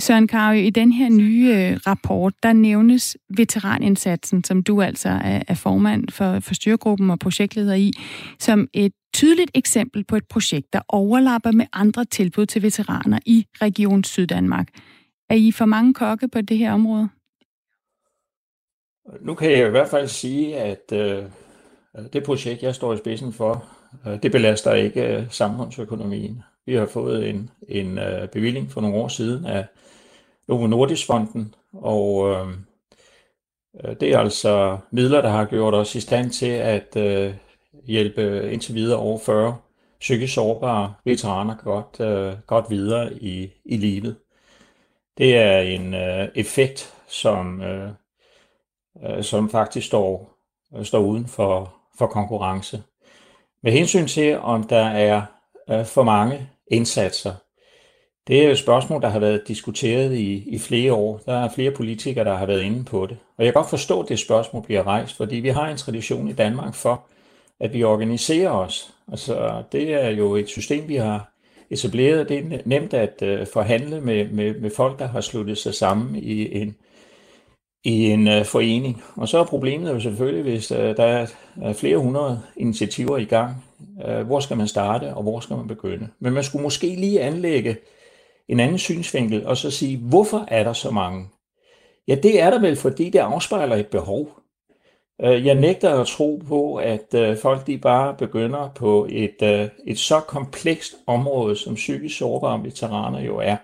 Søren 0.00 0.26
Karø, 0.26 0.54
i 0.54 0.70
den 0.70 0.92
her 0.92 1.08
nye 1.08 1.54
øh, 1.56 1.80
rapport, 1.86 2.34
der 2.42 2.52
nævnes 2.52 3.16
veteranindsatsen, 3.36 4.44
som 4.44 4.62
du 4.62 4.82
altså 4.82 5.08
er, 5.08 5.42
er 5.48 5.54
formand 5.54 6.08
for, 6.08 6.40
for 6.40 6.54
styregruppen 6.54 7.10
og 7.10 7.18
projektleder 7.18 7.74
i, 7.74 7.92
som 8.38 8.68
et 8.72 8.92
tydeligt 9.14 9.50
eksempel 9.54 10.04
på 10.04 10.16
et 10.16 10.28
projekt, 10.28 10.72
der 10.72 10.80
overlapper 10.88 11.52
med 11.52 11.66
andre 11.72 12.04
tilbud 12.04 12.46
til 12.46 12.62
veteraner 12.62 13.18
i 13.26 13.46
Region 13.62 14.04
Syddanmark. 14.04 14.68
Er 15.30 15.34
I 15.34 15.52
for 15.52 15.64
mange 15.64 15.94
kokke 15.94 16.28
på 16.28 16.40
det 16.40 16.58
her 16.58 16.72
område? 16.72 17.08
Nu 19.20 19.34
kan 19.34 19.50
jeg 19.50 19.66
i 19.66 19.70
hvert 19.70 19.88
fald 19.88 20.08
sige, 20.08 20.56
at 20.58 20.92
øh, 20.92 21.24
det 22.12 22.24
projekt, 22.24 22.62
jeg 22.62 22.74
står 22.74 22.94
i 22.94 22.96
spidsen 22.96 23.32
for, 23.32 23.64
øh, 24.06 24.22
det 24.22 24.32
belaster 24.32 24.74
ikke 24.74 25.16
øh, 25.16 25.22
samfundsøkonomien. 25.30 26.42
Vi 26.66 26.74
har 26.74 26.86
fået 26.86 27.28
en, 27.28 27.50
en 27.68 27.98
øh, 27.98 28.28
bevilling 28.28 28.70
for 28.70 28.80
nogle 28.80 28.96
år 28.96 29.08
siden 29.08 29.46
af 29.46 29.66
Novo 30.50 30.66
Nordisk 30.66 31.06
Fonden, 31.06 31.54
og 31.72 32.30
øh, 32.30 32.48
øh, 33.84 33.96
det 34.00 34.12
er 34.12 34.18
altså 34.18 34.78
midler, 34.90 35.22
der 35.22 35.28
har 35.28 35.44
gjort 35.44 35.74
os 35.74 35.94
i 35.94 36.00
stand 36.00 36.30
til 36.30 36.50
at 36.50 36.96
øh, 36.96 37.34
hjælpe 37.86 38.52
indtil 38.52 38.74
videre 38.74 38.98
over 38.98 39.18
40 39.18 39.56
psykisk 40.00 40.34
sårbare 40.34 40.94
veteraner 41.04 41.56
godt, 41.56 42.00
øh, 42.00 42.34
godt 42.46 42.70
videre 42.70 43.12
i, 43.14 43.52
i 43.64 43.76
livet. 43.76 44.16
Det 45.18 45.36
er 45.36 45.60
en 45.60 45.94
øh, 45.94 46.28
effekt, 46.34 46.94
som, 47.08 47.62
øh, 47.62 47.90
øh, 49.06 49.24
som 49.24 49.50
faktisk 49.50 49.86
står, 49.86 50.38
øh, 50.76 50.84
står 50.84 51.00
uden 51.00 51.26
for, 51.26 51.74
for 51.98 52.06
konkurrence. 52.06 52.82
Med 53.62 53.72
hensyn 53.72 54.06
til, 54.06 54.38
om 54.38 54.62
der 54.62 54.84
er 54.84 55.22
øh, 55.70 55.86
for 55.86 56.02
mange 56.02 56.50
indsatser, 56.70 57.34
det 58.28 58.44
er 58.44 58.50
et 58.50 58.58
spørgsmål, 58.58 59.02
der 59.02 59.08
har 59.08 59.18
været 59.18 59.48
diskuteret 59.48 60.14
i, 60.14 60.44
i 60.46 60.58
flere 60.58 60.92
år. 60.92 61.20
Der 61.26 61.32
er 61.32 61.48
flere 61.54 61.70
politikere, 61.70 62.24
der 62.24 62.34
har 62.34 62.46
været 62.46 62.62
inde 62.62 62.84
på 62.84 63.06
det. 63.06 63.16
Og 63.38 63.44
jeg 63.44 63.52
kan 63.52 63.60
godt 63.60 63.70
forstå, 63.70 64.00
at 64.00 64.08
det 64.08 64.18
spørgsmål 64.18 64.62
bliver 64.62 64.86
rejst, 64.86 65.16
fordi 65.16 65.36
vi 65.36 65.48
har 65.48 65.68
en 65.68 65.76
tradition 65.76 66.28
i 66.28 66.32
Danmark 66.32 66.74
for, 66.74 67.02
at 67.60 67.74
vi 67.74 67.84
organiserer 67.84 68.50
os. 68.50 68.94
Altså, 69.10 69.62
det 69.72 69.94
er 70.04 70.08
jo 70.08 70.36
et 70.36 70.48
system, 70.48 70.88
vi 70.88 70.96
har 70.96 71.32
etableret. 71.70 72.28
Det 72.28 72.38
er 72.38 72.58
nemt 72.64 72.94
at 72.94 73.22
uh, 73.22 73.46
forhandle 73.52 74.00
med, 74.00 74.28
med, 74.28 74.60
med 74.60 74.70
folk, 74.76 74.98
der 74.98 75.08
har 75.08 75.20
sluttet 75.20 75.58
sig 75.58 75.74
sammen 75.74 76.16
i 76.16 76.60
en, 76.62 76.76
i 77.84 78.10
en 78.10 78.28
uh, 78.28 78.44
forening. 78.44 79.02
Og 79.16 79.28
så 79.28 79.38
er 79.38 79.44
problemet 79.44 79.90
jo 79.90 80.00
selvfølgelig, 80.00 80.42
hvis 80.42 80.72
uh, 80.72 80.78
der 80.78 81.04
er 81.04 81.26
flere 81.72 81.98
hundrede 81.98 82.40
initiativer 82.56 83.18
i 83.18 83.24
gang. 83.24 83.64
Uh, 84.08 84.26
hvor 84.26 84.40
skal 84.40 84.56
man 84.56 84.68
starte, 84.68 85.14
og 85.14 85.22
hvor 85.22 85.40
skal 85.40 85.56
man 85.56 85.68
begynde? 85.68 86.08
Men 86.18 86.32
man 86.32 86.44
skulle 86.44 86.62
måske 86.62 86.86
lige 86.86 87.20
anlægge 87.20 87.76
en 88.50 88.60
anden 88.60 88.78
synsvinkel, 88.78 89.46
og 89.46 89.56
så 89.56 89.70
sige, 89.70 89.96
hvorfor 89.96 90.44
er 90.48 90.64
der 90.64 90.72
så 90.72 90.90
mange? 90.90 91.28
Ja, 92.08 92.14
det 92.14 92.40
er 92.40 92.50
der 92.50 92.60
vel, 92.60 92.76
fordi 92.76 93.10
det 93.10 93.18
afspejler 93.18 93.76
et 93.76 93.86
behov. 93.86 94.40
Øh, 95.20 95.46
jeg 95.46 95.54
nægter 95.54 96.00
at 96.00 96.06
tro 96.06 96.42
på, 96.48 96.76
at 96.76 97.14
øh, 97.14 97.36
folk 97.36 97.66
de 97.66 97.78
bare 97.78 98.14
begynder 98.14 98.72
på 98.74 99.06
et, 99.10 99.42
øh, 99.42 99.68
et 99.86 99.98
så 99.98 100.20
komplekst 100.20 100.94
område, 101.06 101.56
som 101.56 101.74
psykisk 101.74 102.18
sårbare 102.18 102.64
veteraner 102.64 103.20
jo 103.20 103.38
er. 103.38 103.56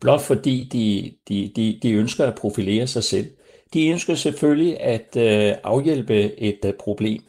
Blot 0.00 0.20
fordi 0.20 0.68
de, 0.72 1.12
de, 1.28 1.52
de, 1.56 1.78
de 1.82 1.92
ønsker 1.92 2.26
at 2.26 2.34
profilere 2.34 2.86
sig 2.86 3.04
selv. 3.04 3.30
De 3.74 3.88
ønsker 3.88 4.14
selvfølgelig 4.14 4.80
at 4.80 5.16
afhjælpe 5.64 6.40
et 6.40 6.74
problem. 6.78 7.22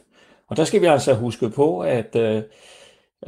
Og 0.48 0.56
der 0.56 0.64
skal 0.64 0.80
vi 0.80 0.86
altså 0.86 1.14
huske 1.14 1.50
på, 1.50 1.80
at 1.80 2.16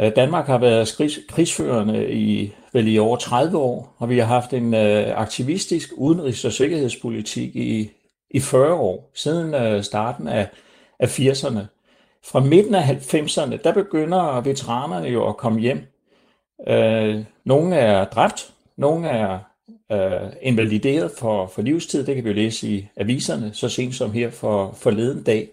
Øh, 0.00 0.12
Danmark 0.16 0.46
har 0.46 0.58
været 0.58 1.24
krigsførende 1.28 2.12
i 2.12 2.52
vel 2.72 2.88
i 2.88 2.98
over 2.98 3.16
30 3.16 3.58
år, 3.58 3.94
og 3.98 4.08
vi 4.08 4.18
har 4.18 4.26
haft 4.26 4.52
en 4.52 4.74
øh, 4.74 5.20
aktivistisk 5.20 5.92
udenrigs- 5.96 6.44
og 6.44 6.52
sikkerhedspolitik 6.52 7.56
i, 7.56 7.90
i 8.30 8.40
40 8.40 8.74
år, 8.74 9.10
siden 9.14 9.54
øh, 9.54 9.82
starten 9.82 10.28
af, 10.28 10.48
af 10.98 11.18
80'erne. 11.18 11.60
Fra 12.24 12.40
midten 12.40 12.74
af 12.74 12.82
90'erne, 12.82 13.62
der 13.64 13.72
begynder 13.72 14.40
veteranerne 14.40 15.08
jo 15.08 15.28
at 15.28 15.36
komme 15.36 15.60
hjem. 15.60 15.86
Øh, 16.68 17.24
nogle 17.44 17.76
er 17.76 18.04
dræbt, 18.04 18.52
nogle 18.76 19.08
er 19.08 19.38
øh, 19.92 20.32
invalideret 20.42 21.10
for, 21.18 21.46
for 21.46 21.62
livstid, 21.62 22.06
det 22.06 22.14
kan 22.14 22.24
vi 22.24 22.28
jo 22.28 22.34
læse 22.34 22.68
i 22.68 22.86
aviserne, 22.96 23.50
så 23.54 23.68
sent 23.68 23.94
som 23.94 24.12
her 24.12 24.30
for 24.30 24.72
forleden 24.76 25.22
dag. 25.22 25.48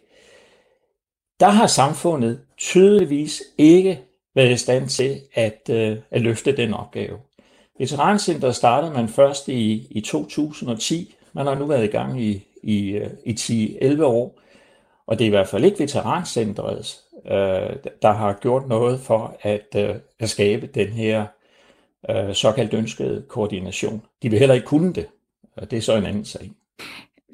Der 1.39 1.49
har 1.49 1.68
samfundet 1.68 2.39
tydeligvis 2.57 3.43
ikke 3.57 3.99
været 4.36 4.52
i 4.52 4.58
stand 4.58 4.90
til 4.90 5.22
at, 5.34 5.70
øh, 5.70 5.98
at 6.12 6.22
løfte 6.22 6.58
den 6.58 6.74
opgave. 6.74 7.18
Veterancenteret 7.80 8.56
startede 8.56 8.94
man 8.94 9.10
først 9.10 9.48
i, 9.48 9.88
i 9.90 10.02
2010. 10.02 11.16
Man 11.34 11.46
har 11.46 11.56
nu 11.56 11.66
været 11.66 11.84
i 11.84 11.88
gang 11.88 12.22
i, 12.22 12.48
i, 12.64 12.90
øh, 12.90 13.10
i 13.26 13.34
10-11 13.82 14.04
år. 14.04 14.40
Og 15.08 15.20
det 15.20 15.26
er 15.26 15.28
i 15.28 15.30
hvert 15.30 15.48
fald 15.48 15.66
ikke 15.66 15.80
Veterancentret, 15.80 17.00
øh, 17.26 17.76
der 18.02 18.12
har 18.12 18.34
gjort 18.42 18.68
noget 18.68 19.00
for 19.00 19.38
at, 19.42 19.68
øh, 19.76 19.96
at 20.20 20.30
skabe 20.30 20.68
den 20.68 20.88
her 20.88 21.26
øh, 22.10 22.34
såkaldt 22.34 22.74
ønskede 22.74 23.26
koordination. 23.28 24.02
De 24.24 24.30
vil 24.30 24.40
heller 24.40 24.56
ikke 24.56 24.68
kunne 24.68 24.94
det. 24.94 25.08
Og 25.58 25.72
det 25.72 25.78
er 25.78 25.82
så 25.82 25.96
en 25.96 26.06
anden 26.06 26.26
sag. 26.26 26.52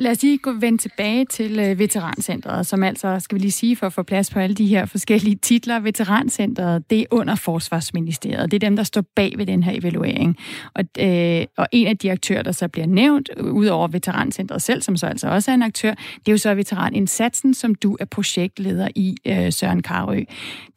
Lad 0.02 0.12
os 0.12 0.22
lige 0.22 0.38
gå 0.38 0.52
vende 0.52 0.78
tilbage 0.78 1.26
til 1.26 1.60
øh, 1.60 1.80
Veterancentret, 1.80 2.68
som 2.68 2.84
altså, 2.84 3.20
skal 3.20 3.36
vi 3.36 3.42
lige 3.42 3.52
sige, 3.52 3.76
for 3.76 3.88
at 3.88 3.94
få 3.94 4.04
plads 4.04 4.30
på 4.30 4.40
alle 4.40 4.56
de 4.56 4.66
her 4.66 4.86
forskellige 4.86 5.36
titler. 5.36 5.80
Veterancentret, 5.80 6.90
det 6.90 7.00
er 7.00 7.06
under 7.12 7.36
Forsvarsministeriet. 7.36 8.52
Det 8.52 8.64
er 8.64 8.70
dem, 8.70 8.76
der 8.76 8.84
står 8.84 9.04
bag 9.16 9.34
ved 9.38 9.46
den 9.46 9.64
her 9.64 9.72
evaluering. 9.76 10.38
Og, 10.74 10.84
øh, 11.00 11.46
og 11.58 11.68
en 11.72 11.88
af 11.88 11.98
de 11.98 12.12
aktører, 12.12 12.42
der 12.42 12.52
så 12.52 12.68
bliver 12.68 12.88
nævnt, 12.88 13.30
udover 13.40 13.88
Veterancentret 13.88 14.62
selv, 14.62 14.82
som 14.82 14.98
så 14.98 15.06
altså 15.06 15.28
også 15.28 15.52
er 15.52 15.56
en 15.56 15.64
aktør, 15.64 15.94
det 15.94 16.28
er 16.28 16.32
jo 16.32 16.38
så 16.38 16.54
Veteranindsatsen, 16.54 17.54
som 17.54 17.76
du 17.76 17.98
er 18.00 18.06
projektleder 18.06 18.88
i, 18.96 19.18
øh, 19.28 19.54
Søren 19.54 19.82
Karø. 19.82 20.24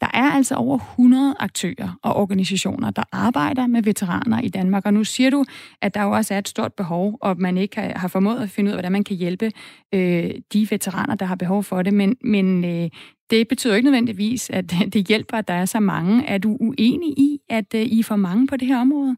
Der 0.01 0.07
er 0.13 0.31
altså 0.31 0.55
over 0.55 0.77
100 0.77 1.35
aktører 1.39 1.99
og 2.03 2.15
organisationer, 2.15 2.91
der 2.91 3.03
arbejder 3.11 3.67
med 3.67 3.83
veteraner 3.83 4.41
i 4.41 4.49
Danmark. 4.49 4.85
Og 4.85 4.93
nu 4.93 5.03
siger 5.03 5.29
du, 5.29 5.45
at 5.81 5.93
der 5.93 6.03
jo 6.03 6.11
også 6.11 6.33
er 6.33 6.37
et 6.37 6.47
stort 6.47 6.73
behov, 6.73 7.17
og 7.21 7.35
man 7.39 7.57
ikke 7.57 7.79
har, 7.79 7.99
har 7.99 8.07
formået 8.07 8.43
at 8.43 8.49
finde 8.49 8.69
ud 8.69 8.71
af, 8.71 8.75
hvordan 8.75 8.91
man 8.91 9.03
kan 9.03 9.14
hjælpe 9.15 9.51
øh, 9.93 10.31
de 10.53 10.67
veteraner, 10.71 11.15
der 11.15 11.25
har 11.25 11.35
behov 11.35 11.63
for 11.63 11.81
det. 11.81 11.93
Men, 11.93 12.15
men 12.21 12.65
øh, 12.65 12.89
det 13.29 13.47
betyder 13.47 13.75
ikke 13.75 13.85
nødvendigvis, 13.85 14.49
at 14.49 14.65
det 14.93 15.07
hjælper, 15.07 15.37
at 15.37 15.47
der 15.47 15.53
er 15.53 15.65
så 15.65 15.79
mange. 15.79 16.25
Er 16.27 16.37
du 16.37 16.57
uenig 16.59 17.09
i, 17.09 17.39
at 17.49 17.73
øh, 17.75 17.81
I 17.81 17.99
er 17.99 18.03
for 18.03 18.15
mange 18.15 18.47
på 18.47 18.57
det 18.57 18.67
her 18.67 18.81
område? 18.81 19.15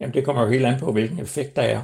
Jamen, 0.00 0.14
det 0.14 0.24
kommer 0.24 0.42
jo 0.42 0.48
helt 0.48 0.66
an 0.66 0.80
på, 0.80 0.92
hvilken 0.92 1.18
effekt 1.18 1.56
der 1.56 1.62
er. 1.62 1.80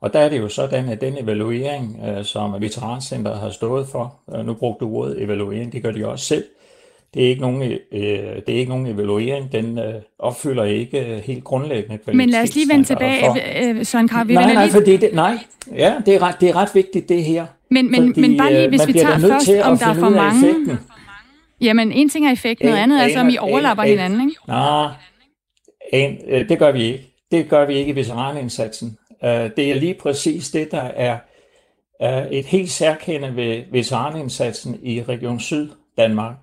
Og 0.00 0.12
der 0.12 0.18
er 0.18 0.28
det 0.28 0.38
jo 0.38 0.48
sådan, 0.48 0.88
at 0.88 1.00
den 1.00 1.18
evaluering, 1.18 2.00
øh, 2.06 2.24
som 2.24 2.60
Veterancenteret 2.60 3.38
har 3.38 3.50
stået 3.50 3.88
for, 3.88 4.20
øh, 4.34 4.46
nu 4.46 4.54
brugte 4.54 4.84
du 4.84 4.90
ordet 4.90 5.22
evaluering, 5.22 5.72
det 5.72 5.82
gør 5.82 5.90
de 5.90 6.08
også 6.08 6.24
selv, 6.24 6.44
det 7.14 7.24
er 7.24 7.28
ikke 7.28 7.40
nogen, 7.40 7.62
øh, 7.62 7.78
det 8.46 8.48
er 8.48 8.58
ikke 8.58 8.68
nogen 8.68 8.86
evaluering. 8.86 9.52
Den 9.52 9.78
øh, 9.78 9.94
opfylder 10.18 10.64
ikke 10.64 10.98
øh, 10.98 11.18
helt 11.18 11.44
grundlæggende 11.44 11.98
Men 12.14 12.28
lad 12.28 12.42
os 12.42 12.54
lige 12.54 12.68
vende 12.68 12.84
tilbage, 12.84 13.24
for... 13.24 13.38
Øh, 13.62 13.84
Søren 13.86 14.08
Karl. 14.08 14.28
Vi 14.28 14.34
nej, 14.34 14.54
nej, 14.54 14.64
lige... 14.64 14.72
fordi 14.72 14.96
det, 14.96 15.14
nej. 15.14 15.38
Ja, 15.74 15.94
det 16.06 16.14
er, 16.14 16.22
ret, 16.22 16.40
det 16.40 16.48
er 16.48 16.56
ret 16.56 16.68
vigtigt, 16.74 17.08
det 17.08 17.24
her. 17.24 17.46
Men, 17.70 17.90
men, 17.90 18.08
fordi, 18.08 18.20
men 18.20 18.36
bare 18.36 18.52
lige, 18.52 18.68
hvis 18.68 18.86
vi 18.86 18.92
tager 18.92 19.18
først, 19.18 19.50
om 19.64 19.78
der 19.78 19.86
er 19.86 19.94
for 19.94 20.08
mange... 20.08 20.48
Effekten. 20.48 20.78
Jamen, 21.60 21.92
en 21.92 22.08
ting 22.08 22.26
er 22.26 22.32
effekten, 22.32 22.68
noget 22.68 22.82
andet 22.82 23.04
er 23.04 23.08
så, 23.08 23.20
om 23.20 23.28
I 23.28 23.36
overlapper 23.38 23.82
en, 23.82 23.90
hinanden, 23.90 24.20
ikke? 24.20 24.40
Nej, 24.48 24.88
en, 25.92 26.18
det 26.48 26.58
gør 26.58 26.72
vi 26.72 26.82
ikke. 26.82 27.10
Det 27.30 27.48
gør 27.48 27.66
vi 27.66 27.74
ikke 27.74 27.92
i 27.92 27.96
veteranindsatsen. 27.96 28.98
Det 29.56 29.58
er 29.58 29.74
lige 29.74 29.94
præcis 29.94 30.50
det, 30.50 30.70
der 30.70 30.82
er 30.82 31.18
et 32.30 32.46
helt 32.46 32.70
særkende 32.70 33.36
ved 33.36 33.62
veteranindsatsen 33.72 34.78
i 34.82 35.02
Region 35.02 35.40
Syd 35.40 35.68
Danmark. 35.98 36.34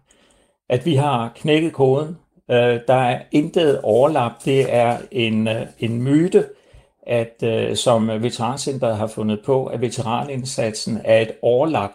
At 0.72 0.86
vi 0.86 0.96
har 0.96 1.32
knækket 1.36 1.74
koden. 1.74 2.18
Øh, 2.52 2.80
der 2.88 2.94
er 2.94 3.22
intet 3.32 3.82
overlap. 3.82 4.32
Det 4.46 4.74
er 4.74 4.98
en, 5.12 5.48
øh, 5.48 5.66
en 5.80 6.02
myte, 6.02 6.46
at 7.08 7.44
øh, 7.44 7.76
som 7.76 8.08
Veterancenteret 8.08 8.98
har 8.98 9.08
fundet 9.08 9.40
på, 9.46 9.66
at 9.66 9.82
veteranindsatsen 9.82 11.02
er 11.04 11.22
et 11.22 11.32
overlap. 11.42 11.90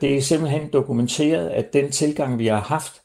Det 0.00 0.16
er 0.16 0.20
simpelthen 0.20 0.72
dokumenteret, 0.72 1.48
at 1.48 1.72
den 1.72 1.90
tilgang, 1.90 2.38
vi 2.38 2.46
har 2.46 2.60
haft, 2.60 3.02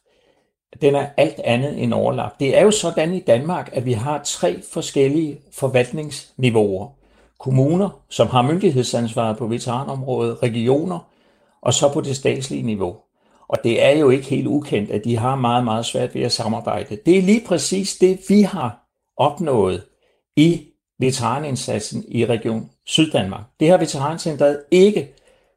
den 0.82 0.96
er 0.96 1.08
alt 1.18 1.40
andet 1.40 1.84
end 1.84 1.94
overlap. 1.94 2.40
Det 2.40 2.58
er 2.58 2.62
jo 2.62 2.72
sådan 2.72 3.14
i 3.14 3.20
Danmark, 3.20 3.70
at 3.74 3.86
vi 3.86 3.94
har 3.94 4.22
tre 4.24 4.62
forskellige 4.74 5.40
forvaltningsniveauer. 5.52 6.88
Kommuner, 7.40 7.90
som 8.10 8.28
har 8.28 8.42
myndighedsansvaret 8.42 9.38
på 9.38 9.48
veteranområdet, 9.48 10.44
regioner, 10.44 11.00
og 11.62 11.74
så 11.74 11.94
på 11.94 12.02
det 12.02 12.16
statslige 12.16 12.64
niveau. 12.64 12.96
Og 13.50 13.58
det 13.64 13.86
er 13.86 13.98
jo 13.98 14.10
ikke 14.10 14.26
helt 14.26 14.48
ukendt, 14.48 14.92
at 14.92 15.04
de 15.04 15.18
har 15.18 15.36
meget, 15.36 15.64
meget 15.64 15.86
svært 15.86 16.16
ved 16.16 16.22
at 16.22 16.32
samarbejde. 16.32 16.98
Det 17.06 17.18
er 17.18 17.22
lige 17.22 17.42
præcis 17.48 17.98
det, 17.98 18.20
vi 18.30 18.42
har 18.42 18.80
opnået 19.18 19.84
i 20.36 20.62
veteranindsatsen 21.00 22.04
i 22.08 22.26
Region 22.26 22.70
Syddanmark. 22.86 23.44
Det 23.60 23.70
har 23.70 23.78
Veterancentret 23.78 24.60
ikke 24.72 25.14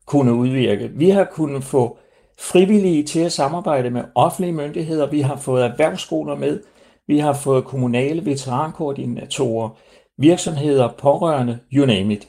kunne 0.07 0.35
udvirke. 0.35 0.91
Vi 0.95 1.11
har 1.11 1.25
kunnet 1.25 1.65
få 1.65 1.99
frivillige 2.39 3.03
til 3.03 3.21
at 3.21 3.33
samarbejde 3.33 3.91
med 3.91 4.05
offentlige 4.15 4.53
myndigheder. 4.53 5.11
Vi 5.11 5.21
har 5.21 5.37
fået 5.37 5.65
erhvervsskoler 5.65 6.35
med. 6.35 6.61
Vi 7.07 7.19
har 7.19 7.33
fået 7.33 7.65
kommunale 7.65 8.25
veterankoordinatorer, 8.25 9.69
virksomheder, 10.19 10.89
pårørende, 10.99 11.59
you 11.73 11.87
name 11.87 12.15
it. 12.15 12.29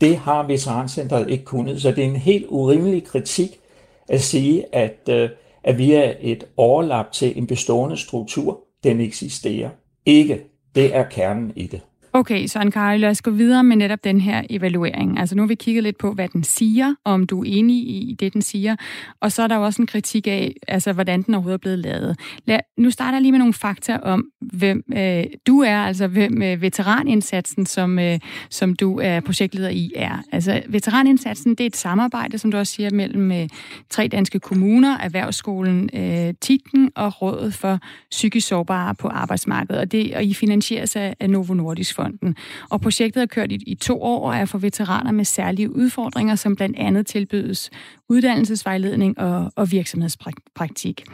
Det 0.00 0.16
har 0.16 0.46
Veterancentret 0.46 1.30
ikke 1.30 1.44
kunnet, 1.44 1.82
så 1.82 1.90
det 1.90 2.04
er 2.04 2.08
en 2.08 2.16
helt 2.16 2.46
urimelig 2.48 3.04
kritik 3.04 3.60
at 4.08 4.20
sige, 4.20 4.74
at, 4.74 5.08
øh, 5.10 5.30
at 5.64 5.78
vi 5.78 5.92
er 5.92 6.14
et 6.20 6.44
overlap 6.56 7.12
til 7.12 7.38
en 7.38 7.46
bestående 7.46 7.96
struktur. 7.96 8.60
Den 8.84 9.00
eksisterer 9.00 9.70
ikke. 10.06 10.44
Det 10.74 10.94
er 10.96 11.08
kernen 11.08 11.52
i 11.56 11.66
det. 11.66 11.80
Okay, 12.12 12.46
så 12.46 12.70
Kari, 12.72 12.98
lad 12.98 13.10
os 13.10 13.22
gå 13.22 13.30
videre 13.30 13.64
med 13.64 13.76
netop 13.76 14.04
den 14.04 14.20
her 14.20 14.42
evaluering. 14.50 15.18
Altså 15.18 15.34
nu 15.36 15.42
har 15.42 15.46
vi 15.46 15.54
kigget 15.54 15.84
lidt 15.84 15.98
på, 15.98 16.12
hvad 16.12 16.28
den 16.28 16.44
siger, 16.44 16.94
om 17.04 17.26
du 17.26 17.40
er 17.40 17.44
enig 17.46 17.76
i 17.76 18.16
det, 18.20 18.32
den 18.32 18.42
siger, 18.42 18.76
og 19.20 19.32
så 19.32 19.42
er 19.42 19.46
der 19.46 19.56
jo 19.56 19.64
også 19.64 19.82
en 19.82 19.86
kritik 19.86 20.26
af, 20.26 20.54
altså 20.68 20.92
hvordan 20.92 21.22
den 21.22 21.34
overhovedet 21.34 21.58
er 21.58 21.60
blevet 21.60 21.78
lavet. 21.78 22.18
Lad, 22.44 22.60
nu 22.78 22.90
starter 22.90 23.12
jeg 23.12 23.22
lige 23.22 23.32
med 23.32 23.38
nogle 23.38 23.54
fakta 23.54 23.98
om, 24.02 24.24
hvem 24.40 24.82
øh, 24.96 25.24
du 25.46 25.60
er, 25.60 25.76
altså 25.78 26.06
hvem 26.06 26.42
øh, 26.42 26.62
veteranindsatsen, 26.62 27.66
som, 27.66 27.98
øh, 27.98 28.18
som 28.50 28.74
du 28.74 28.98
er 28.98 29.20
projektleder 29.20 29.68
i, 29.68 29.92
er. 29.96 30.22
Altså 30.32 30.62
veteranindsatsen, 30.68 31.50
det 31.50 31.60
er 31.60 31.66
et 31.66 31.76
samarbejde, 31.76 32.38
som 32.38 32.50
du 32.50 32.56
også 32.56 32.72
siger, 32.72 32.90
mellem 32.90 33.32
øh, 33.32 33.48
tre 33.90 34.08
danske 34.08 34.40
kommuner, 34.40 34.98
Erhvervsskolen 34.98 35.90
øh, 35.94 36.34
Tikken 36.40 36.90
og 36.94 37.22
Rådet 37.22 37.54
for 37.54 37.78
Psykisk 38.10 38.48
Sårbare 38.48 38.94
på 38.94 39.08
Arbejdsmarkedet, 39.08 39.80
og, 39.80 39.92
det, 39.92 40.14
og 40.14 40.24
I 40.24 40.34
finansieres 40.34 40.96
af 40.96 41.30
Novo 41.30 41.54
Nordisk 41.54 41.97
Fonden. 41.98 42.36
Og 42.70 42.80
projektet 42.80 43.22
er 43.22 43.26
kørt 43.26 43.52
i, 43.52 43.58
i 43.66 43.74
to 43.74 44.02
år 44.02 44.28
og 44.28 44.36
er 44.36 44.44
for 44.44 44.58
veteraner 44.58 45.12
med 45.12 45.24
særlige 45.24 45.76
udfordringer, 45.76 46.34
som 46.34 46.56
blandt 46.56 46.76
andet 46.78 47.06
tilbydes 47.06 47.70
uddannelsesvejledning 48.08 49.18
og, 49.18 49.52
og 49.56 49.72
virksomhedspraktik. 49.72 51.04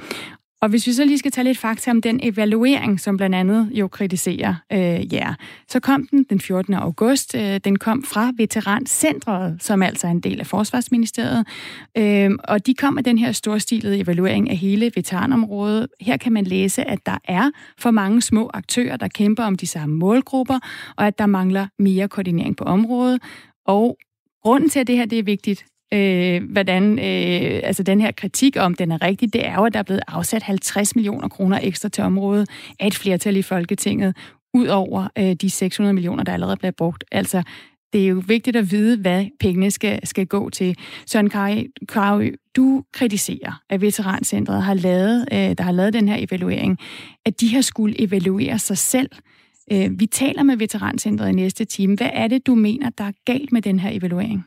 Og 0.62 0.68
hvis 0.68 0.86
vi 0.86 0.92
så 0.92 1.05
lige 1.05 1.18
skal 1.18 1.30
tage 1.30 1.44
lidt 1.44 1.59
fakta 1.59 1.90
om 1.90 2.02
den 2.02 2.20
evaluering, 2.22 3.00
som 3.00 3.16
blandt 3.16 3.36
andet 3.36 3.70
jo 3.72 3.88
kritiserer 3.88 4.55
øh, 4.72 5.14
jer, 5.14 5.34
så 5.68 5.80
kom 5.80 6.07
den 6.07 6.24
den 6.30 6.40
14. 6.40 6.74
august. 6.74 7.34
Øh, 7.34 7.61
den 7.64 7.78
kom 7.78 8.02
fra 8.05 8.32
Veterancentret, 8.36 9.57
som 9.62 9.82
altså 9.82 10.07
er 10.07 10.11
en 10.11 10.20
del 10.20 10.40
af 10.40 10.46
Forsvarsministeriet. 10.46 11.46
Øh, 11.98 12.30
og 12.44 12.66
de 12.66 12.74
kom 12.74 12.94
med 12.94 13.02
den 13.02 13.18
her 13.18 13.32
storstilede 13.32 13.98
evaluering 13.98 14.50
af 14.50 14.57
hele 14.57 14.90
veteranområdet. 14.96 15.86
Her 16.00 16.16
kan 16.16 16.32
man 16.32 16.44
læse, 16.44 16.84
at 16.84 16.98
der 17.07 17.18
er 17.24 17.50
for 17.78 17.90
mange 17.90 18.22
små 18.22 18.50
aktører, 18.55 18.96
der 18.96 19.09
kæmper 19.09 19.44
om 19.44 19.57
de 19.57 19.66
samme 19.66 19.96
målgrupper, 19.96 20.59
og 20.96 21.07
at 21.07 21.18
der 21.18 21.26
mangler 21.26 21.66
mere 21.78 22.09
koordinering 22.09 22.57
på 22.57 22.64
området. 22.64 23.22
Og 23.66 23.98
grunden 24.42 24.70
til, 24.70 24.80
at 24.80 24.86
det 24.86 24.96
her 24.96 25.07
det 25.07 25.18
er 25.18 25.22
vigtigt, 25.22 25.64
øh, 25.95 26.51
hvordan 26.51 26.99
øh, 26.99 27.61
altså 27.62 27.82
den 27.82 28.01
her 28.01 28.12
kritik 28.12 28.57
om, 28.61 28.74
den 28.74 28.92
er 28.92 29.03
rigtig, 29.03 29.32
det 29.32 29.47
er 29.47 29.55
jo, 29.55 29.64
at 29.64 29.72
der 29.72 29.78
er 29.78 29.82
blevet 29.82 30.03
afsat 30.09 30.42
50 30.42 30.97
millioner 30.97 31.28
kroner 31.28 31.59
ekstra 31.62 31.88
til 31.88 32.05
området 32.05 32.49
af 32.80 32.86
et 32.86 32.95
flertal 32.95 33.36
i 33.36 33.42
Folketinget, 33.42 34.16
ud 34.55 34.66
over 34.66 35.09
øh, 35.18 35.32
de 35.32 35.51
600 35.51 35.95
millioner, 35.95 36.24
der 36.24 36.32
allerede 36.32 36.57
bliver 36.57 36.72
brugt. 36.72 37.05
Altså, 37.12 37.42
det 37.92 38.05
er 38.05 38.09
jo 38.09 38.22
vigtigt 38.26 38.57
at 38.57 38.70
vide, 38.70 38.97
hvad 38.97 39.26
pengene 39.40 39.70
skal, 39.70 40.07
skal 40.07 40.26
gå 40.26 40.51
til. 40.51 40.76
Søren 41.07 41.30
Kari, 41.88 42.32
du 42.57 42.84
kritiserer, 42.92 43.62
at 43.70 43.80
Veterancentret 43.80 44.62
har 44.62 44.74
lavet, 44.74 45.28
øh, 45.32 45.38
der 45.38 45.62
har 45.62 45.72
lavet 45.72 45.92
den 45.92 46.09
her 46.09 46.16
evaluering, 46.18 46.78
at 47.26 47.40
de 47.40 47.55
har 47.55 47.61
skulle 47.61 48.01
evaluere 48.01 48.59
sig 48.59 48.78
selv. 48.78 49.11
Øh, 49.72 50.01
vi 50.01 50.07
taler 50.07 50.42
med 50.42 50.57
Veterancentret 50.57 51.28
i 51.28 51.32
næste 51.32 51.64
time. 51.64 51.97
Hvad 51.97 52.11
er 52.12 52.28
det, 52.28 52.47
du 52.47 52.55
mener, 52.55 52.90
der 52.90 53.05
er 53.05 53.12
galt 53.24 53.53
med 53.53 53.62
den 53.62 53.78
her 53.78 53.90
evaluering? 53.90 54.45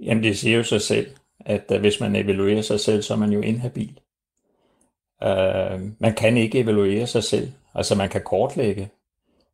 Jamen 0.00 0.24
det 0.24 0.38
siger 0.38 0.56
jo 0.56 0.62
sig 0.62 0.80
selv, 0.80 1.10
at 1.40 1.64
øh, 1.72 1.80
hvis 1.80 2.00
man 2.00 2.16
evaluerer 2.16 2.62
sig 2.62 2.80
selv, 2.80 3.02
så 3.02 3.14
er 3.14 3.18
man 3.18 3.32
jo 3.32 3.40
inhabil. 3.40 4.00
Uh, 5.22 5.80
man 5.98 6.14
kan 6.16 6.36
ikke 6.36 6.58
evaluere 6.58 7.06
sig 7.06 7.24
selv. 7.24 7.52
Altså 7.74 7.94
man 7.94 8.08
kan 8.08 8.22
kortlægge. 8.22 8.88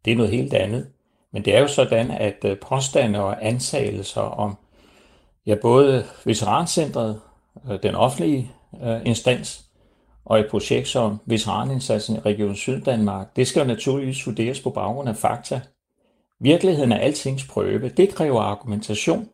Det 0.04 0.12
er 0.12 0.16
noget 0.16 0.32
helt 0.32 0.54
andet. 0.54 0.86
Men 1.32 1.44
det 1.44 1.54
er 1.54 1.60
jo 1.60 1.68
sådan, 1.68 2.10
at 2.10 2.44
øh, 2.44 2.58
påstande 2.58 3.22
og 3.22 3.46
antagelser 3.46 4.20
om 4.20 4.56
ja, 5.46 5.54
både 5.54 6.04
Veterancentret, 6.24 7.20
den 7.82 7.94
offentlige 7.94 8.50
uh, 8.72 9.06
instans, 9.06 9.66
og 10.24 10.40
et 10.40 10.46
projekt 10.50 10.88
som 10.88 11.20
Veteranindsatsen 11.26 12.16
i 12.16 12.18
Region 12.18 12.56
Syddanmark, 12.56 13.36
det 13.36 13.46
skal 13.46 13.60
jo 13.60 13.66
naturligvis 13.66 14.26
vurderes 14.26 14.60
på 14.60 14.70
baggrund 14.70 15.08
af 15.08 15.16
fakta. 15.16 15.60
Virkeligheden 16.40 16.92
er 16.92 16.98
altings 16.98 17.46
prøve. 17.46 17.88
Det 17.88 18.14
kræver 18.14 18.40
argumentation. 18.40 19.28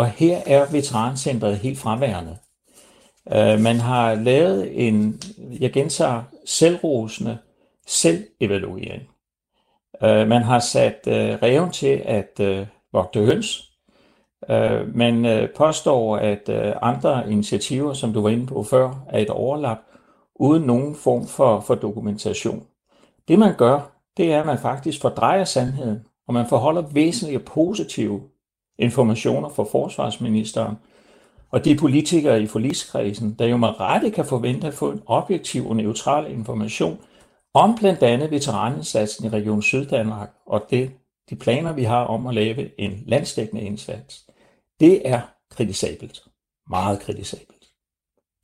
Og 0.00 0.06
her 0.06 0.40
er 0.46 0.72
veterancentret 0.72 1.56
helt 1.56 1.78
fraværende. 1.78 2.36
Uh, 3.26 3.60
man 3.60 3.76
har 3.76 4.14
lavet 4.14 4.88
en, 4.88 5.20
jeg 5.60 5.72
gentager, 5.72 6.22
selvrosende 6.46 7.38
selvevaluering. 7.86 9.02
Uh, 10.02 10.28
man 10.28 10.42
har 10.42 10.58
sat 10.58 10.98
uh, 11.06 11.12
reven 11.12 11.70
til 11.70 12.02
at 12.04 12.40
vogte 12.92 13.24
høns. 13.24 13.72
Uh, 14.48 14.96
man 14.96 15.48
påstår, 15.56 16.16
at 16.16 16.48
andre 16.82 17.32
initiativer, 17.32 17.92
som 17.92 18.12
du 18.12 18.22
var 18.22 18.28
inde 18.28 18.46
på 18.46 18.62
før, 18.62 19.04
er 19.08 19.18
et 19.18 19.30
overlap, 19.30 19.78
uden 20.34 20.62
nogen 20.62 20.94
form 20.94 21.26
for, 21.26 21.60
for 21.60 21.74
dokumentation. 21.74 22.66
Det 23.28 23.38
man 23.38 23.56
gør, 23.56 23.80
det 24.16 24.32
er, 24.32 24.40
at 24.40 24.46
man 24.46 24.58
faktisk 24.58 25.00
fordrejer 25.00 25.44
sandheden, 25.44 25.98
og 26.28 26.34
man 26.34 26.46
forholder 26.46 26.82
væsentlige 26.82 27.38
positive 27.38 28.20
informationer 28.80 29.48
fra 29.48 29.64
forsvarsministeren 29.64 30.76
og 31.50 31.64
de 31.64 31.76
politikere 31.76 32.42
i 32.42 32.46
forligskredsen, 32.46 33.36
der 33.38 33.46
jo 33.46 33.56
med 33.56 33.80
rette 33.80 34.10
kan 34.10 34.24
forvente 34.24 34.66
at 34.66 34.74
få 34.74 34.90
en 34.90 35.02
objektiv 35.06 35.68
og 35.68 35.76
neutral 35.76 36.32
information 36.32 36.98
om 37.54 37.74
blandt 37.74 38.02
andet 38.02 38.30
veteranindsatsen 38.30 39.26
i 39.26 39.28
Region 39.28 39.62
Syddanmark 39.62 40.30
og 40.46 40.66
det, 40.70 40.90
de 41.30 41.36
planer, 41.36 41.72
vi 41.72 41.84
har 41.84 42.04
om 42.04 42.26
at 42.26 42.34
lave 42.34 42.80
en 42.80 43.02
landsdækkende 43.06 43.62
indsats. 43.62 44.26
Det 44.80 45.08
er 45.08 45.20
kritisabelt. 45.50 46.22
Meget 46.70 47.00
kritisabelt. 47.00 47.59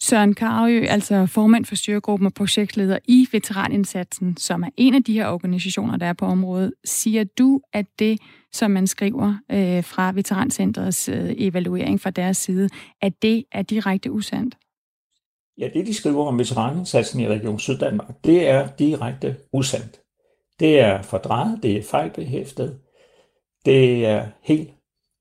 Søren 0.02 0.34
Karø, 0.34 0.84
altså 0.88 1.26
formand 1.26 1.64
for 1.64 1.74
styregruppen 1.74 2.26
og 2.26 2.34
projektleder 2.34 2.98
i 3.04 3.28
Veteranindsatsen, 3.32 4.36
som 4.36 4.62
er 4.62 4.68
en 4.76 4.94
af 4.94 5.04
de 5.04 5.12
her 5.12 5.28
organisationer, 5.28 5.96
der 5.96 6.06
er 6.06 6.12
på 6.12 6.26
området. 6.26 6.72
Siger 6.84 7.24
du, 7.24 7.60
at 7.72 7.86
det, 7.98 8.20
som 8.52 8.70
man 8.70 8.86
skriver 8.86 9.34
øh, 9.50 9.84
fra 9.84 10.12
Veterancentrets 10.12 11.08
øh, 11.08 11.34
evaluering 11.38 12.00
fra 12.00 12.10
deres 12.10 12.36
side, 12.36 12.68
at 13.02 13.22
det 13.22 13.44
er 13.52 13.62
direkte 13.62 14.12
usandt? 14.12 14.56
Ja, 15.58 15.68
det 15.74 15.86
de 15.86 15.94
skriver 15.94 16.26
om 16.26 16.38
veteranindsatsen 16.38 17.20
i 17.20 17.28
Region 17.28 17.58
Syddanmark, 17.58 18.24
det 18.24 18.48
er 18.48 18.68
direkte 18.78 19.36
usandt. 19.52 20.00
Det 20.60 20.80
er 20.80 21.02
fordrejet, 21.02 21.58
det 21.62 21.76
er 21.76 21.82
fejlbehæftet, 21.82 22.78
det 23.64 24.06
er 24.06 24.26
helt 24.42 24.70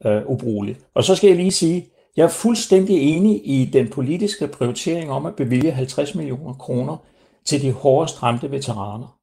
øh, 0.05 0.25
ubrugeligt. 0.25 0.79
Og 0.93 1.03
så 1.03 1.15
skal 1.15 1.27
jeg 1.27 1.37
lige 1.37 1.51
sige, 1.51 1.87
jeg 2.15 2.23
er 2.23 2.27
fuldstændig 2.27 3.15
enig 3.15 3.41
i 3.43 3.65
den 3.65 3.89
politiske 3.89 4.47
prioritering 4.47 5.11
om 5.11 5.25
at 5.25 5.35
bevilge 5.35 5.71
50 5.71 6.15
millioner 6.15 6.53
kroner 6.53 6.97
til 7.45 7.61
de 7.61 7.71
hårdest 7.71 8.23
ramte 8.23 8.51
veteraner. 8.51 9.17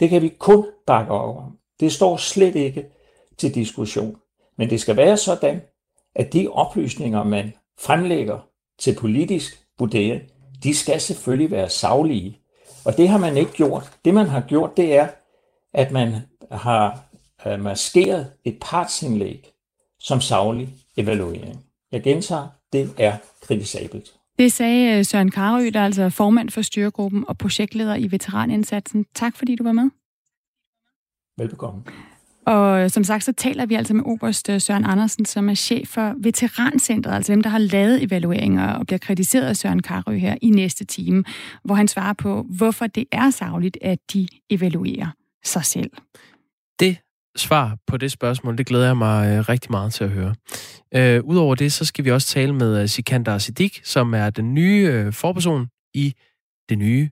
Det 0.00 0.10
kan 0.10 0.22
vi 0.22 0.28
kun 0.28 0.66
bakke 0.86 1.12
op 1.12 1.36
om. 1.36 1.58
Det 1.80 1.92
står 1.92 2.16
slet 2.16 2.56
ikke 2.56 2.86
til 3.38 3.54
diskussion. 3.54 4.16
Men 4.58 4.70
det 4.70 4.80
skal 4.80 4.96
være 4.96 5.16
sådan, 5.16 5.60
at 6.14 6.32
de 6.32 6.48
oplysninger, 6.48 7.24
man 7.24 7.52
fremlægger 7.78 8.38
til 8.78 8.94
politisk 8.94 9.66
vurdering, 9.78 10.22
de 10.62 10.74
skal 10.74 11.00
selvfølgelig 11.00 11.50
være 11.50 11.70
saglige. 11.70 12.38
Og 12.84 12.96
det 12.96 13.08
har 13.08 13.18
man 13.18 13.36
ikke 13.36 13.52
gjort. 13.52 13.92
Det 14.04 14.14
man 14.14 14.26
har 14.26 14.40
gjort, 14.40 14.76
det 14.76 14.96
er, 14.96 15.08
at 15.72 15.92
man 15.92 16.14
har 16.50 17.04
øh, 17.46 17.60
maskeret 17.60 18.32
et 18.44 18.58
partsindlæg 18.60 19.52
som 19.98 20.20
savlig 20.20 20.68
evaluering. 20.96 21.64
Jeg 21.92 22.02
gentager, 22.02 22.48
det 22.72 22.90
er 22.98 23.16
kritisabelt. 23.42 24.12
Det 24.38 24.52
sagde 24.52 24.98
øh, 24.98 25.04
Søren 25.04 25.30
Karø, 25.30 25.70
der 25.74 25.80
er 25.80 25.84
altså 25.84 26.10
formand 26.10 26.50
for 26.50 26.62
styregruppen 26.62 27.24
og 27.28 27.38
projektleder 27.38 27.96
i 27.96 28.10
veteranindsatsen. 28.10 29.06
Tak 29.14 29.36
fordi 29.36 29.56
du 29.56 29.64
var 29.64 29.72
med. 29.72 29.90
Velbekomme. 31.38 31.82
Og 32.46 32.90
som 32.90 33.04
sagt, 33.04 33.24
så 33.24 33.32
taler 33.32 33.66
vi 33.66 33.74
altså 33.74 33.94
med 33.94 34.04
Oberst 34.06 34.48
øh, 34.48 34.60
Søren 34.60 34.84
Andersen, 34.84 35.24
som 35.24 35.48
er 35.48 35.54
chef 35.54 35.88
for 35.88 36.14
Veterancentret, 36.18 37.14
altså 37.14 37.32
dem, 37.32 37.42
der 37.42 37.50
har 37.50 37.58
lavet 37.58 38.02
evalueringer 38.02 38.72
og 38.72 38.86
bliver 38.86 38.98
kritiseret 38.98 39.46
af 39.46 39.56
Søren 39.56 39.82
Karø 39.82 40.16
her 40.16 40.36
i 40.42 40.50
næste 40.50 40.84
time, 40.84 41.24
hvor 41.64 41.74
han 41.74 41.88
svarer 41.88 42.12
på, 42.12 42.46
hvorfor 42.48 42.86
det 42.86 43.04
er 43.12 43.30
savligt, 43.30 43.78
at 43.82 43.98
de 44.12 44.28
evaluerer 44.50 45.06
sig 45.44 45.64
selv. 45.64 45.90
Svar 47.36 47.76
på 47.86 47.96
det 47.96 48.12
spørgsmål, 48.12 48.58
det 48.58 48.66
glæder 48.66 48.86
jeg 48.86 48.96
mig 48.96 49.36
øh, 49.36 49.48
rigtig 49.48 49.70
meget 49.70 49.92
til 49.92 50.04
at 50.04 50.10
høre. 50.10 50.34
Øh, 50.94 51.24
Udover 51.24 51.54
det, 51.54 51.72
så 51.72 51.84
skal 51.84 52.04
vi 52.04 52.10
også 52.10 52.28
tale 52.28 52.52
med 52.52 52.82
øh, 52.82 52.88
Sikander 52.88 53.38
Siddiq, 53.38 53.80
som 53.84 54.14
er 54.14 54.30
den 54.30 54.54
nye 54.54 54.88
øh, 54.92 55.12
forperson 55.12 55.68
i 55.94 56.14
det 56.68 56.78
nye 56.78 57.10